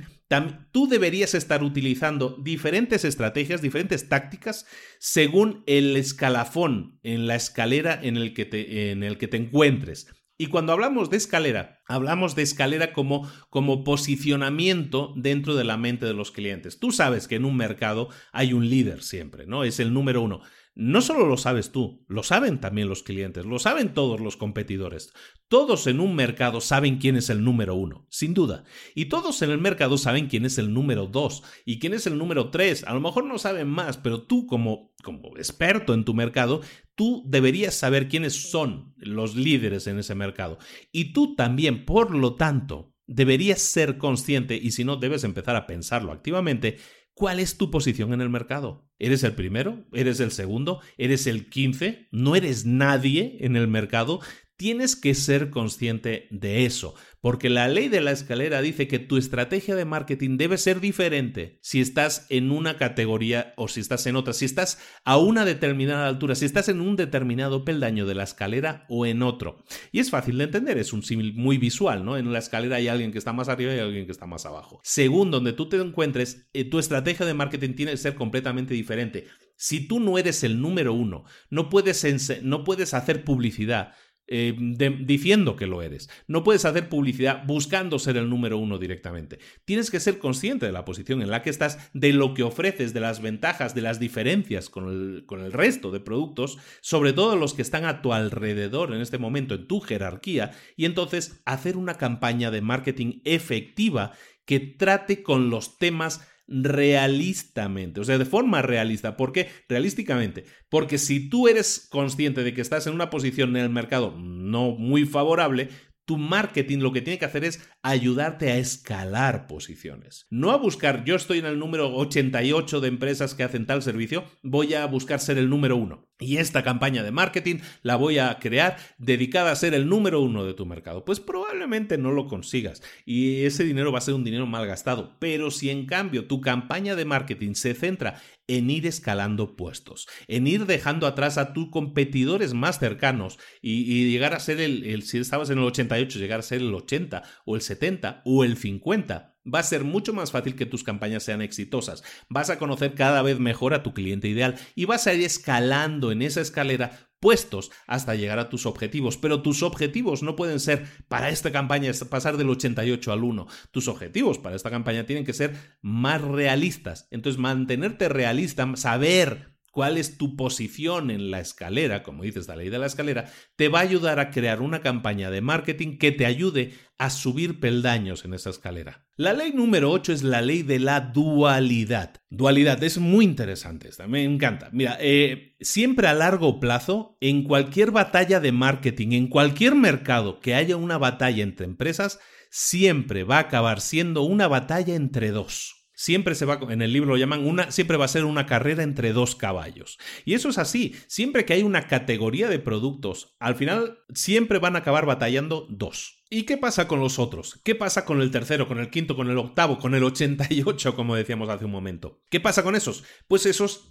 tú 0.72 0.88
deberías 0.88 1.34
estar 1.34 1.62
utilizando 1.62 2.36
diferentes 2.42 3.04
estrategias, 3.04 3.62
diferentes 3.62 4.08
tácticas, 4.08 4.66
según 4.98 5.62
el 5.66 5.96
escalafón 5.96 6.98
en 7.02 7.26
la 7.26 7.36
escalera 7.36 7.98
en 8.02 8.16
el 8.16 8.34
que 8.34 8.44
te, 8.44 8.90
en 8.90 9.02
el 9.02 9.18
que 9.18 9.28
te 9.28 9.36
encuentres. 9.36 10.08
Y 10.38 10.48
cuando 10.48 10.74
hablamos 10.74 11.08
de 11.08 11.16
escalera, 11.16 11.80
hablamos 11.86 12.34
de 12.34 12.42
escalera 12.42 12.92
como, 12.92 13.30
como 13.48 13.84
posicionamiento 13.84 15.14
dentro 15.16 15.54
de 15.54 15.64
la 15.64 15.78
mente 15.78 16.04
de 16.04 16.12
los 16.12 16.30
clientes. 16.30 16.78
Tú 16.78 16.92
sabes 16.92 17.26
que 17.26 17.36
en 17.36 17.46
un 17.46 17.56
mercado 17.56 18.10
hay 18.32 18.52
un 18.52 18.68
líder 18.68 19.02
siempre, 19.02 19.46
¿no? 19.46 19.64
Es 19.64 19.80
el 19.80 19.94
número 19.94 20.20
uno. 20.20 20.42
No 20.78 21.00
solo 21.00 21.26
lo 21.26 21.38
sabes 21.38 21.72
tú, 21.72 22.04
lo 22.06 22.22
saben 22.22 22.60
también 22.60 22.90
los 22.90 23.02
clientes, 23.02 23.46
lo 23.46 23.58
saben 23.58 23.94
todos 23.94 24.20
los 24.20 24.36
competidores. 24.36 25.10
Todos 25.48 25.86
en 25.86 26.00
un 26.00 26.14
mercado 26.14 26.60
saben 26.60 26.98
quién 26.98 27.16
es 27.16 27.30
el 27.30 27.42
número 27.42 27.74
uno, 27.74 28.06
sin 28.10 28.34
duda. 28.34 28.64
Y 28.94 29.06
todos 29.06 29.40
en 29.40 29.50
el 29.50 29.58
mercado 29.58 29.96
saben 29.96 30.26
quién 30.26 30.44
es 30.44 30.58
el 30.58 30.74
número 30.74 31.06
dos 31.06 31.42
y 31.64 31.78
quién 31.78 31.94
es 31.94 32.06
el 32.06 32.18
número 32.18 32.50
tres. 32.50 32.84
A 32.84 32.92
lo 32.92 33.00
mejor 33.00 33.24
no 33.24 33.38
saben 33.38 33.68
más, 33.68 33.96
pero 33.96 34.24
tú 34.24 34.46
como, 34.46 34.92
como 35.02 35.34
experto 35.38 35.94
en 35.94 36.04
tu 36.04 36.12
mercado, 36.12 36.60
tú 36.94 37.24
deberías 37.26 37.72
saber 37.72 38.06
quiénes 38.06 38.50
son 38.50 38.92
los 38.98 39.34
líderes 39.34 39.86
en 39.86 39.98
ese 39.98 40.14
mercado. 40.14 40.58
Y 40.92 41.14
tú 41.14 41.34
también, 41.36 41.86
por 41.86 42.14
lo 42.14 42.34
tanto, 42.34 42.92
deberías 43.06 43.62
ser 43.62 43.96
consciente, 43.96 44.56
y 44.56 44.72
si 44.72 44.84
no, 44.84 44.96
debes 44.96 45.24
empezar 45.24 45.56
a 45.56 45.66
pensarlo 45.66 46.12
activamente, 46.12 46.76
¿Cuál 47.18 47.40
es 47.40 47.56
tu 47.56 47.70
posición 47.70 48.12
en 48.12 48.20
el 48.20 48.28
mercado? 48.28 48.90
¿Eres 48.98 49.24
el 49.24 49.34
primero? 49.34 49.86
¿Eres 49.94 50.20
el 50.20 50.30
segundo? 50.32 50.82
¿Eres 50.98 51.26
el 51.26 51.48
quince? 51.48 52.08
¿No 52.12 52.36
eres 52.36 52.66
nadie 52.66 53.38
en 53.40 53.56
el 53.56 53.68
mercado? 53.68 54.20
Tienes 54.58 54.96
que 54.96 55.14
ser 55.14 55.48
consciente 55.48 56.28
de 56.30 56.66
eso, 56.66 56.94
porque 57.26 57.50
la 57.50 57.66
ley 57.66 57.88
de 57.88 58.00
la 58.00 58.12
escalera 58.12 58.62
dice 58.62 58.86
que 58.86 59.00
tu 59.00 59.16
estrategia 59.16 59.74
de 59.74 59.84
marketing 59.84 60.36
debe 60.36 60.58
ser 60.58 60.80
diferente 60.80 61.58
si 61.60 61.80
estás 61.80 62.24
en 62.28 62.52
una 62.52 62.76
categoría 62.76 63.52
o 63.56 63.66
si 63.66 63.80
estás 63.80 64.06
en 64.06 64.14
otra, 64.14 64.32
si 64.32 64.44
estás 64.44 64.78
a 65.04 65.18
una 65.18 65.44
determinada 65.44 66.06
altura, 66.06 66.36
si 66.36 66.44
estás 66.44 66.68
en 66.68 66.80
un 66.80 66.94
determinado 66.94 67.64
peldaño 67.64 68.06
de 68.06 68.14
la 68.14 68.22
escalera 68.22 68.86
o 68.88 69.06
en 69.06 69.24
otro. 69.24 69.64
Y 69.90 69.98
es 69.98 70.10
fácil 70.10 70.38
de 70.38 70.44
entender, 70.44 70.78
es 70.78 70.92
un 70.92 71.02
símil 71.02 71.34
muy 71.34 71.58
visual, 71.58 72.04
¿no? 72.04 72.16
En 72.16 72.32
la 72.32 72.38
escalera 72.38 72.76
hay 72.76 72.86
alguien 72.86 73.10
que 73.10 73.18
está 73.18 73.32
más 73.32 73.48
arriba 73.48 73.74
y 73.74 73.80
alguien 73.80 74.06
que 74.06 74.12
está 74.12 74.26
más 74.26 74.46
abajo. 74.46 74.78
Según 74.84 75.32
donde 75.32 75.52
tú 75.52 75.68
te 75.68 75.78
encuentres, 75.78 76.48
eh, 76.52 76.64
tu 76.64 76.78
estrategia 76.78 77.26
de 77.26 77.34
marketing 77.34 77.74
tiene 77.74 77.90
que 77.90 77.96
ser 77.96 78.14
completamente 78.14 78.72
diferente. 78.72 79.26
Si 79.56 79.88
tú 79.88 79.98
no 79.98 80.18
eres 80.18 80.44
el 80.44 80.60
número 80.60 80.92
uno, 80.92 81.24
no 81.50 81.70
puedes, 81.70 82.04
no 82.42 82.62
puedes 82.62 82.94
hacer 82.94 83.24
publicidad, 83.24 83.94
eh, 84.28 84.54
diciendo 84.58 85.54
que 85.54 85.66
lo 85.66 85.82
eres. 85.82 86.10
No 86.26 86.42
puedes 86.42 86.64
hacer 86.64 86.88
publicidad 86.88 87.44
buscando 87.46 87.98
ser 87.98 88.16
el 88.16 88.28
número 88.28 88.58
uno 88.58 88.78
directamente. 88.78 89.38
Tienes 89.64 89.90
que 89.90 90.00
ser 90.00 90.18
consciente 90.18 90.66
de 90.66 90.72
la 90.72 90.84
posición 90.84 91.22
en 91.22 91.30
la 91.30 91.42
que 91.42 91.50
estás, 91.50 91.90
de 91.94 92.12
lo 92.12 92.34
que 92.34 92.42
ofreces, 92.42 92.92
de 92.92 93.00
las 93.00 93.22
ventajas, 93.22 93.74
de 93.74 93.82
las 93.82 94.00
diferencias 94.00 94.68
con 94.68 94.88
el, 94.88 95.26
con 95.26 95.40
el 95.40 95.52
resto 95.52 95.90
de 95.90 96.00
productos, 96.00 96.58
sobre 96.80 97.12
todo 97.12 97.36
los 97.36 97.54
que 97.54 97.62
están 97.62 97.84
a 97.84 98.02
tu 98.02 98.12
alrededor 98.12 98.92
en 98.92 99.00
este 99.00 99.18
momento, 99.18 99.54
en 99.54 99.68
tu 99.68 99.80
jerarquía, 99.80 100.52
y 100.76 100.86
entonces 100.86 101.40
hacer 101.44 101.76
una 101.76 101.94
campaña 101.94 102.50
de 102.50 102.62
marketing 102.62 103.20
efectiva 103.24 104.12
que 104.44 104.60
trate 104.60 105.22
con 105.22 105.50
los 105.50 105.78
temas 105.78 106.26
realistamente, 106.48 108.00
o 108.00 108.04
sea, 108.04 108.18
de 108.18 108.24
forma 108.24 108.62
realista. 108.62 109.16
¿Por 109.16 109.32
qué? 109.32 109.48
Realísticamente. 109.68 110.44
Porque 110.68 110.98
si 110.98 111.28
tú 111.28 111.48
eres 111.48 111.88
consciente 111.90 112.44
de 112.44 112.54
que 112.54 112.60
estás 112.60 112.86
en 112.86 112.94
una 112.94 113.10
posición 113.10 113.56
en 113.56 113.64
el 113.64 113.70
mercado 113.70 114.14
no 114.16 114.72
muy 114.72 115.04
favorable, 115.04 115.68
tu 116.06 116.16
marketing 116.16 116.78
lo 116.78 116.92
que 116.92 117.02
tiene 117.02 117.18
que 117.18 117.24
hacer 117.24 117.44
es 117.44 117.68
ayudarte 117.82 118.50
a 118.52 118.58
escalar 118.58 119.48
posiciones. 119.48 120.26
No 120.30 120.52
a 120.52 120.56
buscar, 120.56 121.04
yo 121.04 121.16
estoy 121.16 121.38
en 121.38 121.46
el 121.46 121.58
número 121.58 121.94
88 121.94 122.80
de 122.80 122.88
empresas 122.88 123.34
que 123.34 123.42
hacen 123.42 123.66
tal 123.66 123.82
servicio, 123.82 124.24
voy 124.42 124.74
a 124.74 124.86
buscar 124.86 125.18
ser 125.18 125.36
el 125.36 125.50
número 125.50 125.76
uno. 125.76 126.08
Y 126.18 126.38
esta 126.38 126.62
campaña 126.62 127.02
de 127.02 127.10
marketing 127.10 127.56
la 127.82 127.96
voy 127.96 128.18
a 128.18 128.38
crear 128.38 128.78
dedicada 128.96 129.52
a 129.52 129.56
ser 129.56 129.74
el 129.74 129.86
número 129.86 130.22
uno 130.22 130.44
de 130.44 130.54
tu 130.54 130.64
mercado. 130.64 131.04
Pues 131.04 131.20
probablemente 131.20 131.98
no 131.98 132.10
lo 132.10 132.26
consigas 132.26 132.82
y 133.04 133.44
ese 133.44 133.64
dinero 133.64 133.92
va 133.92 133.98
a 133.98 134.02
ser 134.02 134.14
un 134.14 134.24
dinero 134.24 134.46
mal 134.46 134.66
gastado. 134.66 135.18
Pero 135.18 135.50
si 135.50 135.68
en 135.68 135.84
cambio 135.84 136.26
tu 136.26 136.40
campaña 136.40 136.96
de 136.96 137.04
marketing 137.04 137.52
se 137.52 137.74
centra 137.74 138.22
en 138.48 138.70
ir 138.70 138.86
escalando 138.86 139.56
puestos, 139.56 140.08
en 140.26 140.46
ir 140.46 140.64
dejando 140.64 141.06
atrás 141.06 141.36
a 141.36 141.52
tus 141.52 141.70
competidores 141.70 142.54
más 142.54 142.78
cercanos 142.78 143.38
y, 143.60 144.10
llegar 144.10 144.32
a 144.34 144.40
ser 144.40 144.60
el, 144.60 144.84
el, 144.84 145.02
si 145.02 145.18
estabas 145.18 145.50
en 145.50 145.58
el 145.58 145.64
88, 145.64 146.18
llegar 146.18 146.40
a 146.40 146.42
ser 146.42 146.60
el 146.60 146.72
80 146.72 147.22
o 147.44 147.56
el 147.56 147.60
70 147.60 148.22
o 148.24 148.44
el 148.44 148.56
50 148.56 149.35
va 149.52 149.60
a 149.60 149.64
ser 149.64 149.84
mucho 149.84 150.12
más 150.12 150.30
fácil 150.32 150.56
que 150.56 150.66
tus 150.66 150.84
campañas 150.84 151.22
sean 151.22 151.42
exitosas. 151.42 152.02
Vas 152.28 152.50
a 152.50 152.58
conocer 152.58 152.94
cada 152.94 153.22
vez 153.22 153.38
mejor 153.38 153.74
a 153.74 153.82
tu 153.82 153.94
cliente 153.94 154.28
ideal 154.28 154.56
y 154.74 154.84
vas 154.84 155.06
a 155.06 155.14
ir 155.14 155.24
escalando 155.24 156.12
en 156.12 156.22
esa 156.22 156.40
escalera 156.40 157.10
puestos 157.20 157.70
hasta 157.86 158.14
llegar 158.14 158.38
a 158.38 158.48
tus 158.48 158.66
objetivos. 158.66 159.16
Pero 159.16 159.42
tus 159.42 159.62
objetivos 159.62 160.22
no 160.22 160.36
pueden 160.36 160.60
ser 160.60 160.86
para 161.08 161.30
esta 161.30 161.52
campaña 161.52 161.92
pasar 162.10 162.36
del 162.36 162.50
88 162.50 163.12
al 163.12 163.24
1. 163.24 163.46
Tus 163.70 163.88
objetivos 163.88 164.38
para 164.38 164.56
esta 164.56 164.70
campaña 164.70 165.06
tienen 165.06 165.24
que 165.24 165.32
ser 165.32 165.56
más 165.80 166.20
realistas. 166.20 167.08
Entonces, 167.10 167.40
mantenerte 167.40 168.08
realista, 168.08 168.70
saber 168.76 169.55
cuál 169.76 169.98
es 169.98 170.16
tu 170.16 170.36
posición 170.36 171.10
en 171.10 171.30
la 171.30 171.38
escalera, 171.38 172.02
como 172.02 172.22
dices 172.22 172.48
la 172.48 172.56
ley 172.56 172.70
de 172.70 172.78
la 172.78 172.86
escalera, 172.86 173.26
te 173.56 173.68
va 173.68 173.80
a 173.80 173.82
ayudar 173.82 174.18
a 174.20 174.30
crear 174.30 174.62
una 174.62 174.80
campaña 174.80 175.30
de 175.30 175.42
marketing 175.42 175.98
que 175.98 176.12
te 176.12 176.24
ayude 176.24 176.72
a 176.96 177.10
subir 177.10 177.60
peldaños 177.60 178.24
en 178.24 178.32
esa 178.32 178.48
escalera. 178.48 179.06
La 179.16 179.34
ley 179.34 179.52
número 179.52 179.90
8 179.90 180.14
es 180.14 180.22
la 180.22 180.40
ley 180.40 180.62
de 180.62 180.78
la 180.78 181.00
dualidad. 181.00 182.22
Dualidad 182.30 182.82
es 182.82 182.96
muy 182.96 183.26
interesante, 183.26 183.90
me 184.08 184.24
encanta. 184.24 184.70
Mira, 184.72 184.96
eh, 184.98 185.56
siempre 185.60 186.08
a 186.08 186.14
largo 186.14 186.58
plazo, 186.58 187.18
en 187.20 187.42
cualquier 187.42 187.90
batalla 187.90 188.40
de 188.40 188.52
marketing, 188.52 189.12
en 189.12 189.28
cualquier 189.28 189.74
mercado 189.74 190.40
que 190.40 190.54
haya 190.54 190.78
una 190.78 190.96
batalla 190.96 191.42
entre 191.42 191.66
empresas, 191.66 192.18
siempre 192.50 193.24
va 193.24 193.36
a 193.36 193.40
acabar 193.40 193.82
siendo 193.82 194.22
una 194.22 194.48
batalla 194.48 194.94
entre 194.94 195.32
dos. 195.32 195.75
Siempre 195.98 196.34
se 196.34 196.44
va, 196.44 196.60
en 196.68 196.82
el 196.82 196.92
libro 196.92 197.08
lo 197.08 197.16
llaman 197.16 197.46
una, 197.46 197.70
siempre 197.70 197.96
va 197.96 198.04
a 198.04 198.08
ser 198.08 198.26
una 198.26 198.44
carrera 198.44 198.82
entre 198.82 199.14
dos 199.14 199.34
caballos. 199.34 199.96
Y 200.26 200.34
eso 200.34 200.50
es 200.50 200.58
así. 200.58 200.94
Siempre 201.06 201.46
que 201.46 201.54
hay 201.54 201.62
una 201.62 201.88
categoría 201.88 202.50
de 202.50 202.58
productos, 202.58 203.34
al 203.40 203.56
final 203.56 204.00
siempre 204.12 204.58
van 204.58 204.76
a 204.76 204.80
acabar 204.80 205.06
batallando 205.06 205.66
dos. 205.70 206.22
¿Y 206.28 206.42
qué 206.42 206.58
pasa 206.58 206.86
con 206.86 207.00
los 207.00 207.18
otros? 207.18 207.60
¿Qué 207.64 207.74
pasa 207.74 208.04
con 208.04 208.20
el 208.20 208.30
tercero, 208.30 208.68
con 208.68 208.78
el 208.78 208.90
quinto, 208.90 209.16
con 209.16 209.30
el 209.30 209.38
octavo, 209.38 209.78
con 209.78 209.94
el 209.94 210.04
88, 210.04 210.94
como 210.94 211.16
decíamos 211.16 211.48
hace 211.48 211.64
un 211.64 211.70
momento? 211.70 212.20
¿Qué 212.28 212.40
pasa 212.40 212.62
con 212.62 212.76
esos? 212.76 213.02
Pues 213.26 213.46
esos 213.46 213.88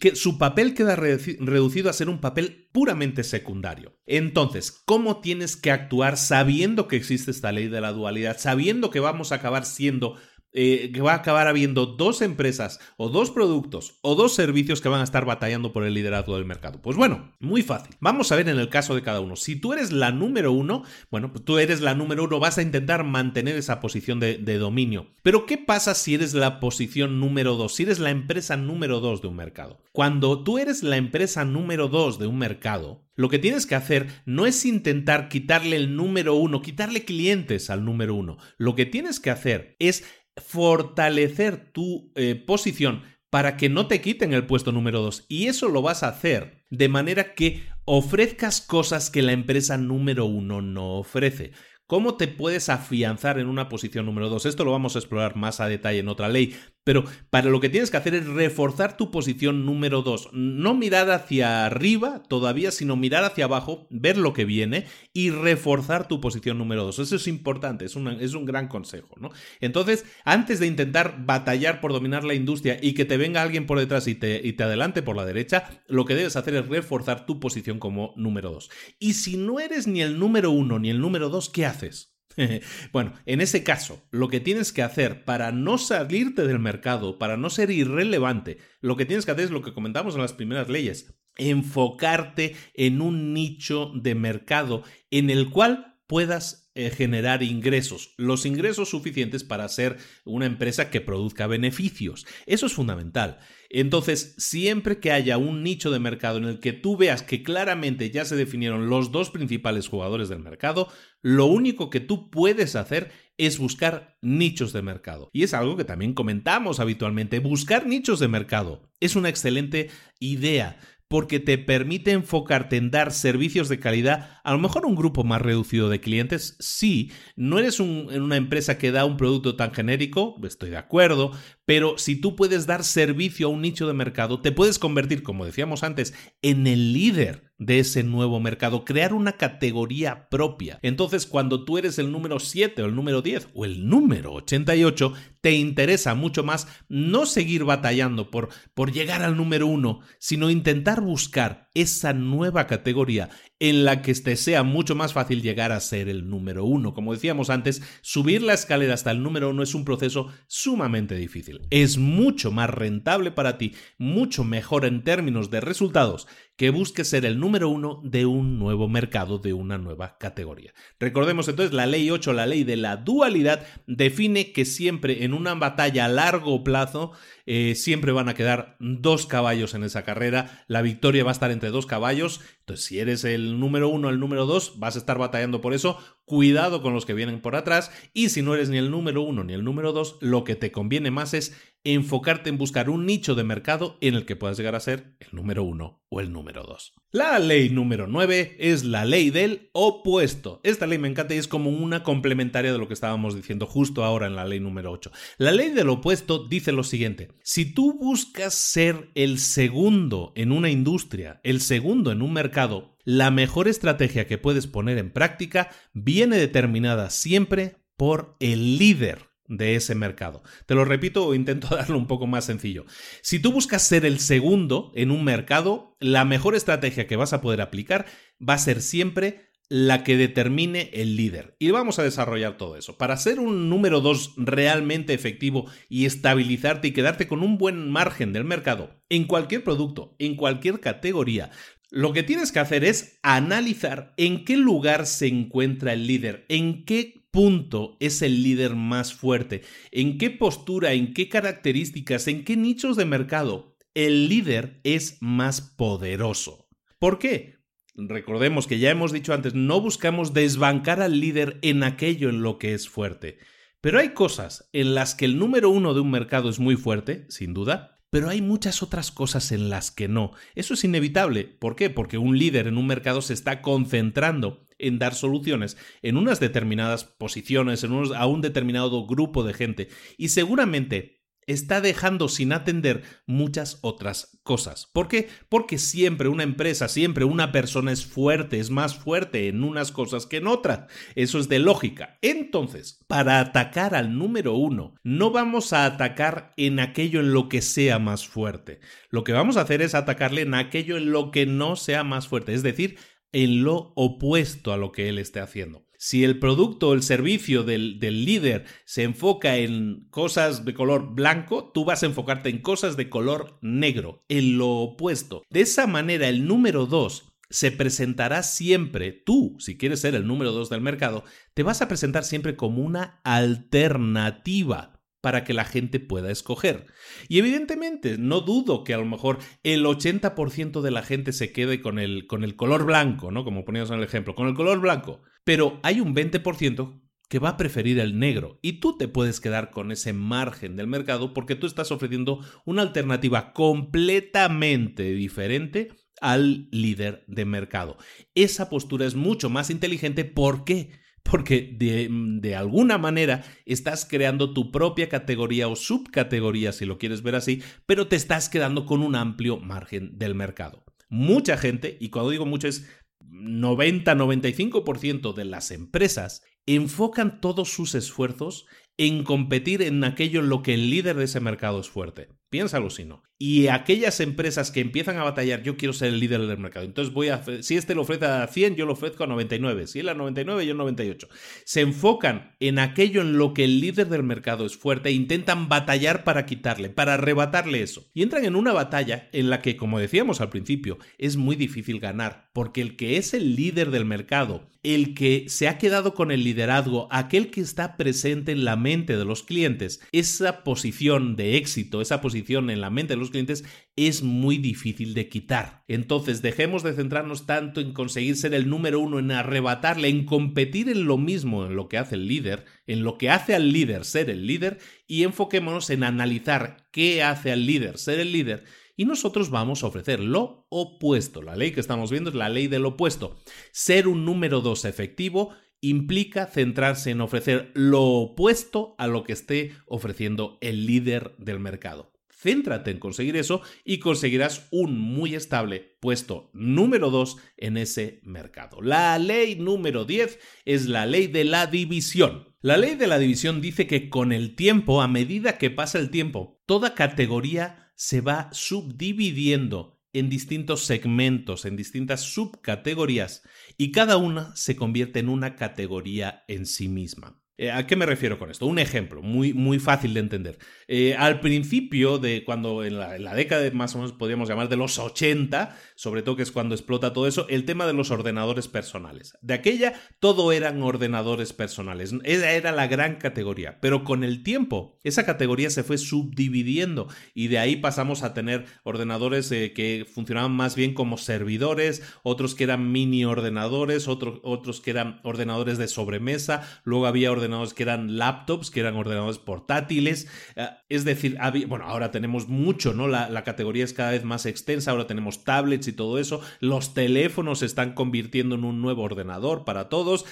que 0.00 0.16
su 0.16 0.38
papel 0.38 0.74
queda 0.74 0.96
reducido 0.96 1.88
a 1.88 1.94
ser 1.94 2.08
un 2.08 2.20
papel 2.20 2.68
puramente 2.72 3.24
secundario. 3.24 3.98
Entonces, 4.06 4.70
¿cómo 4.70 5.20
tienes 5.20 5.56
que 5.56 5.70
actuar 5.70 6.16
sabiendo 6.16 6.88
que 6.88 6.96
existe 6.96 7.30
esta 7.30 7.52
ley 7.52 7.68
de 7.68 7.80
la 7.80 7.92
dualidad, 7.92 8.38
sabiendo 8.38 8.90
que 8.90 9.00
vamos 9.00 9.32
a 9.32 9.36
acabar 9.36 9.64
siendo 9.64 10.16
eh, 10.58 10.90
que 10.92 11.02
va 11.02 11.12
a 11.12 11.16
acabar 11.16 11.46
habiendo 11.48 11.84
dos 11.84 12.22
empresas 12.22 12.80
o 12.96 13.10
dos 13.10 13.30
productos 13.30 13.98
o 14.00 14.14
dos 14.14 14.34
servicios 14.34 14.80
que 14.80 14.88
van 14.88 15.02
a 15.02 15.04
estar 15.04 15.26
batallando 15.26 15.72
por 15.72 15.84
el 15.84 15.92
liderazgo 15.92 16.34
del 16.34 16.46
mercado. 16.46 16.80
Pues 16.80 16.96
bueno, 16.96 17.32
muy 17.40 17.62
fácil. 17.62 17.94
Vamos 18.00 18.32
a 18.32 18.36
ver 18.36 18.48
en 18.48 18.58
el 18.58 18.70
caso 18.70 18.94
de 18.94 19.02
cada 19.02 19.20
uno. 19.20 19.36
Si 19.36 19.56
tú 19.56 19.74
eres 19.74 19.92
la 19.92 20.12
número 20.12 20.52
uno, 20.52 20.82
bueno, 21.10 21.30
pues 21.30 21.44
tú 21.44 21.58
eres 21.58 21.82
la 21.82 21.94
número 21.94 22.24
uno, 22.24 22.40
vas 22.40 22.56
a 22.56 22.62
intentar 22.62 23.04
mantener 23.04 23.54
esa 23.56 23.80
posición 23.80 24.18
de, 24.18 24.38
de 24.38 24.56
dominio. 24.56 25.08
Pero 25.22 25.44
¿qué 25.44 25.58
pasa 25.58 25.94
si 25.94 26.14
eres 26.14 26.32
la 26.32 26.58
posición 26.58 27.20
número 27.20 27.56
dos? 27.56 27.74
Si 27.74 27.82
eres 27.82 27.98
la 27.98 28.10
empresa 28.10 28.56
número 28.56 29.00
dos 29.00 29.20
de 29.20 29.28
un 29.28 29.36
mercado. 29.36 29.82
Cuando 29.92 30.42
tú 30.42 30.58
eres 30.58 30.82
la 30.82 30.96
empresa 30.96 31.44
número 31.44 31.88
dos 31.88 32.18
de 32.18 32.26
un 32.26 32.38
mercado, 32.38 33.06
lo 33.14 33.30
que 33.30 33.38
tienes 33.38 33.66
que 33.66 33.74
hacer 33.74 34.08
no 34.26 34.46
es 34.46 34.64
intentar 34.64 35.28
quitarle 35.28 35.76
el 35.76 35.96
número 35.96 36.34
uno, 36.34 36.60
quitarle 36.60 37.04
clientes 37.04 37.70
al 37.70 37.84
número 37.84 38.14
uno. 38.14 38.36
Lo 38.58 38.74
que 38.74 38.84
tienes 38.84 39.20
que 39.20 39.30
hacer 39.30 39.74
es 39.78 40.04
fortalecer 40.36 41.72
tu 41.72 42.12
eh, 42.14 42.34
posición 42.34 43.02
para 43.30 43.56
que 43.56 43.68
no 43.68 43.86
te 43.86 44.00
quiten 44.00 44.32
el 44.32 44.46
puesto 44.46 44.72
número 44.72 45.02
2. 45.02 45.26
Y 45.28 45.46
eso 45.46 45.68
lo 45.68 45.82
vas 45.82 46.02
a 46.02 46.08
hacer 46.08 46.64
de 46.70 46.88
manera 46.88 47.34
que 47.34 47.64
ofrezcas 47.84 48.60
cosas 48.60 49.10
que 49.10 49.22
la 49.22 49.32
empresa 49.32 49.76
número 49.76 50.26
1 50.26 50.62
no 50.62 50.94
ofrece. 50.98 51.52
¿Cómo 51.86 52.16
te 52.16 52.26
puedes 52.26 52.68
afianzar 52.68 53.38
en 53.38 53.46
una 53.46 53.68
posición 53.68 54.06
número 54.06 54.28
2? 54.28 54.46
Esto 54.46 54.64
lo 54.64 54.72
vamos 54.72 54.96
a 54.96 54.98
explorar 54.98 55.36
más 55.36 55.60
a 55.60 55.68
detalle 55.68 56.00
en 56.00 56.08
otra 56.08 56.28
ley, 56.28 56.56
pero 56.86 57.02
para 57.30 57.50
lo 57.50 57.58
que 57.58 57.68
tienes 57.68 57.90
que 57.90 57.96
hacer 57.96 58.14
es 58.14 58.28
reforzar 58.28 58.96
tu 58.96 59.10
posición 59.10 59.66
número 59.66 60.02
2. 60.02 60.28
No 60.34 60.72
mirar 60.72 61.10
hacia 61.10 61.66
arriba 61.66 62.22
todavía, 62.22 62.70
sino 62.70 62.94
mirar 62.94 63.24
hacia 63.24 63.46
abajo, 63.46 63.88
ver 63.90 64.16
lo 64.16 64.32
que 64.32 64.44
viene 64.44 64.86
y 65.12 65.30
reforzar 65.30 66.06
tu 66.06 66.20
posición 66.20 66.58
número 66.58 66.84
2. 66.84 67.00
Eso 67.00 67.16
es 67.16 67.26
importante, 67.26 67.86
es, 67.86 67.96
es 68.20 68.34
un 68.34 68.44
gran 68.44 68.68
consejo. 68.68 69.16
¿no? 69.18 69.32
Entonces, 69.60 70.04
antes 70.24 70.60
de 70.60 70.68
intentar 70.68 71.24
batallar 71.26 71.80
por 71.80 71.92
dominar 71.92 72.22
la 72.22 72.34
industria 72.34 72.78
y 72.80 72.94
que 72.94 73.04
te 73.04 73.16
venga 73.16 73.42
alguien 73.42 73.66
por 73.66 73.80
detrás 73.80 74.06
y 74.06 74.14
te, 74.14 74.40
y 74.46 74.52
te 74.52 74.62
adelante 74.62 75.02
por 75.02 75.16
la 75.16 75.24
derecha, 75.24 75.82
lo 75.88 76.04
que 76.04 76.14
debes 76.14 76.36
hacer 76.36 76.54
es 76.54 76.68
reforzar 76.68 77.26
tu 77.26 77.40
posición 77.40 77.80
como 77.80 78.14
número 78.16 78.52
2. 78.52 78.70
Y 79.00 79.14
si 79.14 79.36
no 79.36 79.58
eres 79.58 79.88
ni 79.88 80.02
el 80.02 80.20
número 80.20 80.52
1 80.52 80.78
ni 80.78 80.90
el 80.90 81.00
número 81.00 81.30
2, 81.30 81.50
¿qué 81.50 81.66
haces? 81.66 82.15
bueno, 82.92 83.14
en 83.24 83.40
ese 83.40 83.64
caso, 83.64 84.06
lo 84.10 84.28
que 84.28 84.40
tienes 84.40 84.72
que 84.72 84.82
hacer 84.82 85.24
para 85.24 85.52
no 85.52 85.78
salirte 85.78 86.46
del 86.46 86.58
mercado, 86.58 87.18
para 87.18 87.36
no 87.36 87.50
ser 87.50 87.70
irrelevante, 87.70 88.58
lo 88.80 88.96
que 88.96 89.06
tienes 89.06 89.24
que 89.24 89.32
hacer 89.32 89.44
es 89.44 89.50
lo 89.50 89.62
que 89.62 89.72
comentamos 89.72 90.14
en 90.14 90.22
las 90.22 90.32
primeras 90.32 90.68
leyes, 90.68 91.18
enfocarte 91.36 92.56
en 92.74 93.00
un 93.00 93.32
nicho 93.32 93.92
de 93.94 94.14
mercado 94.14 94.82
en 95.10 95.30
el 95.30 95.50
cual 95.50 95.98
puedas 96.06 96.65
eh, 96.76 96.90
generar 96.90 97.42
ingresos, 97.42 98.12
los 98.18 98.44
ingresos 98.44 98.90
suficientes 98.90 99.44
para 99.44 99.66
ser 99.68 99.96
una 100.24 100.44
empresa 100.44 100.90
que 100.90 101.00
produzca 101.00 101.46
beneficios. 101.46 102.26
Eso 102.44 102.66
es 102.66 102.74
fundamental. 102.74 103.38
Entonces, 103.70 104.34
siempre 104.36 105.00
que 105.00 105.10
haya 105.10 105.38
un 105.38 105.62
nicho 105.62 105.90
de 105.90 105.98
mercado 105.98 106.38
en 106.38 106.44
el 106.44 106.60
que 106.60 106.74
tú 106.74 106.96
veas 106.96 107.22
que 107.22 107.42
claramente 107.42 108.10
ya 108.10 108.26
se 108.26 108.36
definieron 108.36 108.88
los 108.88 109.10
dos 109.10 109.30
principales 109.30 109.88
jugadores 109.88 110.28
del 110.28 110.40
mercado, 110.40 110.88
lo 111.22 111.46
único 111.46 111.90
que 111.90 112.00
tú 112.00 112.30
puedes 112.30 112.76
hacer 112.76 113.10
es 113.38 113.58
buscar 113.58 114.16
nichos 114.22 114.72
de 114.72 114.82
mercado. 114.82 115.30
Y 115.32 115.42
es 115.42 115.54
algo 115.54 115.76
que 115.76 115.84
también 115.84 116.14
comentamos 116.14 116.78
habitualmente. 116.78 117.38
Buscar 117.38 117.86
nichos 117.86 118.20
de 118.20 118.28
mercado 118.28 118.90
es 119.00 119.16
una 119.16 119.28
excelente 119.28 119.90
idea 120.20 120.78
porque 121.08 121.38
te 121.40 121.56
permite 121.58 122.12
enfocarte 122.12 122.76
en 122.76 122.90
dar 122.90 123.12
servicios 123.12 123.68
de 123.68 123.78
calidad, 123.78 124.40
a 124.42 124.52
lo 124.52 124.58
mejor 124.58 124.86
un 124.86 124.96
grupo 124.96 125.22
más 125.22 125.40
reducido 125.40 125.88
de 125.88 126.00
clientes, 126.00 126.56
sí, 126.58 127.12
no 127.36 127.58
eres 127.58 127.78
una 127.78 128.36
empresa 128.36 128.78
que 128.78 128.90
da 128.90 129.04
un 129.04 129.16
producto 129.16 129.56
tan 129.56 129.72
genérico, 129.72 130.36
estoy 130.44 130.70
de 130.70 130.78
acuerdo, 130.78 131.32
pero 131.64 131.98
si 131.98 132.20
tú 132.20 132.34
puedes 132.34 132.66
dar 132.66 132.82
servicio 132.82 133.46
a 133.46 133.50
un 133.50 133.62
nicho 133.62 133.86
de 133.86 133.94
mercado, 133.94 134.40
te 134.40 134.52
puedes 134.52 134.78
convertir, 134.78 135.22
como 135.22 135.44
decíamos 135.44 135.82
antes, 135.82 136.14
en 136.42 136.66
el 136.66 136.92
líder 136.92 137.45
de 137.58 137.78
ese 137.78 138.02
nuevo 138.02 138.38
mercado, 138.40 138.84
crear 138.84 139.14
una 139.14 139.32
categoría 139.32 140.28
propia. 140.28 140.78
Entonces, 140.82 141.26
cuando 141.26 141.64
tú 141.64 141.78
eres 141.78 141.98
el 141.98 142.12
número 142.12 142.38
7 142.38 142.82
o 142.82 142.86
el 142.86 142.94
número 142.94 143.22
10 143.22 143.48
o 143.54 143.64
el 143.64 143.88
número 143.88 144.34
88, 144.34 145.12
te 145.40 145.52
interesa 145.52 146.14
mucho 146.14 146.44
más 146.44 146.68
no 146.88 147.24
seguir 147.24 147.64
batallando 147.64 148.30
por, 148.30 148.48
por 148.74 148.92
llegar 148.92 149.22
al 149.22 149.36
número 149.36 149.66
1, 149.66 150.00
sino 150.18 150.50
intentar 150.50 151.00
buscar 151.00 151.65
esa 151.76 152.12
nueva 152.12 152.66
categoría 152.66 153.28
en 153.58 153.84
la 153.84 154.02
que 154.02 154.14
te 154.14 154.36
sea 154.36 154.62
mucho 154.62 154.94
más 154.94 155.12
fácil 155.12 155.42
llegar 155.42 155.72
a 155.72 155.80
ser 155.80 156.08
el 156.08 156.28
número 156.28 156.64
uno. 156.64 156.94
Como 156.94 157.12
decíamos 157.12 157.50
antes, 157.50 157.82
subir 158.02 158.42
la 158.42 158.54
escalera 158.54 158.94
hasta 158.94 159.10
el 159.10 159.22
número 159.22 159.50
uno 159.50 159.62
es 159.62 159.74
un 159.74 159.84
proceso 159.84 160.28
sumamente 160.46 161.14
difícil. 161.14 161.62
Es 161.70 161.98
mucho 161.98 162.50
más 162.50 162.70
rentable 162.70 163.30
para 163.30 163.58
ti, 163.58 163.74
mucho 163.98 164.44
mejor 164.44 164.84
en 164.84 165.04
términos 165.04 165.50
de 165.50 165.60
resultados 165.60 166.26
que 166.56 166.70
busques 166.70 167.08
ser 167.08 167.26
el 167.26 167.38
número 167.38 167.68
uno 167.68 168.00
de 168.02 168.24
un 168.24 168.58
nuevo 168.58 168.88
mercado, 168.88 169.38
de 169.38 169.52
una 169.52 169.76
nueva 169.76 170.16
categoría. 170.18 170.72
Recordemos 170.98 171.48
entonces, 171.48 171.74
la 171.74 171.84
ley 171.84 172.10
8, 172.10 172.32
la 172.32 172.46
ley 172.46 172.64
de 172.64 172.76
la 172.76 172.96
dualidad, 172.96 173.66
define 173.86 174.52
que 174.52 174.64
siempre 174.64 175.24
en 175.24 175.34
una 175.34 175.54
batalla 175.54 176.06
a 176.06 176.08
largo 176.08 176.64
plazo, 176.64 177.12
eh, 177.44 177.74
siempre 177.74 178.12
van 178.12 178.30
a 178.30 178.34
quedar 178.34 178.76
dos 178.80 179.26
caballos 179.26 179.74
en 179.74 179.84
esa 179.84 180.02
carrera, 180.02 180.64
la 180.66 180.80
victoria 180.80 181.24
va 181.24 181.30
a 181.30 181.32
estar 181.32 181.50
entre 181.50 181.65
dos 181.70 181.86
caballos, 181.86 182.40
entonces 182.66 182.84
si 182.84 182.98
eres 182.98 183.22
el 183.22 183.60
número 183.60 183.88
uno, 183.88 184.10
el 184.10 184.18
número 184.18 184.44
dos, 184.44 184.80
vas 184.80 184.96
a 184.96 184.98
estar 184.98 185.18
batallando 185.18 185.60
por 185.60 185.72
eso, 185.72 185.98
cuidado 186.24 186.82
con 186.82 186.94
los 186.94 187.06
que 187.06 187.14
vienen 187.14 187.40
por 187.40 187.54
atrás, 187.54 187.92
y 188.12 188.30
si 188.30 188.42
no 188.42 188.56
eres 188.56 188.70
ni 188.70 188.76
el 188.76 188.90
número 188.90 189.22
uno 189.22 189.44
ni 189.44 189.52
el 189.52 189.62
número 189.62 189.92
dos, 189.92 190.16
lo 190.20 190.42
que 190.42 190.56
te 190.56 190.72
conviene 190.72 191.12
más 191.12 191.32
es 191.32 191.56
enfocarte 191.84 192.50
en 192.50 192.58
buscar 192.58 192.90
un 192.90 193.06
nicho 193.06 193.36
de 193.36 193.44
mercado 193.44 193.98
en 194.00 194.16
el 194.16 194.26
que 194.26 194.34
puedas 194.34 194.56
llegar 194.56 194.74
a 194.74 194.80
ser 194.80 195.16
el 195.20 195.28
número 195.30 195.62
uno 195.62 196.02
o 196.08 196.20
el 196.20 196.32
número 196.32 196.64
dos. 196.64 196.94
La 197.12 197.38
ley 197.38 197.70
número 197.70 198.06
9 198.06 198.56
es 198.58 198.84
la 198.84 199.06
ley 199.06 199.30
del 199.30 199.70
opuesto. 199.72 200.60
Esta 200.64 200.86
ley 200.86 200.98
me 200.98 201.08
encanta 201.08 201.34
y 201.34 201.38
es 201.38 201.48
como 201.48 201.70
una 201.70 202.02
complementaria 202.02 202.72
de 202.72 202.78
lo 202.78 202.88
que 202.88 202.94
estábamos 202.94 203.34
diciendo 203.34 203.66
justo 203.66 204.04
ahora 204.04 204.26
en 204.26 204.36
la 204.36 204.44
ley 204.44 204.60
número 204.60 204.90
8. 204.90 205.12
La 205.38 205.52
ley 205.52 205.70
del 205.70 205.88
opuesto 205.88 206.46
dice 206.46 206.72
lo 206.72 206.84
siguiente, 206.84 207.28
si 207.42 207.72
tú 207.72 207.96
buscas 207.98 208.54
ser 208.54 209.08
el 209.14 209.38
segundo 209.38 210.32
en 210.34 210.52
una 210.52 210.68
industria, 210.68 211.40
el 211.42 211.60
segundo 211.60 212.12
en 212.12 212.20
un 212.20 212.32
mercado, 212.32 212.55
la 213.04 213.30
mejor 213.30 213.68
estrategia 213.68 214.26
que 214.26 214.38
puedes 214.38 214.66
poner 214.66 214.98
en 214.98 215.10
práctica 215.10 215.70
viene 215.92 216.36
determinada 216.38 217.10
siempre 217.10 217.76
por 217.96 218.36
el 218.40 218.78
líder 218.78 219.30
de 219.48 219.76
ese 219.76 219.94
mercado. 219.94 220.42
Te 220.66 220.74
lo 220.74 220.84
repito 220.84 221.26
o 221.26 221.34
intento 221.34 221.68
darlo 221.76 221.98
un 221.98 222.06
poco 222.06 222.26
más 222.26 222.44
sencillo. 222.44 222.84
Si 223.22 223.38
tú 223.38 223.52
buscas 223.52 223.82
ser 223.82 224.04
el 224.04 224.18
segundo 224.18 224.90
en 224.94 225.10
un 225.10 225.24
mercado, 225.24 225.96
la 226.00 226.24
mejor 226.24 226.54
estrategia 226.54 227.06
que 227.06 227.16
vas 227.16 227.32
a 227.32 227.40
poder 227.40 227.60
aplicar 227.60 228.06
va 228.40 228.54
a 228.54 228.58
ser 228.58 228.82
siempre 228.82 229.46
la 229.68 230.04
que 230.04 230.16
determine 230.16 230.90
el 230.92 231.16
líder. 231.16 231.56
Y 231.58 231.70
vamos 231.70 231.98
a 231.98 232.04
desarrollar 232.04 232.56
todo 232.56 232.76
eso. 232.76 232.96
Para 232.98 233.16
ser 233.16 233.40
un 233.40 233.68
número 233.68 234.00
2 234.00 234.34
realmente 234.36 235.12
efectivo 235.12 235.66
y 235.88 236.06
estabilizarte 236.06 236.88
y 236.88 236.92
quedarte 236.92 237.26
con 237.26 237.42
un 237.42 237.58
buen 237.58 237.90
margen 237.90 238.32
del 238.32 238.44
mercado, 238.44 239.02
en 239.08 239.24
cualquier 239.24 239.64
producto, 239.64 240.14
en 240.18 240.36
cualquier 240.36 240.78
categoría, 240.78 241.50
lo 241.90 242.12
que 242.12 242.22
tienes 242.22 242.52
que 242.52 242.58
hacer 242.58 242.84
es 242.84 243.18
analizar 243.22 244.14
en 244.16 244.44
qué 244.44 244.56
lugar 244.56 245.06
se 245.06 245.28
encuentra 245.28 245.92
el 245.92 246.06
líder, 246.06 246.44
en 246.48 246.84
qué 246.84 247.26
punto 247.30 247.96
es 248.00 248.22
el 248.22 248.42
líder 248.42 248.74
más 248.74 249.14
fuerte, 249.14 249.62
en 249.92 250.18
qué 250.18 250.30
postura, 250.30 250.92
en 250.92 251.14
qué 251.14 251.28
características, 251.28 252.28
en 252.28 252.44
qué 252.44 252.56
nichos 252.56 252.96
de 252.96 253.04
mercado 253.04 253.76
el 253.94 254.28
líder 254.28 254.80
es 254.84 255.18
más 255.20 255.60
poderoso. 255.60 256.68
¿Por 256.98 257.18
qué? 257.18 257.56
Recordemos 257.94 258.66
que 258.66 258.78
ya 258.78 258.90
hemos 258.90 259.10
dicho 259.10 259.32
antes, 259.32 259.54
no 259.54 259.80
buscamos 259.80 260.34
desbancar 260.34 261.00
al 261.00 261.18
líder 261.18 261.58
en 261.62 261.82
aquello 261.82 262.28
en 262.28 262.42
lo 262.42 262.58
que 262.58 262.74
es 262.74 262.88
fuerte. 262.88 263.38
Pero 263.80 263.98
hay 263.98 264.10
cosas 264.10 264.68
en 264.72 264.94
las 264.94 265.14
que 265.14 265.24
el 265.24 265.38
número 265.38 265.70
uno 265.70 265.94
de 265.94 266.00
un 266.00 266.10
mercado 266.10 266.50
es 266.50 266.58
muy 266.58 266.76
fuerte, 266.76 267.24
sin 267.30 267.54
duda, 267.54 267.95
pero 268.10 268.28
hay 268.28 268.40
muchas 268.40 268.82
otras 268.82 269.10
cosas 269.10 269.52
en 269.52 269.68
las 269.68 269.90
que 269.90 270.08
no. 270.08 270.32
Eso 270.54 270.74
es 270.74 270.84
inevitable. 270.84 271.44
¿Por 271.44 271.76
qué? 271.76 271.90
Porque 271.90 272.18
un 272.18 272.38
líder 272.38 272.66
en 272.66 272.78
un 272.78 272.86
mercado 272.86 273.22
se 273.22 273.34
está 273.34 273.62
concentrando 273.62 274.66
en 274.78 274.98
dar 274.98 275.14
soluciones 275.14 275.76
en 276.02 276.16
unas 276.16 276.40
determinadas 276.40 277.04
posiciones, 277.04 277.82
en 277.84 277.92
a 278.14 278.26
un 278.26 278.40
determinado 278.40 279.06
grupo 279.06 279.42
de 279.42 279.54
gente. 279.54 279.88
Y 280.18 280.28
seguramente 280.28 281.15
está 281.46 281.80
dejando 281.80 282.28
sin 282.28 282.52
atender 282.52 283.02
muchas 283.26 283.78
otras 283.82 284.38
cosas. 284.42 284.88
¿Por 284.92 285.08
qué? 285.08 285.28
Porque 285.48 285.78
siempre 285.78 286.28
una 286.28 286.42
empresa, 286.42 286.88
siempre 286.88 287.24
una 287.24 287.52
persona 287.52 287.92
es 287.92 288.04
fuerte, 288.04 288.58
es 288.58 288.70
más 288.70 288.96
fuerte 288.96 289.48
en 289.48 289.64
unas 289.64 289.92
cosas 289.92 290.26
que 290.26 290.38
en 290.38 290.46
otras. 290.46 290.90
Eso 291.14 291.38
es 291.38 291.48
de 291.48 291.58
lógica. 291.58 292.18
Entonces, 292.22 293.00
para 293.06 293.40
atacar 293.40 293.94
al 293.94 294.18
número 294.18 294.54
uno, 294.54 294.94
no 295.02 295.30
vamos 295.30 295.72
a 295.72 295.86
atacar 295.86 296.52
en 296.56 296.80
aquello 296.80 297.20
en 297.20 297.32
lo 297.32 297.48
que 297.48 297.62
sea 297.62 297.98
más 297.98 298.26
fuerte. 298.26 298.80
Lo 299.10 299.24
que 299.24 299.32
vamos 299.32 299.56
a 299.56 299.62
hacer 299.62 299.82
es 299.82 299.94
atacarle 299.94 300.42
en 300.42 300.54
aquello 300.54 300.96
en 300.96 301.12
lo 301.12 301.30
que 301.30 301.46
no 301.46 301.76
sea 301.76 302.04
más 302.04 302.28
fuerte, 302.28 302.54
es 302.54 302.62
decir, 302.62 302.98
en 303.32 303.64
lo 303.64 303.92
opuesto 303.96 304.72
a 304.72 304.76
lo 304.76 304.92
que 304.92 305.08
él 305.08 305.18
esté 305.18 305.40
haciendo. 305.40 305.85
Si 306.06 306.22
el 306.22 306.38
producto 306.38 306.90
o 306.90 306.94
el 306.94 307.02
servicio 307.02 307.64
del, 307.64 307.98
líder 307.98 308.64
se 308.84 309.02
enfoca 309.02 309.56
en 309.56 310.06
cosas 310.10 310.64
de 310.64 310.72
color 310.72 311.16
blanco, 311.16 311.72
tú 311.74 311.84
vas 311.84 312.04
a 312.04 312.06
enfocarte 312.06 312.48
en 312.48 312.62
cosas 312.62 312.96
de 312.96 313.08
color 313.10 313.58
negro, 313.60 314.24
en 314.28 314.56
lo 314.56 314.68
opuesto. 314.68 315.42
De 315.50 315.62
esa 315.62 315.88
manera, 315.88 316.28
el 316.28 316.46
número 316.46 316.86
dos 316.86 317.32
se 317.50 317.72
presentará 317.72 318.44
siempre, 318.44 319.10
tú, 319.10 319.56
si 319.58 319.76
quieres 319.76 319.98
ser 319.98 320.14
el 320.14 320.28
número 320.28 320.52
dos 320.52 320.70
del 320.70 320.80
mercado, 320.80 321.24
te 321.54 321.64
vas 321.64 321.82
a 321.82 321.88
presentar 321.88 322.22
siempre 322.22 322.54
como 322.54 322.84
una 322.84 323.20
alternativa 323.24 324.95
para 325.26 325.42
que 325.42 325.54
la 325.54 325.64
gente 325.64 325.98
pueda 325.98 326.30
escoger. 326.30 326.86
Y 327.28 327.40
evidentemente, 327.40 328.16
no 328.16 328.42
dudo 328.42 328.84
que 328.84 328.94
a 328.94 328.98
lo 328.98 329.06
mejor 329.06 329.38
el 329.64 329.84
80% 329.84 330.82
de 330.82 330.90
la 330.92 331.02
gente 331.02 331.32
se 331.32 331.50
quede 331.50 331.80
con 331.80 331.98
el, 331.98 332.28
con 332.28 332.44
el 332.44 332.54
color 332.54 332.86
blanco, 332.86 333.32
¿no? 333.32 333.42
Como 333.42 333.64
poníamos 333.64 333.90
en 333.90 333.98
el 333.98 334.04
ejemplo, 334.04 334.36
con 334.36 334.46
el 334.46 334.54
color 334.54 334.78
blanco. 334.78 335.22
Pero 335.42 335.80
hay 335.82 336.00
un 336.00 336.14
20% 336.14 337.02
que 337.28 337.40
va 337.40 337.48
a 337.48 337.56
preferir 337.56 337.98
el 337.98 338.20
negro 338.20 338.60
y 338.62 338.74
tú 338.78 338.96
te 338.96 339.08
puedes 339.08 339.40
quedar 339.40 339.72
con 339.72 339.90
ese 339.90 340.12
margen 340.12 340.76
del 340.76 340.86
mercado 340.86 341.34
porque 341.34 341.56
tú 341.56 341.66
estás 341.66 341.90
ofreciendo 341.90 342.38
una 342.64 342.82
alternativa 342.82 343.52
completamente 343.52 345.10
diferente 345.10 345.88
al 346.20 346.68
líder 346.70 347.24
de 347.26 347.46
mercado. 347.46 347.96
Esa 348.36 348.70
postura 348.70 349.06
es 349.06 349.16
mucho 349.16 349.50
más 349.50 349.70
inteligente. 349.70 350.24
¿Por 350.24 350.62
qué? 350.62 350.92
Porque 351.30 351.74
de, 351.76 352.54
alguna 352.54 352.98
manera 352.98 353.44
estás 353.64 354.04
creando 354.04 354.52
tu 354.52 354.70
propia 354.70 355.08
categoría 355.08 355.68
o 355.68 355.76
subcategoría, 355.76 356.72
si 356.72 356.84
lo 356.84 356.98
quieres 356.98 357.22
ver 357.22 357.34
así, 357.34 357.62
pero 357.86 358.08
te 358.08 358.16
estás 358.16 358.48
quedando 358.48 358.86
con 358.86 359.02
un 359.02 359.16
amplio 359.16 359.58
margen 359.58 360.18
del 360.18 360.34
mercado. 360.34 360.84
Mucha 361.08 361.56
gente, 361.56 361.96
y 362.00 362.10
cuando 362.10 362.30
digo 362.30 362.46
mucho 362.46 362.68
es 362.68 362.88
90-95% 363.20 365.34
de 365.34 365.44
las 365.44 365.70
empresas, 365.70 366.42
enfocan 366.66 367.40
todos 367.40 367.70
sus 367.70 367.94
esfuerzos 367.94 368.66
en 368.96 369.24
competir 369.24 369.82
en 369.82 370.02
aquello 370.04 370.40
en 370.40 370.48
lo 370.48 370.62
que 370.62 370.74
el 370.74 370.90
líder 370.90 371.16
de 371.16 371.24
ese 371.24 371.40
mercado 371.40 371.80
es 371.80 371.88
fuerte. 371.88 372.28
Piénsalo 372.50 372.90
si 372.90 373.04
no. 373.04 373.22
Y 373.38 373.68
aquellas 373.68 374.20
empresas 374.20 374.70
que 374.70 374.80
empiezan 374.80 375.18
a 375.18 375.24
batallar, 375.24 375.62
yo 375.62 375.76
quiero 375.76 375.92
ser 375.92 376.08
el 376.08 376.20
líder 376.20 376.46
del 376.46 376.56
mercado. 376.56 376.86
Entonces 376.86 377.12
voy 377.12 377.28
a, 377.28 377.42
si 377.60 377.76
este 377.76 377.94
lo 377.94 378.02
ofrece 378.02 378.24
a 378.24 378.46
100, 378.46 378.76
yo 378.76 378.86
lo 378.86 378.94
ofrezco 378.94 379.24
a 379.24 379.26
99. 379.26 379.86
Si 379.86 380.00
él 380.00 380.08
a 380.08 380.14
99, 380.14 380.64
yo 380.64 380.72
a 380.72 380.76
98. 380.76 381.28
Se 381.64 381.82
enfocan 381.82 382.56
en 382.60 382.78
aquello 382.78 383.20
en 383.20 383.36
lo 383.36 383.52
que 383.52 383.64
el 383.64 383.80
líder 383.80 384.08
del 384.08 384.22
mercado 384.22 384.64
es 384.64 384.78
fuerte 384.78 385.10
e 385.10 385.12
intentan 385.12 385.68
batallar 385.68 386.24
para 386.24 386.46
quitarle, 386.46 386.88
para 386.88 387.14
arrebatarle 387.14 387.82
eso. 387.82 388.06
Y 388.14 388.22
entran 388.22 388.46
en 388.46 388.56
una 388.56 388.72
batalla 388.72 389.28
en 389.32 389.50
la 389.50 389.60
que, 389.60 389.76
como 389.76 389.98
decíamos 389.98 390.40
al 390.40 390.48
principio, 390.48 390.98
es 391.18 391.36
muy 391.36 391.56
difícil 391.56 392.00
ganar, 392.00 392.48
porque 392.54 392.80
el 392.80 392.96
que 392.96 393.18
es 393.18 393.34
el 393.34 393.54
líder 393.54 393.90
del 393.90 394.06
mercado, 394.06 394.66
el 394.82 395.14
que 395.14 395.46
se 395.48 395.66
ha 395.66 395.78
quedado 395.78 396.14
con 396.14 396.30
el 396.30 396.44
liderazgo, 396.44 397.08
aquel 397.10 397.50
que 397.50 397.60
está 397.60 397.96
presente 397.96 398.52
en 398.52 398.64
la 398.64 398.76
mente 398.76 399.16
de 399.16 399.24
los 399.24 399.42
clientes, 399.42 400.00
esa 400.12 400.62
posición 400.62 401.34
de 401.34 401.56
éxito, 401.56 402.00
esa 402.00 402.20
posición 402.20 402.70
en 402.70 402.80
la 402.80 402.90
mente 402.90 403.14
de 403.14 403.18
los 403.18 403.25
clientes 403.30 403.64
es 403.96 404.22
muy 404.22 404.58
difícil 404.58 405.14
de 405.14 405.28
quitar. 405.28 405.84
Entonces 405.88 406.42
dejemos 406.42 406.82
de 406.82 406.92
centrarnos 406.92 407.46
tanto 407.46 407.80
en 407.80 407.92
conseguir 407.92 408.36
ser 408.36 408.54
el 408.54 408.68
número 408.68 409.00
uno, 409.00 409.18
en 409.18 409.30
arrebatarle, 409.30 410.08
en 410.08 410.24
competir 410.24 410.88
en 410.88 411.06
lo 411.06 411.18
mismo, 411.18 411.66
en 411.66 411.76
lo 411.76 411.88
que 411.88 411.98
hace 411.98 412.16
el 412.16 412.28
líder, 412.28 412.64
en 412.86 413.02
lo 413.02 413.18
que 413.18 413.30
hace 413.30 413.54
al 413.54 413.72
líder 413.72 414.04
ser 414.04 414.30
el 414.30 414.46
líder, 414.46 414.78
y 415.06 415.22
enfoquémonos 415.22 415.90
en 415.90 416.04
analizar 416.04 416.88
qué 416.90 417.22
hace 417.22 417.52
al 417.52 417.66
líder 417.66 417.98
ser 417.98 418.20
el 418.20 418.32
líder 418.32 418.64
y 418.96 419.04
nosotros 419.04 419.50
vamos 419.50 419.84
a 419.84 419.88
ofrecer 419.88 420.20
lo 420.20 420.66
opuesto. 420.70 421.42
La 421.42 421.54
ley 421.54 421.72
que 421.72 421.80
estamos 421.80 422.10
viendo 422.10 422.30
es 422.30 422.36
la 422.36 422.48
ley 422.48 422.66
del 422.66 422.86
opuesto. 422.86 423.36
Ser 423.70 424.08
un 424.08 424.24
número 424.24 424.62
dos 424.62 424.84
efectivo 424.84 425.54
implica 425.80 426.46
centrarse 426.46 427.10
en 427.10 427.20
ofrecer 427.20 427.70
lo 427.74 428.02
opuesto 428.02 428.94
a 428.98 429.06
lo 429.06 429.22
que 429.22 429.34
esté 429.34 429.74
ofreciendo 429.86 430.58
el 430.62 430.86
líder 430.86 431.36
del 431.36 431.60
mercado. 431.60 432.15
Céntrate 432.46 432.92
en 432.92 433.00
conseguir 433.00 433.36
eso 433.36 433.62
y 433.84 433.98
conseguirás 433.98 434.68
un 434.70 435.00
muy 435.00 435.34
estable 435.34 435.96
puesto 435.98 436.48
número 436.52 437.10
2 437.10 437.38
en 437.56 437.76
ese 437.76 438.20
mercado. 438.22 438.80
La 438.80 439.18
ley 439.18 439.56
número 439.56 440.04
10 440.04 440.38
es 440.64 440.86
la 440.86 441.06
ley 441.06 441.26
de 441.26 441.42
la 441.42 441.66
división. 441.66 442.54
La 442.60 442.76
ley 442.76 442.94
de 442.94 443.08
la 443.08 443.18
división 443.18 443.60
dice 443.60 443.88
que 443.88 444.08
con 444.08 444.30
el 444.30 444.54
tiempo, 444.54 445.02
a 445.02 445.08
medida 445.08 445.58
que 445.58 445.70
pasa 445.70 445.98
el 445.98 446.10
tiempo, 446.10 446.62
toda 446.66 446.94
categoría 446.94 447.90
se 447.96 448.20
va 448.20 448.48
subdividiendo 448.52 450.00
en 450.12 450.30
distintos 450.30 450.84
segmentos, 450.84 451.64
en 451.64 451.74
distintas 451.74 452.20
subcategorías, 452.20 453.42
y 453.76 453.90
cada 453.90 454.18
una 454.18 454.54
se 454.54 454.76
convierte 454.76 455.18
en 455.18 455.28
una 455.28 455.56
categoría 455.56 456.44
en 456.46 456.64
sí 456.64 456.88
misma. 456.88 457.42
Eh, 457.58 457.70
¿A 457.70 457.86
qué 457.86 457.96
me 457.96 458.04
refiero 458.04 458.38
con 458.38 458.50
esto? 458.50 458.66
Un 458.66 458.78
ejemplo 458.78 459.22
muy, 459.22 459.54
muy 459.54 459.78
fácil 459.78 460.12
de 460.12 460.20
entender. 460.20 460.58
Eh, 460.88 461.14
al 461.14 461.40
principio 461.40 462.18
de 462.18 462.44
cuando 462.44 462.84
en 462.84 462.98
la, 462.98 463.16
en 463.16 463.24
la, 463.24 463.34
década 463.34 463.70
más 463.70 463.94
o 463.94 463.98
menos 463.98 464.12
podríamos 464.12 464.48
llamar 464.48 464.68
de 464.68 464.76
los 464.76 464.98
80, 464.98 465.74
sobre 465.94 466.22
todo 466.22 466.36
que 466.36 466.42
es 466.42 466.52
cuando 466.52 466.74
explota 466.74 467.14
todo 467.14 467.26
eso, 467.26 467.46
el 467.48 467.64
tema 467.64 467.86
de 467.86 467.94
los 467.94 468.10
ordenadores 468.10 468.68
personales. 468.68 469.38
De 469.40 469.54
aquella 469.54 469.94
todo 470.20 470.52
eran 470.52 470.82
ordenadores 470.82 471.54
personales. 471.54 472.14
Esa 472.24 472.52
era 472.52 472.72
la 472.72 472.88
gran 472.88 473.16
categoría. 473.16 473.78
Pero 473.80 474.04
con 474.04 474.22
el 474.22 474.42
tiempo 474.42 475.00
esa 475.02 475.24
categoría 475.24 475.70
se 475.70 475.82
fue 475.82 475.96
subdividiendo 475.96 477.08
y 477.32 477.48
de 477.48 477.58
ahí 477.58 477.76
pasamos 477.76 478.22
a 478.22 478.34
tener 478.34 478.66
ordenadores 478.82 479.50
eh, 479.50 479.72
que 479.72 480.06
funcionaban 480.12 480.52
más 480.52 480.76
bien 480.76 480.92
como 480.92 481.16
servidores, 481.16 482.02
otros 482.22 482.54
que 482.54 482.64
eran 482.64 482.92
mini 482.92 483.24
ordenadores, 483.24 484.08
otros, 484.08 484.40
otros 484.42 484.82
que 484.82 484.90
eran 484.90 485.20
ordenadores 485.24 485.78
de 485.78 485.88
sobremesa, 485.88 486.62
luego 486.84 487.06
había 487.06 487.32
ordenadores 487.32 487.45
ordenadores 487.46 487.74
que 487.74 487.82
eran 487.82 488.18
laptops, 488.18 488.70
que 488.70 488.80
eran 488.80 488.96
ordenadores 488.96 489.38
portátiles. 489.38 490.28
Eh, 490.56 490.68
es 490.88 491.04
decir, 491.04 491.38
bueno, 491.68 491.86
ahora 491.86 492.10
tenemos 492.10 492.48
mucho, 492.48 492.92
¿no? 492.92 493.08
La, 493.08 493.28
la, 493.28 493.44
categoría 493.44 493.84
es 493.84 493.92
cada 493.92 494.10
vez 494.10 494.24
más 494.24 494.46
extensa, 494.46 494.90
ahora 494.90 495.06
tenemos 495.06 495.44
tablets 495.44 495.88
y 495.88 495.92
todo 495.92 496.18
eso. 496.18 496.40
Los 496.60 496.94
teléfonos 496.94 497.60
se 497.60 497.66
están 497.66 497.94
convirtiendo 497.94 498.54
en 498.54 498.64
un 498.64 498.82
nuevo 498.82 499.02
ordenador 499.02 499.64
para 499.64 499.88
todos. 499.88 500.24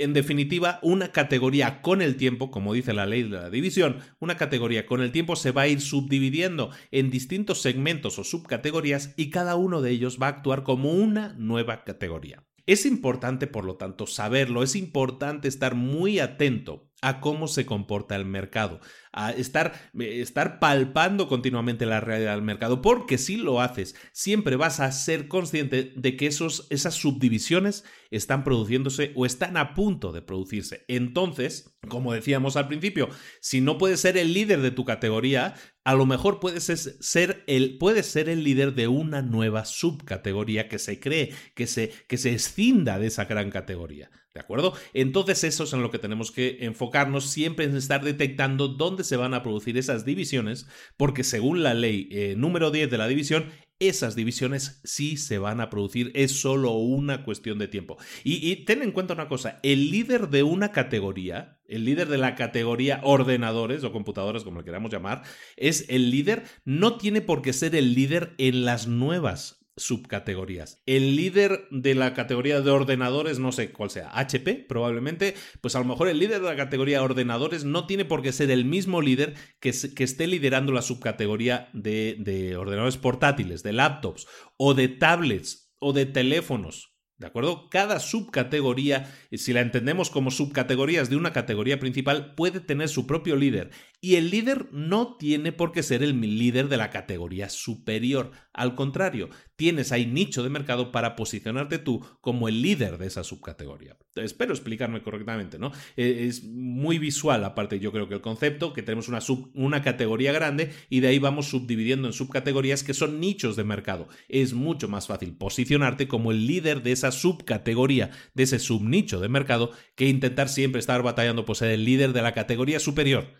En 0.00 0.12
definitiva, 0.12 0.78
una 0.82 1.10
categoría 1.10 1.82
con 1.82 2.02
el 2.02 2.16
tiempo, 2.16 2.52
como 2.52 2.72
dice 2.72 2.92
la 2.92 3.04
ley 3.04 3.24
de 3.24 3.30
la 3.30 3.50
división, 3.50 3.98
una 4.20 4.36
categoría 4.36 4.86
con 4.86 5.02
el 5.02 5.10
tiempo 5.10 5.34
se 5.34 5.50
va 5.50 5.62
a 5.62 5.68
ir 5.68 5.80
subdividiendo 5.80 6.70
en 6.92 7.10
distintos 7.10 7.60
segmentos 7.62 8.16
o 8.20 8.24
subcategorías 8.24 9.12
y 9.16 9.30
cada 9.30 9.56
uno 9.56 9.82
de 9.82 9.90
ellos 9.90 10.18
va 10.22 10.26
a 10.26 10.30
actuar 10.30 10.62
como 10.62 10.92
una 10.92 11.34
nueva 11.36 11.82
categoría. 11.82 12.47
Es 12.68 12.84
importante, 12.84 13.46
por 13.46 13.64
lo 13.64 13.76
tanto, 13.76 14.06
saberlo, 14.06 14.62
es 14.62 14.76
importante 14.76 15.48
estar 15.48 15.74
muy 15.74 16.18
atento 16.20 16.87
a 17.00 17.20
cómo 17.20 17.48
se 17.48 17.64
comporta 17.64 18.16
el 18.16 18.24
mercado, 18.24 18.80
a 19.12 19.30
estar, 19.30 19.90
eh, 19.98 20.20
estar 20.20 20.58
palpando 20.58 21.28
continuamente 21.28 21.86
la 21.86 22.00
realidad 22.00 22.34
del 22.34 22.42
mercado, 22.42 22.82
porque 22.82 23.18
si 23.18 23.36
lo 23.36 23.60
haces, 23.60 23.94
siempre 24.12 24.56
vas 24.56 24.80
a 24.80 24.90
ser 24.92 25.28
consciente 25.28 25.92
de 25.94 26.16
que 26.16 26.26
esos, 26.26 26.66
esas 26.70 26.94
subdivisiones 26.94 27.84
están 28.10 28.42
produciéndose 28.42 29.12
o 29.14 29.26
están 29.26 29.56
a 29.56 29.74
punto 29.74 30.12
de 30.12 30.22
producirse. 30.22 30.84
Entonces, 30.88 31.76
como 31.88 32.12
decíamos 32.12 32.56
al 32.56 32.68
principio, 32.68 33.08
si 33.40 33.60
no 33.60 33.78
puedes 33.78 34.00
ser 34.00 34.16
el 34.16 34.32
líder 34.32 34.60
de 34.60 34.70
tu 34.70 34.84
categoría, 34.84 35.54
a 35.84 35.94
lo 35.94 36.04
mejor 36.04 36.40
puedes 36.40 36.64
ser 36.64 37.44
el, 37.46 37.78
puedes 37.78 38.06
ser 38.06 38.28
el 38.28 38.44
líder 38.44 38.74
de 38.74 38.88
una 38.88 39.22
nueva 39.22 39.64
subcategoría 39.64 40.68
que 40.68 40.78
se 40.78 41.00
cree, 41.00 41.32
que 41.54 41.66
se, 41.66 41.92
que 42.08 42.18
se 42.18 42.34
escinda 42.34 42.98
de 42.98 43.06
esa 43.06 43.24
gran 43.24 43.50
categoría. 43.50 44.10
¿De 44.38 44.42
acuerdo? 44.42 44.72
Entonces 44.94 45.42
eso 45.42 45.64
es 45.64 45.72
en 45.72 45.82
lo 45.82 45.90
que 45.90 45.98
tenemos 45.98 46.30
que 46.30 46.58
enfocarnos 46.60 47.28
siempre 47.28 47.64
en 47.64 47.76
estar 47.76 48.04
detectando 48.04 48.68
dónde 48.68 49.02
se 49.02 49.16
van 49.16 49.34
a 49.34 49.42
producir 49.42 49.76
esas 49.76 50.04
divisiones, 50.04 50.68
porque 50.96 51.24
según 51.24 51.64
la 51.64 51.74
ley 51.74 52.08
eh, 52.12 52.34
número 52.36 52.70
10 52.70 52.88
de 52.88 52.98
la 52.98 53.08
división, 53.08 53.46
esas 53.80 54.14
divisiones 54.14 54.80
sí 54.84 55.16
se 55.16 55.38
van 55.38 55.60
a 55.60 55.70
producir, 55.70 56.12
es 56.14 56.40
solo 56.40 56.74
una 56.74 57.24
cuestión 57.24 57.58
de 57.58 57.66
tiempo. 57.66 57.96
Y, 58.22 58.64
ten 58.64 58.82
en 58.82 58.92
cuenta 58.92 59.14
una 59.14 59.26
cosa, 59.26 59.58
el 59.64 59.90
líder 59.90 60.28
de 60.28 60.44
una 60.44 60.70
categoría, 60.70 61.58
el 61.66 61.84
líder 61.84 62.06
de 62.06 62.18
la 62.18 62.36
categoría 62.36 63.00
ordenadores 63.02 63.82
o 63.82 63.90
computadoras, 63.90 64.44
como 64.44 64.60
le 64.60 64.64
queramos 64.64 64.92
llamar, 64.92 65.22
es 65.56 65.84
el 65.88 66.12
líder, 66.12 66.44
no 66.64 66.96
tiene 66.96 67.22
por 67.22 67.42
qué 67.42 67.52
ser 67.52 67.74
el 67.74 67.94
líder 67.94 68.36
en 68.38 68.64
las 68.64 68.86
nuevas 68.86 69.57
subcategorías. 69.78 70.82
El 70.86 71.16
líder 71.16 71.66
de 71.70 71.94
la 71.94 72.14
categoría 72.14 72.60
de 72.60 72.70
ordenadores, 72.70 73.38
no 73.38 73.52
sé 73.52 73.72
cuál 73.72 73.90
sea, 73.90 74.10
HP 74.12 74.66
probablemente, 74.68 75.34
pues 75.60 75.74
a 75.76 75.78
lo 75.78 75.84
mejor 75.84 76.08
el 76.08 76.18
líder 76.18 76.40
de 76.40 76.48
la 76.48 76.56
categoría 76.56 77.02
ordenadores 77.02 77.64
no 77.64 77.86
tiene 77.86 78.04
por 78.04 78.22
qué 78.22 78.32
ser 78.32 78.50
el 78.50 78.64
mismo 78.64 79.00
líder 79.00 79.34
que, 79.60 79.72
que 79.94 80.04
esté 80.04 80.26
liderando 80.26 80.72
la 80.72 80.82
subcategoría 80.82 81.70
de, 81.72 82.16
de 82.18 82.56
ordenadores 82.56 82.96
portátiles, 82.96 83.62
de 83.62 83.72
laptops 83.72 84.26
o 84.56 84.74
de 84.74 84.88
tablets 84.88 85.72
o 85.78 85.92
de 85.92 86.06
teléfonos. 86.06 86.98
¿De 87.18 87.26
acuerdo? 87.26 87.68
Cada 87.68 87.98
subcategoría, 87.98 89.12
si 89.32 89.52
la 89.52 89.60
entendemos 89.60 90.08
como 90.08 90.30
subcategorías 90.30 91.10
de 91.10 91.16
una 91.16 91.32
categoría 91.32 91.80
principal, 91.80 92.34
puede 92.36 92.60
tener 92.60 92.88
su 92.88 93.08
propio 93.08 93.34
líder. 93.34 93.70
Y 94.00 94.14
el 94.14 94.30
líder 94.30 94.68
no 94.70 95.16
tiene 95.16 95.50
por 95.50 95.72
qué 95.72 95.82
ser 95.82 96.04
el 96.04 96.20
líder 96.20 96.68
de 96.68 96.76
la 96.76 96.90
categoría 96.90 97.48
superior. 97.48 98.30
Al 98.52 98.76
contrario, 98.76 99.28
tienes 99.56 99.90
ahí 99.90 100.06
nicho 100.06 100.44
de 100.44 100.50
mercado 100.50 100.92
para 100.92 101.16
posicionarte 101.16 101.78
tú 101.78 102.06
como 102.20 102.48
el 102.48 102.62
líder 102.62 102.96
de 102.98 103.08
esa 103.08 103.24
subcategoría. 103.24 103.96
Espero 104.14 104.52
explicarme 104.52 105.02
correctamente, 105.02 105.58
¿no? 105.58 105.72
E, 105.96 106.26
es 106.28 106.44
muy 106.44 106.98
visual, 107.00 107.44
aparte 107.44 107.80
yo 107.80 107.90
creo 107.90 108.08
que 108.08 108.14
el 108.14 108.20
concepto, 108.20 108.72
que 108.72 108.84
tenemos 108.84 109.08
una, 109.08 109.18
una 109.54 109.82
categoría 109.82 110.30
grande 110.30 110.70
y 110.88 111.00
de 111.00 111.08
ahí 111.08 111.18
vamos 111.18 111.46
subdividiendo 111.46 112.06
en 112.06 112.12
subcategorías 112.12 112.84
que 112.84 112.94
son 112.94 113.18
nichos 113.18 113.56
de 113.56 113.64
mercado. 113.64 114.08
Es 114.28 114.54
mucho 114.54 114.86
más 114.86 115.08
fácil 115.08 115.36
posicionarte 115.36 116.06
como 116.06 116.30
el 116.30 116.46
líder 116.46 116.84
de 116.84 116.92
esa 116.92 117.10
subcategoría, 117.10 118.12
de 118.34 118.44
ese 118.44 118.60
subnicho 118.60 119.18
de 119.18 119.28
mercado, 119.28 119.72
que 119.96 120.08
intentar 120.08 120.48
siempre 120.48 120.78
estar 120.78 121.02
batallando 121.02 121.44
por 121.44 121.56
ser 121.56 121.70
el 121.70 121.84
líder 121.84 122.12
de 122.12 122.22
la 122.22 122.32
categoría 122.32 122.78
superior. 122.78 123.34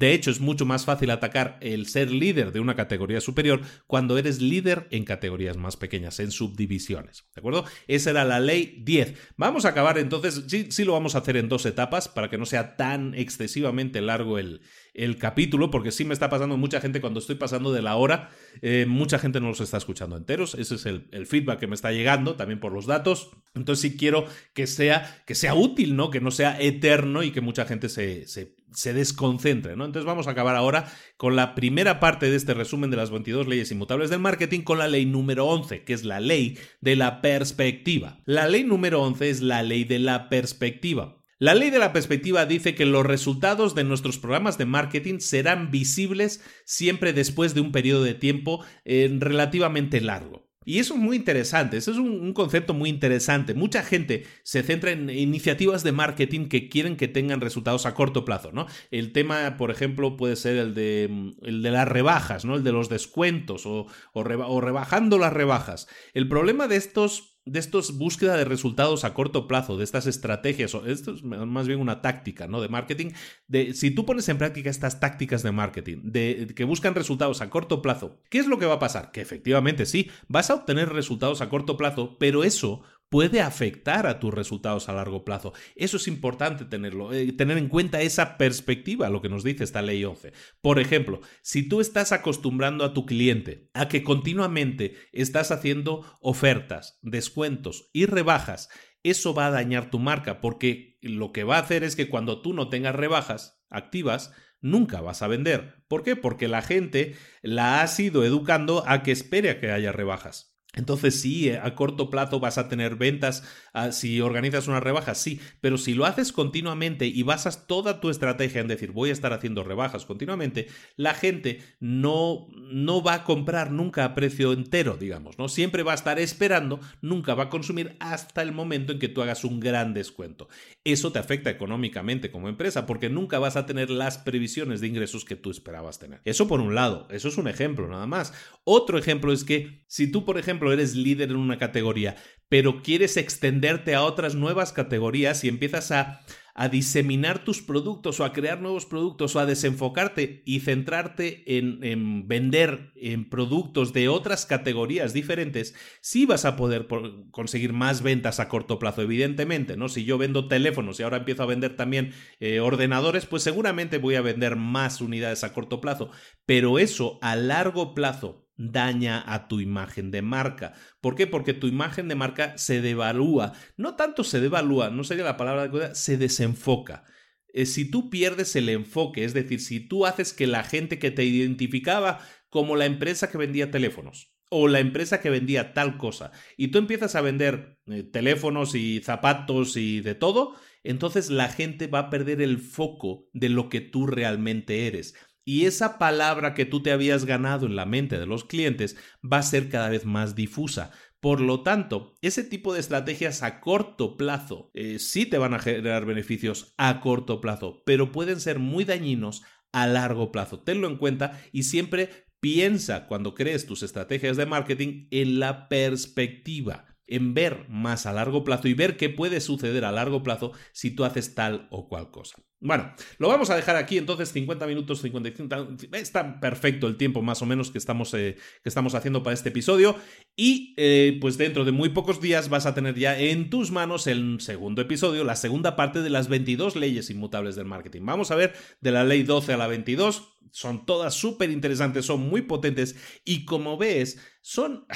Hecho, 0.00 0.30
es 0.30 0.40
mucho 0.40 0.64
más 0.64 0.84
fácil 0.84 1.10
atacar 1.10 1.58
el 1.60 1.86
ser 1.86 2.10
líder 2.10 2.52
de 2.52 2.60
una 2.60 2.76
categoría 2.76 3.20
superior 3.20 3.60
cuando 3.86 4.18
eres 4.18 4.40
líder 4.40 4.88
en 4.90 5.04
categorías 5.04 5.56
más 5.56 5.76
pequeñas, 5.76 6.20
en 6.20 6.30
subdivisiones. 6.30 7.24
¿De 7.34 7.40
acuerdo? 7.40 7.64
Esa 7.86 8.10
era 8.10 8.24
la 8.24 8.40
ley 8.40 8.80
10. 8.82 9.14
Vamos 9.36 9.64
a 9.64 9.70
acabar 9.70 9.98
entonces, 9.98 10.44
sí, 10.46 10.66
sí 10.70 10.84
lo 10.84 10.92
vamos 10.92 11.14
a 11.14 11.18
hacer 11.18 11.36
en 11.36 11.48
dos 11.48 11.66
etapas 11.66 12.08
para 12.08 12.30
que 12.30 12.38
no 12.38 12.46
sea 12.46 12.76
tan 12.76 13.14
excesivamente 13.14 14.00
largo 14.00 14.38
el, 14.38 14.62
el 14.94 15.16
capítulo, 15.16 15.70
porque 15.70 15.90
sí 15.90 16.04
me 16.04 16.12
está 16.12 16.28
pasando 16.28 16.56
mucha 16.56 16.80
gente 16.80 17.00
cuando 17.00 17.20
estoy 17.20 17.36
pasando 17.36 17.72
de 17.72 17.82
la 17.82 17.96
hora, 17.96 18.30
eh, 18.60 18.84
mucha 18.86 19.18
gente 19.18 19.40
no 19.40 19.48
los 19.48 19.60
está 19.60 19.78
escuchando 19.78 20.16
enteros, 20.16 20.54
ese 20.54 20.74
es 20.74 20.86
el, 20.86 21.26
feedback 21.26 21.60
que 21.60 21.66
me 21.66 21.74
está 21.74 21.92
llegando, 21.92 22.36
también 22.36 22.60
por 22.60 22.72
los 22.72 22.86
datos, 22.86 23.30
entonces 23.54 23.80
sí 23.90 23.96
quiero 23.96 24.26
que 24.54 24.66
sea, 24.66 25.22
que 25.26 25.34
sea 25.34 25.54
útil, 25.54 25.96
¿no? 25.96 26.10
Que 26.10 26.20
no 26.20 26.30
sea 26.30 26.60
eterno 26.60 27.22
y 27.22 27.30
que 27.30 27.40
mucha 27.40 27.64
gente 27.64 27.88
se, 27.88 28.26
se, 28.26 28.56
se 28.72 28.92
desconcentre, 28.92 29.76
¿no? 29.76 29.84
Entonces 29.84 30.06
vamos 30.06 30.26
a 30.26 30.32
acabar 30.32 30.56
ahora 30.56 30.92
con 31.16 31.36
la 31.36 31.54
primera 31.54 32.00
parte 32.00 32.30
de 32.30 32.36
este 32.36 32.54
resumen 32.54 32.90
de 32.90 32.96
las 32.96 33.10
22 33.10 33.46
leyes 33.46 33.70
inmutables 33.70 34.10
del 34.10 34.20
marketing 34.20 34.60
con 34.60 34.78
la 34.78 34.88
ley 34.88 35.06
número 35.06 35.46
11, 35.46 35.84
que 35.84 35.92
es 35.92 36.04
la 36.04 36.20
ley 36.20 36.58
de 36.80 36.96
la 36.96 37.20
perspectiva. 37.22 38.20
La 38.24 38.48
ley 38.48 38.64
número 38.64 39.02
11 39.02 39.30
es 39.30 39.40
la 39.40 39.62
ley 39.62 39.84
de 39.84 39.98
la 39.98 40.28
perspectiva. 40.28 41.21
La 41.42 41.56
ley 41.56 41.70
de 41.70 41.80
la 41.80 41.92
perspectiva 41.92 42.46
dice 42.46 42.76
que 42.76 42.86
los 42.86 43.04
resultados 43.04 43.74
de 43.74 43.82
nuestros 43.82 44.16
programas 44.16 44.58
de 44.58 44.64
marketing 44.64 45.18
serán 45.18 45.72
visibles 45.72 46.40
siempre 46.64 47.12
después 47.12 47.52
de 47.52 47.60
un 47.60 47.72
periodo 47.72 48.04
de 48.04 48.14
tiempo 48.14 48.64
eh, 48.84 49.12
relativamente 49.18 50.00
largo. 50.00 50.48
Y 50.64 50.78
eso 50.78 50.94
es 50.94 51.00
muy 51.00 51.16
interesante, 51.16 51.78
eso 51.78 51.90
es 51.90 51.98
un, 51.98 52.32
concepto 52.32 52.74
muy 52.74 52.88
interesante. 52.88 53.54
Mucha 53.54 53.82
gente 53.82 54.24
se 54.44 54.62
centra 54.62 54.92
en 54.92 55.10
iniciativas 55.10 55.82
de 55.82 55.90
marketing 55.90 56.46
que 56.46 56.68
quieren 56.68 56.96
que 56.96 57.08
tengan 57.08 57.40
resultados 57.40 57.86
a 57.86 57.94
corto 57.94 58.24
plazo, 58.24 58.52
¿no? 58.52 58.68
El 58.92 59.10
tema, 59.10 59.56
por 59.56 59.72
ejemplo, 59.72 60.16
puede 60.16 60.36
ser 60.36 60.58
el 60.58 60.74
de, 60.74 61.34
el 61.42 61.62
de 61.62 61.70
las 61.72 61.88
rebajas, 61.88 62.44
¿no? 62.44 62.54
El 62.54 62.62
de 62.62 62.70
los 62.70 62.88
descuentos 62.88 63.66
o, 63.66 63.88
o 64.12 64.60
rebajando 64.60 65.18
las 65.18 65.32
rebajas. 65.32 65.88
El 66.14 66.28
problema 66.28 66.68
de 66.68 66.76
estos 66.76 67.31
de 67.44 67.58
estos 67.58 67.98
búsqueda 67.98 68.36
de 68.36 68.44
resultados 68.44 69.04
a 69.04 69.14
corto 69.14 69.48
plazo, 69.48 69.76
de 69.76 69.84
estas 69.84 70.06
estrategias, 70.06 70.74
o 70.74 70.86
esto 70.86 71.14
es 71.14 71.24
más 71.24 71.66
bien 71.66 71.80
una 71.80 72.00
táctica, 72.00 72.46
¿no? 72.46 72.60
De 72.60 72.68
marketing, 72.68 73.10
de 73.48 73.74
si 73.74 73.90
tú 73.90 74.06
pones 74.06 74.28
en 74.28 74.38
práctica 74.38 74.70
estas 74.70 75.00
tácticas 75.00 75.42
de 75.42 75.50
marketing, 75.50 75.98
de, 76.04 76.52
que 76.54 76.64
buscan 76.64 76.94
resultados 76.94 77.40
a 77.40 77.50
corto 77.50 77.82
plazo, 77.82 78.20
¿qué 78.30 78.38
es 78.38 78.46
lo 78.46 78.58
que 78.58 78.66
va 78.66 78.74
a 78.74 78.78
pasar? 78.78 79.10
Que 79.10 79.20
efectivamente 79.20 79.86
sí, 79.86 80.10
vas 80.28 80.50
a 80.50 80.54
obtener 80.54 80.90
resultados 80.90 81.40
a 81.40 81.48
corto 81.48 81.76
plazo, 81.76 82.16
pero 82.18 82.44
eso 82.44 82.82
puede 83.12 83.42
afectar 83.42 84.06
a 84.06 84.18
tus 84.18 84.32
resultados 84.32 84.88
a 84.88 84.94
largo 84.94 85.22
plazo. 85.22 85.52
Eso 85.76 85.98
es 85.98 86.08
importante 86.08 86.64
tenerlo, 86.64 87.12
eh, 87.12 87.30
tener 87.34 87.58
en 87.58 87.68
cuenta 87.68 88.00
esa 88.00 88.38
perspectiva, 88.38 89.10
lo 89.10 89.20
que 89.20 89.28
nos 89.28 89.44
dice 89.44 89.64
esta 89.64 89.82
ley 89.82 90.02
11. 90.02 90.32
Por 90.62 90.78
ejemplo, 90.80 91.20
si 91.42 91.68
tú 91.68 91.82
estás 91.82 92.12
acostumbrando 92.12 92.86
a 92.86 92.94
tu 92.94 93.04
cliente 93.04 93.68
a 93.74 93.86
que 93.88 94.02
continuamente 94.02 94.94
estás 95.12 95.50
haciendo 95.50 96.06
ofertas, 96.22 96.98
descuentos 97.02 97.90
y 97.92 98.06
rebajas, 98.06 98.70
eso 99.02 99.34
va 99.34 99.48
a 99.48 99.50
dañar 99.50 99.90
tu 99.90 99.98
marca 99.98 100.40
porque 100.40 100.98
lo 101.02 101.32
que 101.32 101.44
va 101.44 101.56
a 101.56 101.60
hacer 101.60 101.84
es 101.84 101.96
que 101.96 102.08
cuando 102.08 102.40
tú 102.40 102.54
no 102.54 102.70
tengas 102.70 102.94
rebajas 102.94 103.62
activas, 103.68 104.32
nunca 104.62 105.02
vas 105.02 105.20
a 105.20 105.28
vender. 105.28 105.84
¿Por 105.86 106.02
qué? 106.02 106.16
Porque 106.16 106.48
la 106.48 106.62
gente 106.62 107.14
la 107.42 107.82
ha 107.82 107.88
ido 107.98 108.24
educando 108.24 108.84
a 108.88 109.02
que 109.02 109.12
espere 109.12 109.50
a 109.50 109.60
que 109.60 109.70
haya 109.70 109.92
rebajas. 109.92 110.51
Entonces 110.74 111.20
sí, 111.20 111.50
eh, 111.50 111.58
a 111.58 111.74
corto 111.74 112.08
plazo 112.08 112.40
vas 112.40 112.56
a 112.56 112.68
tener 112.68 112.96
ventas 112.96 113.44
ah, 113.74 113.92
si 113.92 114.20
organizas 114.22 114.68
una 114.68 114.80
rebaja, 114.80 115.14
sí, 115.14 115.38
pero 115.60 115.76
si 115.76 115.92
lo 115.92 116.06
haces 116.06 116.32
continuamente 116.32 117.06
y 117.06 117.22
basas 117.22 117.66
toda 117.66 118.00
tu 118.00 118.08
estrategia 118.08 118.62
en 118.62 118.68
decir 118.68 118.92
voy 118.92 119.10
a 119.10 119.12
estar 119.12 119.34
haciendo 119.34 119.64
rebajas 119.64 120.06
continuamente, 120.06 120.68
la 120.96 121.12
gente 121.12 121.60
no, 121.78 122.46
no 122.70 123.02
va 123.02 123.14
a 123.14 123.24
comprar 123.24 123.70
nunca 123.70 124.04
a 124.04 124.14
precio 124.14 124.52
entero, 124.52 124.96
digamos, 124.96 125.38
¿no? 125.38 125.48
Siempre 125.48 125.82
va 125.82 125.92
a 125.92 125.96
estar 125.96 126.18
esperando, 126.18 126.80
nunca 127.02 127.34
va 127.34 127.44
a 127.44 127.50
consumir 127.50 127.96
hasta 128.00 128.40
el 128.40 128.52
momento 128.52 128.92
en 128.92 128.98
que 128.98 129.08
tú 129.08 129.20
hagas 129.20 129.44
un 129.44 129.60
gran 129.60 129.92
descuento. 129.92 130.48
Eso 130.84 131.12
te 131.12 131.18
afecta 131.18 131.50
económicamente 131.50 132.30
como 132.30 132.48
empresa 132.48 132.86
porque 132.86 133.10
nunca 133.10 133.38
vas 133.38 133.56
a 133.56 133.66
tener 133.66 133.90
las 133.90 134.16
previsiones 134.16 134.80
de 134.80 134.86
ingresos 134.86 135.26
que 135.26 135.36
tú 135.36 135.50
esperabas 135.50 135.98
tener. 135.98 136.20
Eso 136.24 136.48
por 136.48 136.60
un 136.60 136.74
lado, 136.74 137.08
eso 137.10 137.28
es 137.28 137.36
un 137.36 137.48
ejemplo 137.48 137.88
nada 137.88 138.06
más. 138.06 138.32
Otro 138.64 138.96
ejemplo 138.96 139.32
es 139.32 139.44
que 139.44 139.84
si 139.86 140.10
tú, 140.10 140.24
por 140.24 140.38
ejemplo, 140.38 140.61
eres 140.70 140.94
líder 140.94 141.30
en 141.30 141.36
una 141.36 141.58
categoría, 141.58 142.16
pero 142.48 142.82
quieres 142.82 143.16
extenderte 143.16 143.94
a 143.94 144.02
otras 144.02 144.34
nuevas 144.34 144.72
categorías 144.72 145.42
y 145.42 145.48
empiezas 145.48 145.90
a, 145.90 146.20
a 146.54 146.68
diseminar 146.68 147.44
tus 147.44 147.62
productos 147.62 148.20
o 148.20 148.24
a 148.24 148.32
crear 148.32 148.60
nuevos 148.60 148.84
productos 148.86 149.34
o 149.34 149.40
a 149.40 149.46
desenfocarte 149.46 150.42
y 150.44 150.60
centrarte 150.60 151.58
en, 151.58 151.82
en 151.82 152.28
vender 152.28 152.92
en 152.96 153.28
productos 153.28 153.92
de 153.92 154.08
otras 154.08 154.44
categorías 154.44 155.12
diferentes, 155.12 155.74
sí 156.00 156.26
vas 156.26 156.44
a 156.44 156.56
poder 156.56 156.86
conseguir 157.30 157.72
más 157.72 158.02
ventas 158.02 158.38
a 158.38 158.48
corto 158.48 158.78
plazo, 158.78 159.02
evidentemente, 159.02 159.76
¿no? 159.76 159.88
Si 159.88 160.04
yo 160.04 160.18
vendo 160.18 160.48
teléfonos 160.48 161.00
y 161.00 161.02
ahora 161.02 161.18
empiezo 161.18 161.42
a 161.42 161.46
vender 161.46 161.76
también 161.76 162.12
eh, 162.40 162.60
ordenadores, 162.60 163.26
pues 163.26 163.42
seguramente 163.42 163.98
voy 163.98 164.16
a 164.16 164.22
vender 164.22 164.56
más 164.56 165.00
unidades 165.00 165.44
a 165.44 165.52
corto 165.52 165.80
plazo, 165.80 166.10
pero 166.44 166.78
eso 166.78 167.18
a 167.22 167.34
largo 167.36 167.94
plazo 167.94 168.42
daña 168.56 169.22
a 169.26 169.48
tu 169.48 169.60
imagen 169.60 170.10
de 170.10 170.22
marca. 170.22 170.74
¿Por 171.00 171.14
qué? 171.14 171.26
Porque 171.26 171.54
tu 171.54 171.66
imagen 171.66 172.08
de 172.08 172.14
marca 172.14 172.56
se 172.58 172.80
devalúa. 172.80 173.52
No 173.76 173.96
tanto 173.96 174.24
se 174.24 174.40
devalúa, 174.40 174.90
no 174.90 175.04
sería 175.04 175.24
la 175.24 175.36
palabra 175.36 175.62
adecuada, 175.62 175.94
se 175.94 176.16
desenfoca. 176.16 177.04
Eh, 177.52 177.66
si 177.66 177.90
tú 177.90 178.10
pierdes 178.10 178.56
el 178.56 178.68
enfoque, 178.68 179.24
es 179.24 179.34
decir, 179.34 179.60
si 179.60 179.80
tú 179.80 180.06
haces 180.06 180.32
que 180.32 180.46
la 180.46 180.64
gente 180.64 180.98
que 180.98 181.10
te 181.10 181.24
identificaba 181.24 182.20
como 182.48 182.76
la 182.76 182.86
empresa 182.86 183.30
que 183.30 183.38
vendía 183.38 183.70
teléfonos 183.70 184.34
o 184.50 184.68
la 184.68 184.80
empresa 184.80 185.20
que 185.20 185.30
vendía 185.30 185.72
tal 185.72 185.96
cosa 185.96 186.32
y 186.56 186.68
tú 186.68 186.78
empiezas 186.78 187.14
a 187.14 187.22
vender 187.22 187.78
eh, 187.86 188.02
teléfonos 188.02 188.74
y 188.74 189.00
zapatos 189.02 189.76
y 189.76 190.00
de 190.00 190.14
todo, 190.14 190.54
entonces 190.82 191.30
la 191.30 191.48
gente 191.48 191.86
va 191.86 192.00
a 192.00 192.10
perder 192.10 192.42
el 192.42 192.58
foco 192.58 193.28
de 193.32 193.48
lo 193.48 193.68
que 193.68 193.80
tú 193.80 194.06
realmente 194.06 194.86
eres 194.86 195.14
y 195.44 195.64
esa 195.66 195.98
palabra 195.98 196.54
que 196.54 196.64
tú 196.64 196.82
te 196.82 196.92
habías 196.92 197.24
ganado 197.24 197.66
en 197.66 197.76
la 197.76 197.86
mente 197.86 198.18
de 198.18 198.26
los 198.26 198.44
clientes 198.44 198.96
va 199.22 199.38
a 199.38 199.42
ser 199.42 199.68
cada 199.68 199.88
vez 199.88 200.04
más 200.04 200.34
difusa. 200.34 200.92
Por 201.20 201.40
lo 201.40 201.62
tanto, 201.62 202.14
ese 202.20 202.42
tipo 202.42 202.74
de 202.74 202.80
estrategias 202.80 203.42
a 203.42 203.60
corto 203.60 204.16
plazo 204.16 204.70
eh, 204.74 204.98
sí 204.98 205.26
te 205.26 205.38
van 205.38 205.54
a 205.54 205.60
generar 205.60 206.04
beneficios 206.04 206.74
a 206.78 207.00
corto 207.00 207.40
plazo, 207.40 207.82
pero 207.86 208.12
pueden 208.12 208.40
ser 208.40 208.58
muy 208.58 208.84
dañinos 208.84 209.42
a 209.72 209.86
largo 209.86 210.32
plazo. 210.32 210.60
Tenlo 210.60 210.88
en 210.88 210.96
cuenta 210.96 211.40
y 211.52 211.62
siempre 211.62 212.10
piensa 212.40 213.06
cuando 213.06 213.34
crees 213.34 213.66
tus 213.66 213.82
estrategias 213.82 214.36
de 214.36 214.46
marketing 214.46 215.06
en 215.10 215.38
la 215.38 215.68
perspectiva 215.68 216.91
en 217.14 217.34
ver 217.34 217.66
más 217.68 218.06
a 218.06 218.12
largo 218.12 218.44
plazo 218.44 218.68
y 218.68 218.74
ver 218.74 218.96
qué 218.96 219.08
puede 219.08 219.40
suceder 219.40 219.84
a 219.84 219.92
largo 219.92 220.22
plazo 220.22 220.52
si 220.72 220.90
tú 220.90 221.04
haces 221.04 221.34
tal 221.34 221.68
o 221.70 221.88
cual 221.88 222.10
cosa. 222.10 222.42
Bueno, 222.64 222.94
lo 223.18 223.26
vamos 223.26 223.50
a 223.50 223.56
dejar 223.56 223.74
aquí 223.74 223.98
entonces 223.98 224.30
50 224.30 224.68
minutos, 224.68 225.02
55, 225.02 225.76
está 225.94 226.38
perfecto 226.38 226.86
el 226.86 226.96
tiempo 226.96 227.20
más 227.20 227.42
o 227.42 227.46
menos 227.46 227.72
que 227.72 227.78
estamos, 227.78 228.14
eh, 228.14 228.36
que 228.62 228.68
estamos 228.68 228.94
haciendo 228.94 229.24
para 229.24 229.34
este 229.34 229.48
episodio 229.48 229.96
Y 230.36 230.72
eh, 230.76 231.18
pues 231.20 231.36
dentro 231.38 231.64
de 231.64 231.72
muy 231.72 231.88
pocos 231.88 232.20
días 232.20 232.48
vas 232.50 232.66
a 232.66 232.72
tener 232.72 232.94
ya 232.96 233.18
en 233.18 233.50
tus 233.50 233.72
manos 233.72 234.06
el 234.06 234.40
segundo 234.40 234.80
episodio, 234.80 235.24
la 235.24 235.34
segunda 235.34 235.74
parte 235.74 236.02
de 236.02 236.10
las 236.10 236.28
22 236.28 236.76
leyes 236.76 237.10
inmutables 237.10 237.56
del 237.56 237.66
marketing. 237.66 238.02
Vamos 238.04 238.30
a 238.30 238.36
ver 238.36 238.54
de 238.80 238.92
la 238.92 239.02
ley 239.02 239.24
12 239.24 239.54
a 239.54 239.56
la 239.56 239.66
22. 239.66 240.38
Son 240.52 240.86
todas 240.86 241.14
súper 241.14 241.50
interesantes, 241.50 242.06
son 242.06 242.20
muy 242.20 242.42
potentes 242.42 242.94
y 243.24 243.44
como 243.44 243.76
ves, 243.76 244.20
son... 244.42 244.86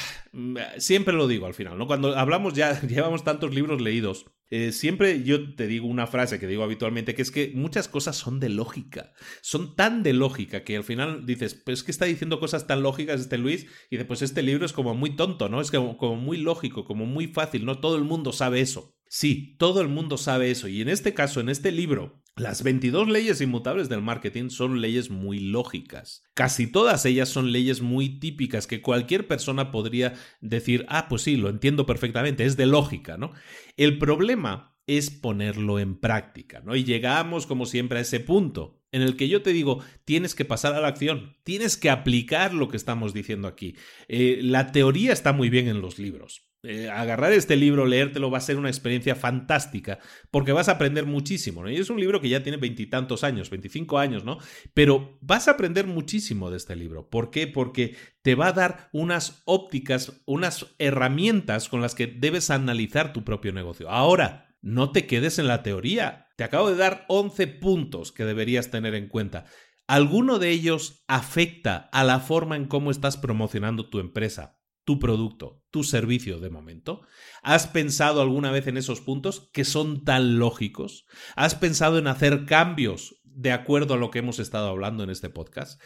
Siempre 0.76 1.14
lo 1.14 1.26
digo 1.26 1.46
al 1.46 1.54
final, 1.54 1.78
¿no? 1.78 1.86
Cuando 1.86 2.14
hablamos 2.14 2.52
ya, 2.52 2.78
llevamos 2.86 3.24
tantos 3.24 3.54
libros 3.54 3.80
leídos 3.80 4.26
eh, 4.48 4.70
siempre 4.70 5.24
yo 5.24 5.56
te 5.56 5.66
digo 5.66 5.88
una 5.88 6.06
frase 6.06 6.38
que 6.38 6.46
digo 6.46 6.62
habitualmente, 6.62 7.14
que 7.14 7.22
es 7.22 7.32
que 7.32 7.50
muchas 7.54 7.88
cosas 7.88 8.16
son 8.16 8.38
de 8.38 8.48
lógica, 8.48 9.12
son 9.40 9.74
tan 9.74 10.04
de 10.04 10.12
lógica 10.12 10.62
que 10.62 10.76
al 10.76 10.84
final 10.84 11.26
dices, 11.26 11.54
pues 11.54 11.80
es 11.80 11.84
que 11.84 11.90
está 11.90 12.04
diciendo 12.04 12.38
cosas 12.38 12.66
tan 12.68 12.82
lógicas 12.82 13.20
este 13.20 13.38
Luis, 13.38 13.66
y 13.90 13.96
después 13.96 14.22
este 14.22 14.42
libro 14.42 14.64
es 14.64 14.72
como 14.72 14.94
muy 14.94 15.16
tonto, 15.16 15.48
¿no? 15.48 15.60
Es 15.60 15.72
como 15.72 16.16
muy 16.16 16.36
lógico, 16.36 16.84
como 16.84 17.06
muy 17.06 17.26
fácil, 17.26 17.64
no 17.64 17.80
todo 17.80 17.96
el 17.96 18.04
mundo 18.04 18.32
sabe 18.32 18.60
eso. 18.60 18.95
Sí, 19.08 19.56
todo 19.58 19.80
el 19.80 19.88
mundo 19.88 20.18
sabe 20.18 20.50
eso, 20.50 20.68
y 20.68 20.82
en 20.82 20.88
este 20.88 21.14
caso, 21.14 21.40
en 21.40 21.48
este 21.48 21.70
libro, 21.70 22.22
las 22.34 22.62
22 22.62 23.08
leyes 23.08 23.40
inmutables 23.40 23.88
del 23.88 24.02
marketing 24.02 24.50
son 24.50 24.80
leyes 24.80 25.08
muy 25.10 25.38
lógicas. 25.38 26.22
Casi 26.34 26.66
todas 26.66 27.06
ellas 27.06 27.28
son 27.28 27.50
leyes 27.50 27.80
muy 27.80 28.18
típicas 28.18 28.66
que 28.66 28.82
cualquier 28.82 29.26
persona 29.26 29.70
podría 29.70 30.14
decir, 30.40 30.84
ah, 30.88 31.08
pues 31.08 31.22
sí, 31.22 31.36
lo 31.36 31.48
entiendo 31.48 31.86
perfectamente, 31.86 32.44
es 32.44 32.56
de 32.56 32.66
lógica, 32.66 33.16
¿no? 33.16 33.32
El 33.76 33.98
problema 33.98 34.76
es 34.86 35.10
ponerlo 35.10 35.78
en 35.78 35.98
práctica, 35.98 36.60
¿no? 36.60 36.76
Y 36.76 36.84
llegamos, 36.84 37.46
como 37.46 37.64
siempre, 37.64 37.98
a 37.98 38.02
ese 38.02 38.20
punto 38.20 38.82
en 38.92 39.02
el 39.02 39.16
que 39.16 39.28
yo 39.28 39.42
te 39.42 39.52
digo, 39.52 39.82
tienes 40.04 40.34
que 40.34 40.44
pasar 40.44 40.74
a 40.74 40.80
la 40.80 40.88
acción, 40.88 41.36
tienes 41.42 41.76
que 41.76 41.90
aplicar 41.90 42.54
lo 42.54 42.68
que 42.68 42.76
estamos 42.76 43.12
diciendo 43.12 43.48
aquí. 43.48 43.76
Eh, 44.08 44.40
la 44.42 44.72
teoría 44.72 45.12
está 45.12 45.32
muy 45.32 45.50
bien 45.50 45.68
en 45.68 45.80
los 45.80 45.98
libros, 45.98 46.48
eh, 46.68 46.90
agarrar 46.90 47.32
este 47.32 47.56
libro, 47.56 47.86
leértelo, 47.86 48.30
va 48.30 48.38
a 48.38 48.40
ser 48.40 48.56
una 48.56 48.68
experiencia 48.68 49.14
fantástica, 49.14 49.98
porque 50.30 50.52
vas 50.52 50.68
a 50.68 50.72
aprender 50.72 51.06
muchísimo. 51.06 51.68
Y 51.68 51.76
es 51.76 51.90
un 51.90 52.00
libro 52.00 52.20
que 52.20 52.28
ya 52.28 52.42
tiene 52.42 52.58
veintitantos 52.58 53.22
años, 53.22 53.50
veinticinco 53.50 53.98
años, 53.98 54.24
¿no? 54.24 54.38
Pero 54.74 55.18
vas 55.20 55.48
a 55.48 55.52
aprender 55.52 55.86
muchísimo 55.86 56.50
de 56.50 56.56
este 56.56 56.74
libro. 56.74 57.08
¿Por 57.08 57.30
qué? 57.30 57.46
Porque 57.46 57.96
te 58.22 58.34
va 58.34 58.48
a 58.48 58.52
dar 58.52 58.88
unas 58.92 59.42
ópticas, 59.44 60.20
unas 60.26 60.74
herramientas 60.78 61.68
con 61.68 61.80
las 61.80 61.94
que 61.94 62.08
debes 62.08 62.50
analizar 62.50 63.12
tu 63.12 63.22
propio 63.22 63.52
negocio. 63.52 63.88
Ahora, 63.88 64.56
no 64.60 64.90
te 64.90 65.06
quedes 65.06 65.38
en 65.38 65.46
la 65.46 65.62
teoría. 65.62 66.26
Te 66.36 66.42
acabo 66.42 66.70
de 66.70 66.76
dar 66.76 67.04
11 67.08 67.46
puntos 67.46 68.10
que 68.10 68.24
deberías 68.24 68.70
tener 68.70 68.94
en 68.94 69.08
cuenta. 69.08 69.44
¿Alguno 69.86 70.40
de 70.40 70.50
ellos 70.50 71.04
afecta 71.06 71.88
a 71.92 72.02
la 72.02 72.18
forma 72.18 72.56
en 72.56 72.66
cómo 72.66 72.90
estás 72.90 73.16
promocionando 73.16 73.88
tu 73.88 74.00
empresa? 74.00 74.55
Tu 74.86 75.00
producto, 75.00 75.64
tu 75.70 75.82
servicio 75.82 76.38
de 76.38 76.48
momento? 76.48 77.02
¿Has 77.42 77.66
pensado 77.66 78.22
alguna 78.22 78.52
vez 78.52 78.68
en 78.68 78.76
esos 78.76 79.00
puntos 79.00 79.50
que 79.52 79.64
son 79.64 80.04
tan 80.04 80.38
lógicos? 80.38 81.06
¿Has 81.34 81.56
pensado 81.56 81.98
en 81.98 82.06
hacer 82.06 82.46
cambios 82.46 83.20
de 83.24 83.50
acuerdo 83.50 83.94
a 83.94 83.96
lo 83.96 84.10
que 84.10 84.20
hemos 84.20 84.38
estado 84.38 84.68
hablando 84.68 85.02
en 85.02 85.10
este 85.10 85.28
podcast? 85.28 85.82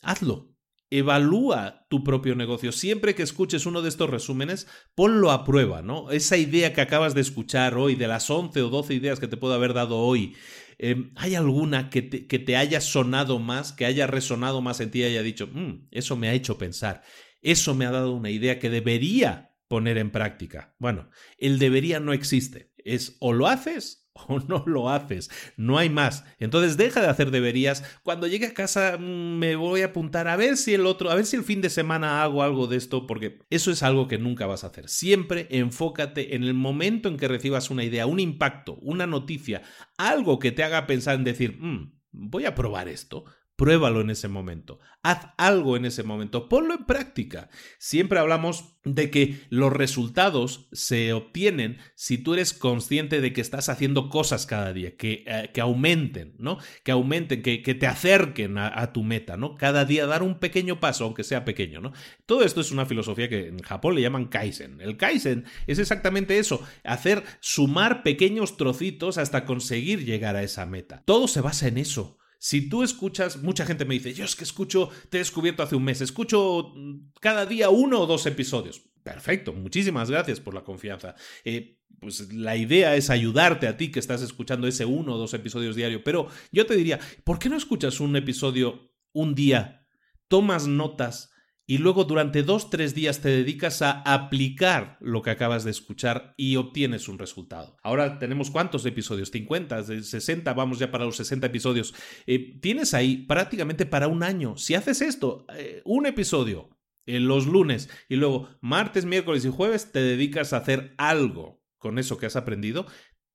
Hazlo. 0.00 0.50
Evalúa 0.90 1.86
tu 1.88 2.04
propio 2.04 2.36
negocio. 2.36 2.70
Siempre 2.70 3.14
que 3.14 3.22
escuches 3.22 3.64
uno 3.64 3.80
de 3.80 3.88
estos 3.88 4.10
resúmenes, 4.10 4.68
ponlo 4.94 5.32
a 5.32 5.42
prueba, 5.42 5.80
¿no? 5.80 6.10
Esa 6.10 6.36
idea 6.36 6.74
que 6.74 6.82
acabas 6.82 7.14
de 7.14 7.22
escuchar 7.22 7.76
hoy, 7.76 7.94
de 7.96 8.06
las 8.06 8.30
11 8.30 8.60
o 8.60 8.68
12 8.68 8.94
ideas 8.94 9.18
que 9.18 9.26
te 9.26 9.38
puedo 9.38 9.54
haber 9.54 9.72
dado 9.72 9.98
hoy, 9.98 10.36
em, 10.78 11.12
¿hay 11.16 11.34
alguna 11.34 11.88
que 11.88 12.02
te, 12.02 12.26
que 12.26 12.38
te, 12.38 12.56
haya 12.56 12.82
sonado 12.82 13.38
más, 13.38 13.72
que 13.72 13.86
haya 13.86 14.06
resonado 14.06 14.60
más 14.60 14.80
en 14.80 14.90
ti 14.90 15.00
y 15.00 15.04
haya 15.04 15.22
dicho, 15.22 15.48
mm, 15.50 15.88
eso 15.90 16.14
me 16.16 16.28
ha 16.28 16.34
hecho 16.34 16.58
pensar? 16.58 17.02
Eso 17.44 17.74
me 17.74 17.86
ha 17.86 17.90
dado 17.90 18.12
una 18.12 18.30
idea 18.30 18.58
que 18.58 18.70
debería 18.70 19.54
poner 19.68 19.98
en 19.98 20.10
práctica. 20.10 20.74
Bueno, 20.78 21.10
el 21.38 21.58
debería 21.58 22.00
no 22.00 22.12
existe. 22.12 22.72
Es 22.78 23.16
o 23.20 23.32
lo 23.32 23.46
haces 23.46 24.08
o 24.28 24.38
no 24.40 24.64
lo 24.66 24.88
haces. 24.88 25.30
No 25.58 25.76
hay 25.76 25.90
más. 25.90 26.24
Entonces 26.38 26.78
deja 26.78 27.02
de 27.02 27.08
hacer 27.08 27.30
deberías. 27.30 27.84
Cuando 28.02 28.26
llegue 28.26 28.46
a 28.46 28.54
casa 28.54 28.96
mm, 28.98 29.38
me 29.38 29.56
voy 29.56 29.82
a 29.82 29.86
apuntar 29.86 30.26
a 30.26 30.36
ver 30.36 30.56
si 30.56 30.72
el 30.72 30.86
otro, 30.86 31.10
a 31.10 31.16
ver 31.16 31.26
si 31.26 31.36
el 31.36 31.44
fin 31.44 31.60
de 31.60 31.68
semana 31.68 32.22
hago 32.22 32.42
algo 32.42 32.66
de 32.66 32.78
esto, 32.78 33.06
porque 33.06 33.40
eso 33.50 33.70
es 33.70 33.82
algo 33.82 34.08
que 34.08 34.16
nunca 34.16 34.46
vas 34.46 34.64
a 34.64 34.68
hacer. 34.68 34.88
Siempre 34.88 35.46
enfócate 35.50 36.34
en 36.36 36.44
el 36.44 36.54
momento 36.54 37.10
en 37.10 37.18
que 37.18 37.28
recibas 37.28 37.68
una 37.68 37.84
idea, 37.84 38.06
un 38.06 38.20
impacto, 38.20 38.76
una 38.80 39.06
noticia, 39.06 39.62
algo 39.98 40.38
que 40.38 40.50
te 40.50 40.64
haga 40.64 40.86
pensar 40.86 41.16
en 41.16 41.24
decir, 41.24 41.58
mm, 41.60 41.92
voy 42.12 42.46
a 42.46 42.54
probar 42.54 42.88
esto. 42.88 43.24
Pruébalo 43.56 44.00
en 44.00 44.10
ese 44.10 44.26
momento. 44.26 44.80
Haz 45.04 45.28
algo 45.36 45.76
en 45.76 45.84
ese 45.84 46.02
momento. 46.02 46.48
Ponlo 46.48 46.74
en 46.74 46.86
práctica. 46.86 47.50
Siempre 47.78 48.18
hablamos 48.18 48.74
de 48.84 49.10
que 49.10 49.40
los 49.48 49.72
resultados 49.72 50.68
se 50.72 51.12
obtienen 51.12 51.78
si 51.94 52.18
tú 52.18 52.34
eres 52.34 52.52
consciente 52.52 53.20
de 53.20 53.32
que 53.32 53.40
estás 53.40 53.68
haciendo 53.68 54.08
cosas 54.08 54.46
cada 54.46 54.72
día, 54.72 54.96
que, 54.96 55.24
eh, 55.26 55.50
que 55.54 55.60
aumenten, 55.60 56.34
¿no? 56.38 56.58
Que 56.82 56.90
aumenten, 56.90 57.42
que, 57.42 57.62
que 57.62 57.74
te 57.74 57.86
acerquen 57.86 58.58
a, 58.58 58.80
a, 58.80 58.92
tu 58.92 59.04
meta, 59.04 59.36
¿no? 59.36 59.54
Cada 59.54 59.84
día 59.84 60.06
dar 60.06 60.24
un 60.24 60.40
pequeño 60.40 60.80
paso, 60.80 61.04
aunque 61.04 61.22
sea 61.22 61.44
pequeño, 61.44 61.80
¿no? 61.80 61.92
Todo 62.26 62.42
esto 62.42 62.60
es 62.60 62.72
una 62.72 62.86
filosofía 62.86 63.28
que 63.28 63.46
en 63.46 63.60
Japón 63.60 63.94
le 63.94 64.02
llaman 64.02 64.26
Kaizen. 64.26 64.80
El 64.80 64.96
Kaizen 64.96 65.44
es 65.68 65.78
exactamente 65.78 66.38
eso, 66.38 66.60
hacer 66.82 67.22
sumar 67.38 68.02
pequeños 68.02 68.56
trocitos 68.56 69.16
hasta 69.16 69.44
conseguir 69.44 70.04
llegar 70.04 70.34
a 70.34 70.42
esa 70.42 70.66
meta. 70.66 71.02
Todo 71.06 71.28
se 71.28 71.40
basa 71.40 71.68
en 71.68 71.78
eso. 71.78 72.18
Si 72.44 72.68
tú 72.68 72.82
escuchas, 72.82 73.42
mucha 73.42 73.64
gente 73.64 73.86
me 73.86 73.94
dice, 73.94 74.12
yo 74.12 74.22
es 74.22 74.36
que 74.36 74.44
escucho, 74.44 74.90
te 75.08 75.16
he 75.16 75.20
descubierto 75.20 75.62
hace 75.62 75.76
un 75.76 75.84
mes, 75.84 76.02
escucho 76.02 76.74
cada 77.18 77.46
día 77.46 77.70
uno 77.70 78.00
o 78.00 78.06
dos 78.06 78.26
episodios. 78.26 78.82
Perfecto, 79.02 79.54
muchísimas 79.54 80.10
gracias 80.10 80.40
por 80.40 80.52
la 80.52 80.62
confianza. 80.62 81.14
Eh, 81.42 81.80
pues 81.98 82.30
la 82.34 82.54
idea 82.54 82.96
es 82.96 83.08
ayudarte 83.08 83.66
a 83.66 83.78
ti 83.78 83.90
que 83.90 83.98
estás 83.98 84.20
escuchando 84.20 84.66
ese 84.66 84.84
uno 84.84 85.14
o 85.14 85.16
dos 85.16 85.32
episodios 85.32 85.74
diario, 85.74 86.04
pero 86.04 86.28
yo 86.52 86.66
te 86.66 86.76
diría, 86.76 87.00
¿por 87.24 87.38
qué 87.38 87.48
no 87.48 87.56
escuchas 87.56 87.98
un 87.98 88.14
episodio 88.14 88.92
un 89.14 89.34
día, 89.34 89.86
tomas 90.28 90.66
notas 90.66 91.30
y 91.66 91.78
luego 91.78 92.04
durante 92.04 92.42
dos, 92.42 92.68
tres 92.68 92.94
días 92.94 93.20
te 93.20 93.30
dedicas 93.30 93.80
a 93.80 94.02
aplicar 94.02 94.98
lo 95.00 95.22
que 95.22 95.30
acabas 95.30 95.64
de 95.64 95.70
escuchar 95.70 96.34
y 96.36 96.56
obtienes 96.56 97.08
un 97.08 97.18
resultado. 97.18 97.76
Ahora 97.82 98.18
tenemos 98.18 98.50
cuántos 98.50 98.84
episodios, 98.84 99.30
50, 99.30 100.02
60, 100.02 100.52
vamos 100.52 100.78
ya 100.78 100.90
para 100.90 101.06
los 101.06 101.16
60 101.16 101.46
episodios. 101.46 101.94
Eh, 102.26 102.58
tienes 102.60 102.92
ahí 102.92 103.18
prácticamente 103.26 103.86
para 103.86 104.08
un 104.08 104.22
año. 104.22 104.56
Si 104.56 104.74
haces 104.74 105.00
esto, 105.00 105.46
eh, 105.56 105.80
un 105.84 106.06
episodio 106.06 106.70
en 107.06 107.28
los 107.28 107.46
lunes 107.46 107.88
y 108.08 108.16
luego 108.16 108.48
martes, 108.60 109.04
miércoles 109.04 109.44
y 109.44 109.50
jueves 109.50 109.92
te 109.92 110.00
dedicas 110.00 110.52
a 110.52 110.58
hacer 110.58 110.94
algo 110.98 111.62
con 111.78 111.98
eso 111.98 112.16
que 112.16 112.26
has 112.26 112.36
aprendido, 112.36 112.86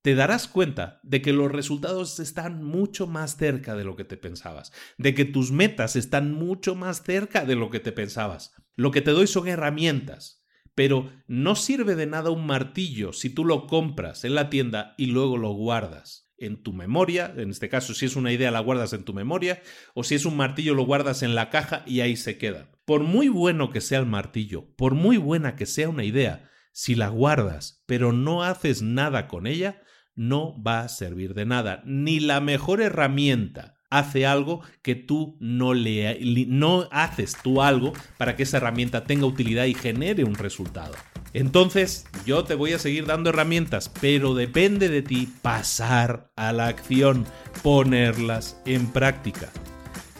te 0.02 0.16
darás 0.16 0.48
cuenta 0.48 1.00
de 1.04 1.22
que 1.22 1.34
los 1.34 1.52
resultados 1.52 2.20
están 2.20 2.64
mucho 2.64 3.06
más 3.08 3.36
cerca 3.36 3.76
de 3.76 3.84
lo 3.84 3.96
que 3.96 4.06
te 4.06 4.18
pensabas, 4.18 4.72
de 4.98 5.14
que 5.14 5.26
tus 5.26 5.52
metas 5.52 5.96
están 5.96 6.32
mucho 6.32 6.76
más 6.76 7.04
cerca 7.04 7.46
de 7.46 7.56
lo 7.56 7.70
que 7.70 7.80
te 7.80 7.92
pensabas. 7.92 8.54
Lo 8.76 8.92
que 8.92 9.02
te 9.02 9.12
doy 9.12 9.28
son 9.28 9.48
herramientas, 9.48 10.46
pero 10.74 11.12
no 11.28 11.56
sirve 11.56 11.96
de 11.96 12.06
nada 12.06 12.30
un 12.30 12.46
martillo 12.46 13.12
si 13.12 13.30
tú 13.30 13.44
lo 13.44 13.68
compras 13.68 14.24
en 14.24 14.36
la 14.36 14.50
tienda 14.50 14.96
y 14.98 15.08
luego 15.08 15.38
lo 15.38 15.52
guardas 15.52 16.32
en 16.38 16.64
tu 16.64 16.72
memoria, 16.72 17.34
en 17.36 17.50
este 17.50 17.68
caso 17.68 17.94
si 17.94 18.06
es 18.06 18.16
una 18.16 18.32
idea 18.32 18.52
la 18.52 18.62
guardas 18.62 18.94
en 18.94 19.04
tu 19.04 19.14
memoria, 19.14 19.62
o 19.94 20.06
si 20.06 20.16
es 20.16 20.26
un 20.26 20.38
martillo 20.38 20.74
lo 20.74 20.86
guardas 20.86 21.22
en 21.22 21.36
la 21.36 21.50
caja 21.50 21.84
y 21.86 22.00
ahí 22.00 22.16
se 22.16 22.38
queda. 22.38 22.72
Por 22.86 23.04
muy 23.04 23.28
bueno 23.28 23.72
que 23.72 23.82
sea 23.82 24.00
el 24.00 24.06
martillo, 24.06 24.74
por 24.78 24.94
muy 24.94 25.18
buena 25.18 25.58
que 25.58 25.66
sea 25.66 25.90
una 25.90 26.06
idea, 26.06 26.50
si 26.72 26.96
la 26.96 27.10
guardas 27.10 27.84
pero 27.86 28.14
no 28.14 28.44
haces 28.44 28.82
nada 28.82 29.28
con 29.28 29.48
ella, 29.48 29.84
no 30.20 30.54
va 30.62 30.82
a 30.82 30.90
servir 30.90 31.34
de 31.34 31.46
nada. 31.46 31.82
Ni 31.86 32.20
la 32.20 32.42
mejor 32.42 32.82
herramienta 32.82 33.78
hace 33.90 34.28
algo 34.28 34.62
que 34.82 34.94
tú 34.94 35.38
no 35.40 35.74
le 35.74 36.20
no 36.48 36.88
haces 36.92 37.38
tú 37.42 37.62
algo 37.62 37.94
para 38.18 38.36
que 38.36 38.44
esa 38.44 38.58
herramienta 38.58 39.06
tenga 39.06 39.26
utilidad 39.26 39.64
y 39.64 39.74
genere 39.74 40.26
un 40.26 40.36
resultado. 40.36 40.94
Entonces, 41.32 42.06
yo 42.26 42.44
te 42.44 42.56
voy 42.56 42.74
a 42.74 42.80
seguir 42.80 43.06
dando 43.06 43.30
herramientas, 43.30 43.92
pero 44.02 44.34
depende 44.34 44.90
de 44.90 45.04
ti 45.04 45.32
pasar 45.42 46.32
a 46.36 46.52
la 46.52 46.68
acción, 46.68 47.26
ponerlas 47.64 48.60
en 48.66 48.88
práctica. 48.88 49.50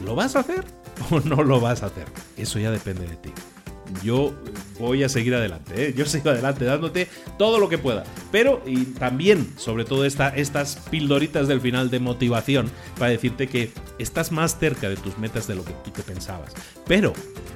¿Lo 0.02 0.14
vas 0.14 0.34
a 0.34 0.40
hacer 0.40 0.64
o 1.10 1.20
no 1.20 1.42
lo 1.42 1.60
vas 1.60 1.82
a 1.82 1.86
hacer? 1.86 2.06
Eso 2.38 2.58
ya 2.58 2.70
depende 2.70 3.06
de 3.06 3.16
ti 3.16 3.32
yo 4.02 4.34
voy 4.78 5.04
a 5.04 5.08
seguir 5.08 5.34
adelante. 5.34 5.74
¿eh? 5.76 5.94
Yo 5.96 6.06
sigo 6.06 6.30
adelante 6.30 6.64
dándote 6.64 7.08
todo 7.38 7.58
lo 7.58 7.68
que 7.68 7.78
pueda. 7.78 8.04
Pero 8.32 8.62
y 8.66 8.84
también, 8.84 9.52
sobre 9.56 9.84
todo, 9.84 10.04
estas 10.04 10.76
pildoritas 10.90 11.48
del 11.48 11.60
final 11.60 11.90
de 11.90 12.00
motivación 12.00 12.70
para 12.98 13.10
decirte 13.10 13.48
que 13.48 13.70
estás 13.98 14.32
más 14.32 14.58
cerca 14.58 14.88
de 14.88 14.96
tus 14.96 15.18
metas 15.18 15.46
de 15.46 15.54
lo 15.54 15.64
que 15.64 15.72
tú 15.84 15.90
te 15.90 16.02
pensabas. 16.02 16.52
Pero 16.86 17.12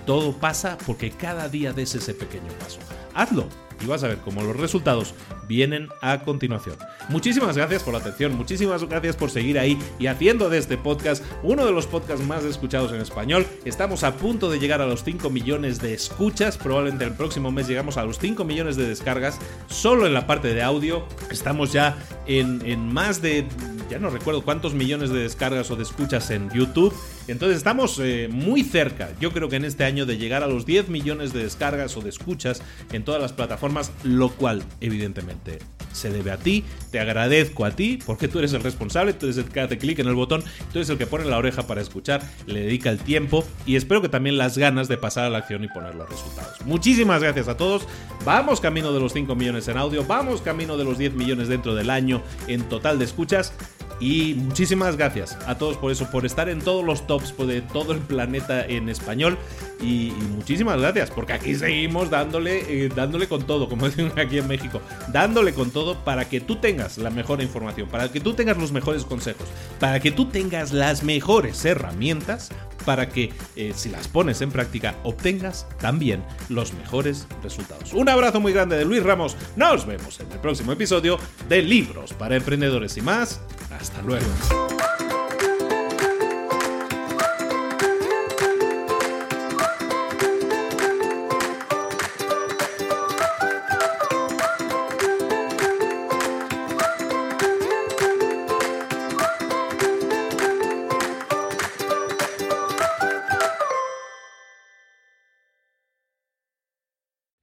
todo 0.06 0.36
pasa 0.36 0.78
porque 0.86 1.10
cada 1.10 1.48
día 1.48 1.72
des 1.72 1.94
ese 1.94 2.14
pequeño 2.14 2.52
paso. 2.60 2.78
Hazlo 3.14 3.48
y 3.84 3.86
vas 3.86 4.02
a 4.04 4.08
ver 4.08 4.18
cómo 4.18 4.42
los 4.42 4.56
resultados 4.56 5.14
vienen 5.46 5.88
a 6.00 6.22
continuación. 6.22 6.76
Muchísimas 7.08 7.56
gracias 7.56 7.82
por 7.82 7.92
la 7.92 8.00
atención, 8.00 8.34
muchísimas 8.34 8.84
gracias 8.84 9.16
por 9.16 9.30
seguir 9.30 9.58
ahí 9.58 9.78
y 9.98 10.06
haciendo 10.06 10.48
de 10.48 10.58
este 10.58 10.76
podcast 10.76 11.22
uno 11.42 11.66
de 11.66 11.72
los 11.72 11.86
podcasts 11.86 12.26
más 12.26 12.44
escuchados 12.44 12.92
en 12.92 13.00
español. 13.00 13.46
Estamos 13.64 14.04
a 14.04 14.16
punto 14.16 14.50
de 14.50 14.58
llegar 14.58 14.80
a 14.80 14.86
los 14.86 15.04
5 15.04 15.30
millones 15.30 15.80
de 15.80 15.94
escuchas, 15.94 16.56
probablemente 16.56 17.04
el 17.04 17.12
próximo 17.12 17.50
mes 17.50 17.68
llegamos 17.68 17.96
a 17.96 18.04
los 18.04 18.18
5 18.18 18.44
millones 18.44 18.76
de 18.76 18.88
descargas 18.88 19.38
solo 19.68 20.06
en 20.06 20.14
la 20.14 20.26
parte 20.26 20.54
de 20.54 20.62
audio. 20.62 21.06
Estamos 21.30 21.72
ya 21.72 21.96
en, 22.26 22.62
en 22.64 22.92
más 22.92 23.20
de 23.20 23.46
ya 23.90 23.98
no 23.98 24.10
recuerdo 24.10 24.42
cuántos 24.42 24.74
millones 24.74 25.10
de 25.10 25.20
descargas 25.20 25.70
o 25.70 25.76
de 25.76 25.82
escuchas 25.82 26.30
en 26.30 26.50
YouTube. 26.50 26.94
Entonces 27.26 27.58
estamos 27.58 27.98
eh, 28.02 28.28
muy 28.30 28.62
cerca, 28.62 29.10
yo 29.20 29.32
creo 29.32 29.48
que 29.48 29.56
en 29.56 29.64
este 29.64 29.84
año, 29.84 30.06
de 30.06 30.18
llegar 30.18 30.42
a 30.42 30.46
los 30.46 30.66
10 30.66 30.88
millones 30.88 31.32
de 31.32 31.42
descargas 31.42 31.96
o 31.96 32.00
de 32.00 32.10
escuchas 32.10 32.62
en 32.92 33.04
todas 33.04 33.20
las 33.20 33.32
plataformas, 33.32 33.92
lo 34.02 34.30
cual 34.30 34.62
evidentemente 34.80 35.58
se 35.92 36.10
debe 36.10 36.32
a 36.32 36.36
ti. 36.36 36.64
Te 36.90 37.00
agradezco 37.00 37.64
a 37.64 37.70
ti 37.70 37.98
porque 38.04 38.28
tú 38.28 38.38
eres 38.40 38.52
el 38.52 38.62
responsable, 38.62 39.12
tú 39.12 39.26
eres 39.26 39.38
el 39.38 39.46
que 39.46 39.60
hace 39.60 39.78
clic 39.78 39.98
en 40.00 40.08
el 40.08 40.14
botón, 40.14 40.42
tú 40.72 40.78
eres 40.78 40.90
el 40.90 40.98
que 40.98 41.06
pone 41.06 41.24
la 41.24 41.38
oreja 41.38 41.66
para 41.66 41.80
escuchar, 41.80 42.22
le 42.46 42.60
dedica 42.60 42.90
el 42.90 42.98
tiempo 42.98 43.44
y 43.64 43.76
espero 43.76 44.02
que 44.02 44.08
también 44.08 44.36
las 44.36 44.58
ganas 44.58 44.88
de 44.88 44.96
pasar 44.96 45.24
a 45.24 45.30
la 45.30 45.38
acción 45.38 45.64
y 45.64 45.68
poner 45.68 45.94
los 45.94 46.08
resultados. 46.08 46.60
Muchísimas 46.66 47.22
gracias 47.22 47.48
a 47.48 47.56
todos. 47.56 47.86
Vamos 48.24 48.60
camino 48.60 48.92
de 48.92 49.00
los 49.00 49.12
5 49.12 49.34
millones 49.34 49.68
en 49.68 49.78
audio, 49.78 50.04
vamos 50.04 50.42
camino 50.42 50.76
de 50.76 50.84
los 50.84 50.98
10 50.98 51.14
millones 51.14 51.48
dentro 51.48 51.74
del 51.74 51.90
año 51.90 52.22
en 52.48 52.68
total 52.68 52.98
de 52.98 53.04
escuchas. 53.04 53.54
Y 54.00 54.34
muchísimas 54.34 54.96
gracias 54.96 55.36
a 55.46 55.56
todos 55.56 55.76
por 55.76 55.92
eso, 55.92 56.10
por 56.10 56.26
estar 56.26 56.48
en 56.48 56.60
todos 56.60 56.84
los 56.84 57.06
tops 57.06 57.34
de 57.46 57.62
todo 57.62 57.92
el 57.92 58.00
planeta 58.00 58.64
en 58.66 58.88
español. 58.88 59.38
Y, 59.80 60.12
muchísimas 60.34 60.78
gracias, 60.80 61.10
porque 61.10 61.32
aquí 61.32 61.54
seguimos 61.54 62.10
dándole, 62.10 62.84
eh, 62.84 62.88
dándole 62.94 63.28
con 63.28 63.46
todo, 63.46 63.68
como 63.68 63.88
dicen 63.88 64.12
aquí 64.18 64.38
en 64.38 64.48
México, 64.48 64.80
dándole 65.12 65.52
con 65.52 65.70
todo 65.70 66.04
para 66.04 66.28
que 66.28 66.40
tú 66.40 66.56
tengas 66.56 66.98
la 66.98 67.10
mejor 67.10 67.42
información, 67.42 67.88
para 67.88 68.10
que 68.10 68.20
tú 68.20 68.34
tengas 68.34 68.56
los 68.56 68.72
mejores 68.72 69.04
consejos, 69.04 69.46
para 69.80 70.00
que 70.00 70.10
tú 70.10 70.26
tengas 70.26 70.72
las 70.72 71.02
mejores 71.02 71.64
herramientas 71.64 72.50
para 72.84 73.08
que 73.08 73.32
eh, 73.56 73.72
si 73.74 73.88
las 73.88 74.08
pones 74.08 74.40
en 74.40 74.50
práctica 74.50 74.94
obtengas 75.04 75.66
también 75.80 76.22
los 76.48 76.72
mejores 76.74 77.26
resultados. 77.42 77.92
Un 77.92 78.08
abrazo 78.08 78.40
muy 78.40 78.52
grande 78.52 78.76
de 78.76 78.84
Luis 78.84 79.02
Ramos. 79.02 79.36
Nos 79.56 79.86
vemos 79.86 80.20
en 80.20 80.30
el 80.30 80.38
próximo 80.38 80.72
episodio 80.72 81.18
de 81.48 81.62
Libros 81.62 82.12
para 82.12 82.36
Emprendedores 82.36 82.96
y 82.96 83.00
más. 83.00 83.40
Hasta 83.80 84.02
luego. 84.02 84.26